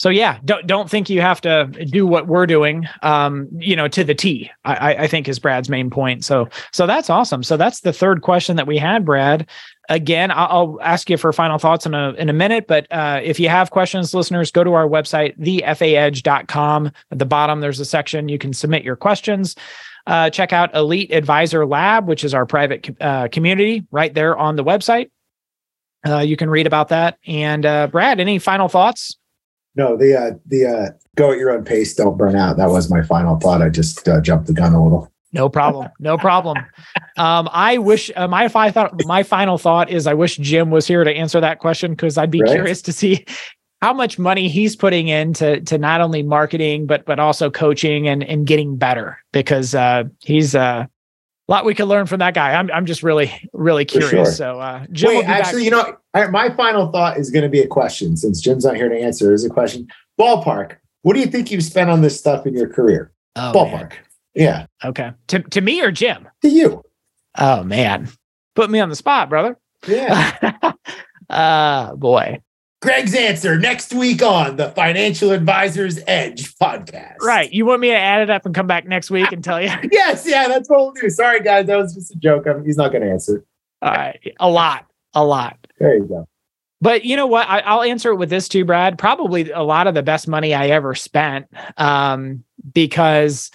so 0.00 0.08
yeah, 0.08 0.38
don't 0.46 0.66
don't 0.66 0.88
think 0.88 1.10
you 1.10 1.20
have 1.20 1.42
to 1.42 1.66
do 1.90 2.06
what 2.06 2.26
we're 2.26 2.46
doing, 2.46 2.88
um, 3.02 3.48
you 3.58 3.76
know, 3.76 3.86
to 3.88 4.02
the 4.02 4.14
T. 4.14 4.50
I, 4.64 4.94
I 4.94 5.06
think 5.06 5.28
is 5.28 5.38
Brad's 5.38 5.68
main 5.68 5.90
point. 5.90 6.24
So 6.24 6.48
so 6.72 6.86
that's 6.86 7.10
awesome. 7.10 7.42
So 7.42 7.58
that's 7.58 7.80
the 7.80 7.92
third 7.92 8.22
question 8.22 8.56
that 8.56 8.66
we 8.66 8.78
had, 8.78 9.04
Brad. 9.04 9.46
Again, 9.90 10.30
I'll, 10.30 10.78
ask 10.80 11.10
you 11.10 11.18
for 11.18 11.34
final 11.34 11.58
thoughts 11.58 11.84
in 11.84 11.92
a 11.92 12.14
in 12.14 12.30
a 12.30 12.32
minute, 12.32 12.66
but 12.66 12.86
uh, 12.90 13.20
if 13.22 13.38
you 13.38 13.50
have 13.50 13.72
questions, 13.72 14.14
listeners, 14.14 14.50
go 14.50 14.64
to 14.64 14.72
our 14.72 14.88
website, 14.88 15.38
thefaedge.com. 15.38 16.92
At 17.10 17.18
the 17.18 17.26
bottom, 17.26 17.60
there's 17.60 17.78
a 17.78 17.84
section 17.84 18.30
you 18.30 18.38
can 18.38 18.54
submit 18.54 18.84
your 18.84 18.96
questions. 18.96 19.54
Uh, 20.06 20.30
check 20.30 20.54
out 20.54 20.74
Elite 20.74 21.12
Advisor 21.12 21.66
Lab, 21.66 22.08
which 22.08 22.24
is 22.24 22.32
our 22.32 22.46
private 22.46 22.88
uh, 23.02 23.28
community, 23.28 23.84
right 23.90 24.14
there 24.14 24.34
on 24.34 24.56
the 24.56 24.64
website. 24.64 25.10
Uh, 26.06 26.20
you 26.20 26.38
can 26.38 26.48
read 26.48 26.66
about 26.66 26.88
that. 26.88 27.18
And 27.26 27.66
uh, 27.66 27.88
Brad, 27.88 28.18
any 28.18 28.38
final 28.38 28.70
thoughts? 28.70 29.18
No, 29.76 29.96
the 29.96 30.16
uh, 30.18 30.30
the 30.46 30.66
uh, 30.66 30.90
go 31.16 31.32
at 31.32 31.38
your 31.38 31.50
own 31.50 31.64
pace, 31.64 31.94
don't 31.94 32.16
burn 32.16 32.36
out. 32.36 32.56
That 32.56 32.70
was 32.70 32.90
my 32.90 33.02
final 33.02 33.38
thought. 33.38 33.62
I 33.62 33.68
just 33.68 34.08
uh, 34.08 34.20
jumped 34.20 34.46
the 34.46 34.52
gun 34.52 34.74
a 34.74 34.82
little. 34.82 35.10
No 35.32 35.48
problem. 35.48 35.88
No 36.00 36.18
problem. 36.18 36.58
Um, 37.16 37.48
I 37.52 37.78
wish 37.78 38.10
uh, 38.16 38.26
my 38.26 38.48
fi- 38.48 38.70
thought 38.70 38.92
my 39.04 39.22
final 39.22 39.58
thought 39.58 39.90
is 39.90 40.06
I 40.06 40.14
wish 40.14 40.36
Jim 40.38 40.70
was 40.70 40.86
here 40.86 41.04
to 41.04 41.10
answer 41.10 41.40
that 41.40 41.60
question 41.60 41.92
because 41.92 42.18
I'd 42.18 42.30
be 42.30 42.40
right? 42.42 42.50
curious 42.50 42.82
to 42.82 42.92
see 42.92 43.24
how 43.80 43.92
much 43.92 44.18
money 44.18 44.48
he's 44.48 44.74
putting 44.74 45.08
into 45.08 45.60
to 45.60 45.78
not 45.78 46.00
only 46.00 46.22
marketing 46.22 46.86
but 46.86 47.04
but 47.04 47.20
also 47.20 47.48
coaching 47.48 48.08
and 48.08 48.24
and 48.24 48.46
getting 48.46 48.76
better 48.76 49.18
because 49.32 49.74
uh, 49.74 50.04
he's 50.18 50.56
uh, 50.56 50.86
lot 51.46 51.64
we 51.64 51.74
could 51.74 51.86
learn 51.86 52.06
from 52.06 52.18
that 52.18 52.34
guy. 52.34 52.54
I'm 52.54 52.70
I'm 52.70 52.86
just 52.86 53.02
really 53.02 53.30
really 53.52 53.84
curious. 53.84 54.10
Sure. 54.10 54.24
So 54.26 54.60
uh, 54.60 54.86
Jim, 54.90 55.10
Wait, 55.10 55.24
actually, 55.26 55.64
you 55.64 55.70
know, 55.70 55.96
my 56.14 56.50
final 56.56 56.90
thought 56.90 57.18
is 57.18 57.30
going 57.30 57.42
to 57.42 57.48
be 57.48 57.60
a 57.60 57.66
question 57.66 58.16
since 58.16 58.40
Jim's 58.40 58.64
not 58.64 58.76
here 58.76 58.88
to 58.88 58.98
answer. 58.98 59.32
Is 59.32 59.44
a 59.44 59.50
question. 59.50 59.88
Ballpark. 60.18 60.76
What 61.02 61.14
do 61.14 61.20
you 61.20 61.26
think 61.26 61.50
you've 61.50 61.64
spent 61.64 61.90
on 61.90 62.02
this 62.02 62.18
stuff 62.18 62.46
in 62.46 62.54
your 62.54 62.68
career? 62.68 63.12
Oh, 63.36 63.52
Ballpark. 63.54 63.90
Man. 63.90 63.98
Yeah. 64.34 64.66
Okay. 64.84 65.12
To 65.28 65.40
to 65.40 65.60
me 65.60 65.82
or 65.82 65.90
Jim? 65.90 66.28
To 66.42 66.48
you. 66.48 66.82
Oh 67.38 67.62
man, 67.62 68.08
put 68.54 68.70
me 68.70 68.80
on 68.80 68.88
the 68.88 68.96
spot, 68.96 69.28
brother. 69.28 69.56
Yeah. 69.86 70.62
uh 71.30 71.94
boy. 71.94 72.40
Gregg's 72.82 73.14
answer 73.14 73.58
next 73.58 73.92
week 73.92 74.22
on 74.22 74.56
the 74.56 74.70
Financial 74.70 75.32
Advisors 75.32 75.98
Edge 76.06 76.54
podcast. 76.56 77.16
Right. 77.20 77.52
You 77.52 77.66
want 77.66 77.82
me 77.82 77.88
to 77.88 77.96
add 77.96 78.22
it 78.22 78.30
up 78.30 78.46
and 78.46 78.54
come 78.54 78.66
back 78.66 78.86
next 78.86 79.10
week 79.10 79.32
and 79.32 79.44
tell 79.44 79.60
you? 79.60 79.68
yes. 79.92 80.26
Yeah, 80.26 80.48
that's 80.48 80.68
what 80.70 80.78
we'll 80.80 80.92
do. 80.92 81.10
Sorry, 81.10 81.40
guys. 81.40 81.66
That 81.66 81.76
was 81.76 81.94
just 81.94 82.10
a 82.12 82.18
joke. 82.18 82.46
I 82.46 82.54
mean, 82.54 82.64
he's 82.64 82.78
not 82.78 82.90
going 82.90 83.02
to 83.02 83.10
answer. 83.10 83.44
All 83.82 83.92
right. 83.92 84.18
A 84.40 84.48
lot. 84.48 84.86
A 85.12 85.22
lot. 85.22 85.59
There 85.80 85.96
you 85.96 86.04
go. 86.04 86.28
But 86.82 87.04
you 87.04 87.16
know 87.16 87.26
what? 87.26 87.46
I, 87.48 87.74
will 87.74 87.82
answer 87.82 88.10
it 88.10 88.16
with 88.16 88.30
this 88.30 88.48
too, 88.48 88.64
Brad. 88.64 88.96
Probably 88.98 89.50
a 89.50 89.62
lot 89.62 89.86
of 89.86 89.94
the 89.94 90.02
best 90.02 90.28
money 90.28 90.54
I 90.54 90.68
ever 90.68 90.94
spent 90.94 91.46
um, 91.76 92.44
because 92.72 93.50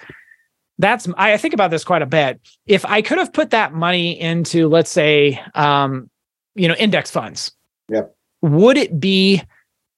that's 0.77 1.07
I 1.17 1.37
think 1.37 1.53
about 1.53 1.71
this 1.71 1.83
quite 1.83 2.01
a 2.01 2.07
bit. 2.07 2.39
If 2.67 2.85
I 2.85 3.01
could 3.01 3.17
have 3.17 3.33
put 3.33 3.49
that 3.51 3.73
money 3.73 4.19
into, 4.19 4.67
let's 4.67 4.91
say, 4.91 5.41
um, 5.55 6.09
you 6.53 6.67
know, 6.67 6.75
index 6.75 7.09
funds, 7.09 7.51
yep. 7.89 8.15
would 8.41 8.77
it 8.77 8.99
be 8.99 9.41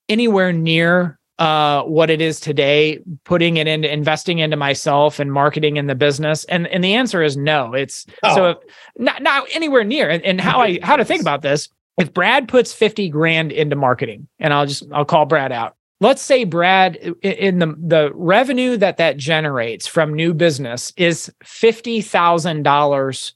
anywhere 0.08 0.54
near 0.54 1.20
uh, 1.40 1.84
what 1.84 2.10
it 2.10 2.22
is 2.22 2.40
today, 2.40 3.00
putting 3.26 3.58
it 3.58 3.68
into 3.68 3.92
investing 3.92 4.40
into 4.40 4.56
myself 4.56 5.20
and 5.20 5.34
marketing 5.34 5.76
in 5.78 5.88
the 5.88 5.96
business? 5.96 6.46
And 6.46 6.66
and 6.68 6.82
the 6.82 6.94
answer 6.94 7.22
is 7.24 7.36
no. 7.36 7.74
It's 7.74 8.06
oh. 8.24 8.36
so 8.36 8.50
if, 8.52 8.58
not 8.98 9.22
not 9.22 9.48
anywhere 9.52 9.84
near. 9.84 10.10
And, 10.10 10.24
and 10.24 10.40
how 10.40 10.62
I 10.62 10.80
how 10.82 10.96
to 10.96 11.04
think 11.04 11.22
about 11.22 11.42
this: 11.42 11.70
if 11.98 12.14
Brad 12.14 12.48
puts 12.48 12.74
fifty 12.74 13.10
grand 13.10 13.52
into 13.52 13.76
marketing, 13.76 14.28
and 14.40 14.54
I'll 14.54 14.66
just 14.66 14.84
I'll 14.94 15.06
call 15.06 15.26
Brad 15.26 15.52
out. 15.52 15.76
Let's 16.00 16.22
say 16.22 16.44
brad 16.44 16.96
in 17.24 17.60
the 17.60 17.76
the 17.80 18.12
revenue 18.14 18.78
that 18.78 18.98
that 18.98 19.18
generates 19.18 19.88
from 19.88 20.14
new 20.14 20.34
business 20.34 20.94
is 20.96 21.32
$50,000 21.44 23.34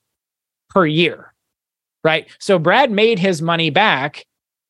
per 0.69 0.85
year 0.85 1.31
right? 2.03 2.27
So 2.39 2.59
brad 2.59 2.91
made 2.91 3.19
his 3.19 3.41
money 3.41 3.69
back 3.69 4.25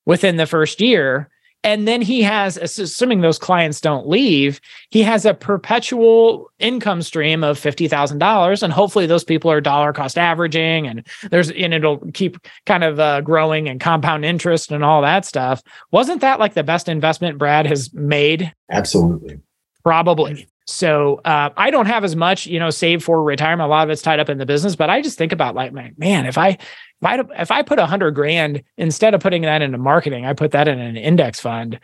within 0.06 0.38
the 0.38 0.46
first 0.46 0.82
year 0.82 1.30
and 1.64 1.88
then 1.88 2.01
he 2.01 2.22
has 2.22 2.57
assuming 2.57 3.22
those 3.22 3.38
clients 3.38 3.82
don't 3.82 4.07
leave 4.07 4.59
he 4.89 5.03
has 5.03 5.26
a 5.26 5.34
perpetual 5.34 6.49
income 6.59 7.01
stream 7.01 7.43
of 7.43 7.59
$50000 7.59 8.64
and 8.64 8.74
hopefully 8.74 9.05
those 9.05 9.24
people 9.24 9.51
are 9.51 9.62
dollar 9.62 9.93
cost 9.93 10.18
averaging 10.18 10.88
and 10.88 11.07
there's 11.30 11.51
and 11.51 11.74
it'll 11.74 11.99
keep 12.14 12.38
kind 12.66 12.84
of 12.84 12.99
uh, 12.99 13.22
growing 13.22 13.68
and 13.68 13.80
compound 13.80 14.26
interest 14.26 14.72
and 14.72 14.84
all 14.84 15.01
that 15.01 15.26
stuff. 15.26 15.62
Wasn't 15.91 16.22
that 16.22 16.39
like 16.39 16.53
the 16.53 16.64
best 16.64 16.88
investment 16.88 17.38
brad 17.38 17.66
has 17.66 17.93
made? 17.93 18.51
Absolutely. 18.70 19.39
Probably. 19.84 20.47
So 20.68 21.22
uh, 21.26 21.49
I 21.57 21.72
don't 21.72 21.88
have 21.88 22.03
as 22.03 22.16
much, 22.16 22.45
you 22.45 22.59
know, 22.59 22.70
saved 22.70 23.03
for 23.03 23.22
retirement. 23.24 23.68
A 23.68 23.70
lot 23.70 23.84
of 23.84 23.89
it's 23.89 24.01
tied 24.01 24.20
up 24.20 24.30
in 24.30 24.38
the 24.38 24.45
business, 24.45 24.76
but 24.76 24.89
I 24.89 25.01
just 25.01 25.18
think 25.18 25.32
about 25.32 25.55
like, 25.55 25.74
man, 25.74 26.26
if 26.26 26.38
I 26.38 26.57
if 27.02 27.08
I 27.08 27.41
if 27.41 27.52
I 27.52 27.62
put 27.62 27.80
a 27.80 27.86
hundred 27.86 28.12
grand 28.12 28.64
instead 28.78 29.14
of 29.14 29.22
putting 29.22 29.43
that 29.43 29.62
into 29.62 29.78
marketing, 29.78 30.26
I 30.26 30.34
put 30.34 30.52
that 30.52 30.68
in 30.68 30.80
an 30.80 30.97
index 30.97 31.39
fund. 31.39 31.80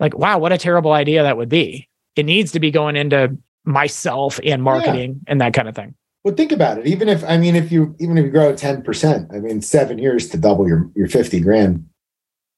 Like, 0.00 0.16
wow, 0.16 0.38
what 0.38 0.52
a 0.52 0.58
terrible 0.58 0.92
idea 0.92 1.22
that 1.22 1.36
would 1.36 1.48
be. 1.48 1.88
It 2.16 2.26
needs 2.26 2.52
to 2.52 2.60
be 2.60 2.70
going 2.70 2.96
into 2.96 3.36
myself 3.64 4.40
and 4.44 4.62
marketing 4.62 5.20
yeah. 5.26 5.32
and 5.32 5.40
that 5.40 5.54
kind 5.54 5.68
of 5.68 5.74
thing. 5.74 5.94
Well, 6.24 6.34
think 6.34 6.52
about 6.52 6.78
it. 6.78 6.86
Even 6.86 7.08
if 7.08 7.22
I 7.24 7.36
mean, 7.36 7.56
if 7.56 7.70
you 7.70 7.94
even 8.00 8.18
if 8.18 8.24
you 8.24 8.30
grow 8.30 8.54
ten 8.54 8.82
percent, 8.82 9.30
I 9.32 9.38
mean, 9.38 9.60
seven 9.60 9.98
years 9.98 10.28
to 10.30 10.38
double 10.38 10.66
your 10.66 10.90
your 10.94 11.08
fifty 11.08 11.40
grand 11.40 11.86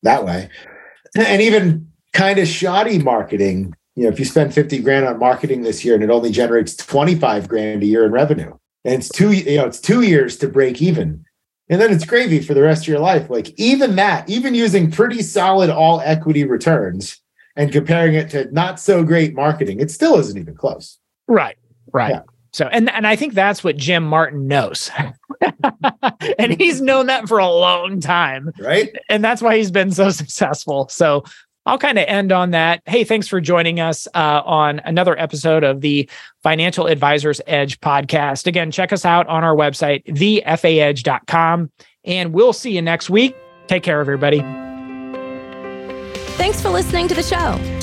that 0.03 0.25
way, 0.25 0.49
and 1.17 1.43
even 1.43 1.91
kind 2.13 2.39
of 2.39 2.47
shoddy 2.47 2.99
marketing 2.99 3.75
you 3.97 4.03
know, 4.03 4.11
if 4.11 4.19
you 4.19 4.27
spend 4.27 4.55
50 4.55 4.79
grand 4.81 5.07
on 5.07 5.19
marketing 5.19 5.63
this 5.63 5.85
year 5.85 5.95
and 5.95 6.05
it 6.05 6.11
only 6.11 6.31
generates 6.31 6.77
25 6.77 7.49
grand 7.49 7.83
a 7.83 7.87
year 7.87 8.05
in 8.05 8.13
revenue, 8.13 8.53
and 8.85 8.97
it's 8.97 9.09
two, 9.09 9.33
you 9.33 9.57
know, 9.57 9.67
it's 9.67 9.81
two 9.81 10.03
years 10.03 10.37
to 10.37 10.49
break 10.49 10.81
even. 10.81 11.25
And 11.69 11.81
then 11.81 11.93
it's 11.93 12.05
gravy 12.05 12.41
for 12.41 12.55
the 12.55 12.63
rest 12.63 12.85
of 12.85 12.89
your 12.89 13.01
life. 13.01 13.29
Like 13.29 13.49
even 13.59 13.97
that, 13.97 14.29
even 14.29 14.55
using 14.55 14.91
pretty 14.91 15.23
solid 15.23 15.69
all 15.71 16.01
equity 16.01 16.45
returns 16.45 17.21
and 17.57 17.73
comparing 17.73 18.15
it 18.15 18.31
to 18.31 18.53
not 18.53 18.79
so 18.79 19.03
great 19.03 19.35
marketing, 19.35 19.81
it 19.81 19.91
still 19.91 20.17
isn't 20.19 20.39
even 20.39 20.55
close. 20.55 20.99
Right. 21.27 21.57
Right. 21.93 22.11
Yeah. 22.11 22.23
So, 22.57 22.69
and 22.69 22.91
and 22.91 23.07
I 23.07 23.17
think 23.17 23.35
that's 23.35 23.63
what 23.63 23.77
Jim 23.77 24.03
Martin 24.03 24.49
knows, 24.49 24.91
and 26.39 26.59
he's 26.59 26.81
known 26.81 27.05
that 27.09 27.29
for 27.29 27.39
a 27.39 27.51
long 27.51 28.01
time, 28.01 28.51
right? 28.59 28.97
And 29.11 29.23
that's 29.23 29.43
why 29.43 29.59
he's 29.59 29.71
been 29.71 29.91
so 29.91 30.09
successful. 30.09 30.89
So, 30.89 31.25
I'll 31.67 31.79
kind 31.79 31.99
of 31.99 32.05
end 32.07 32.33
on 32.33 32.53
that. 32.53 32.81
Hey, 32.87 33.05
thanks 33.05 33.27
for 33.29 33.41
joining 33.41 33.81
us 33.81 34.07
uh, 34.15 34.43
on 34.45 34.81
another 34.85 35.19
episode 35.19 35.65
of 35.65 35.81
the 35.81 36.09
Financial 36.43 36.87
Advisors 36.87 37.41
Edge 37.47 37.81
podcast. 37.81 38.47
Again, 38.47 38.71
check 38.71 38.93
us 38.93 39.05
out 39.05 39.27
on 39.27 39.43
our 39.45 39.55
website, 39.55 40.05
thefaedge.com, 40.07 41.71
and 42.05 42.33
we'll 42.33 42.53
see 42.53 42.71
you 42.71 42.83
next 42.83 43.11
week. 43.11 43.37
Take 43.67 43.83
care, 43.83 44.01
everybody. 44.01 44.41
Thanks 46.37 46.61
for 46.61 46.71
listening 46.71 47.09
to 47.09 47.15
the 47.15 47.23
show. 47.23 47.76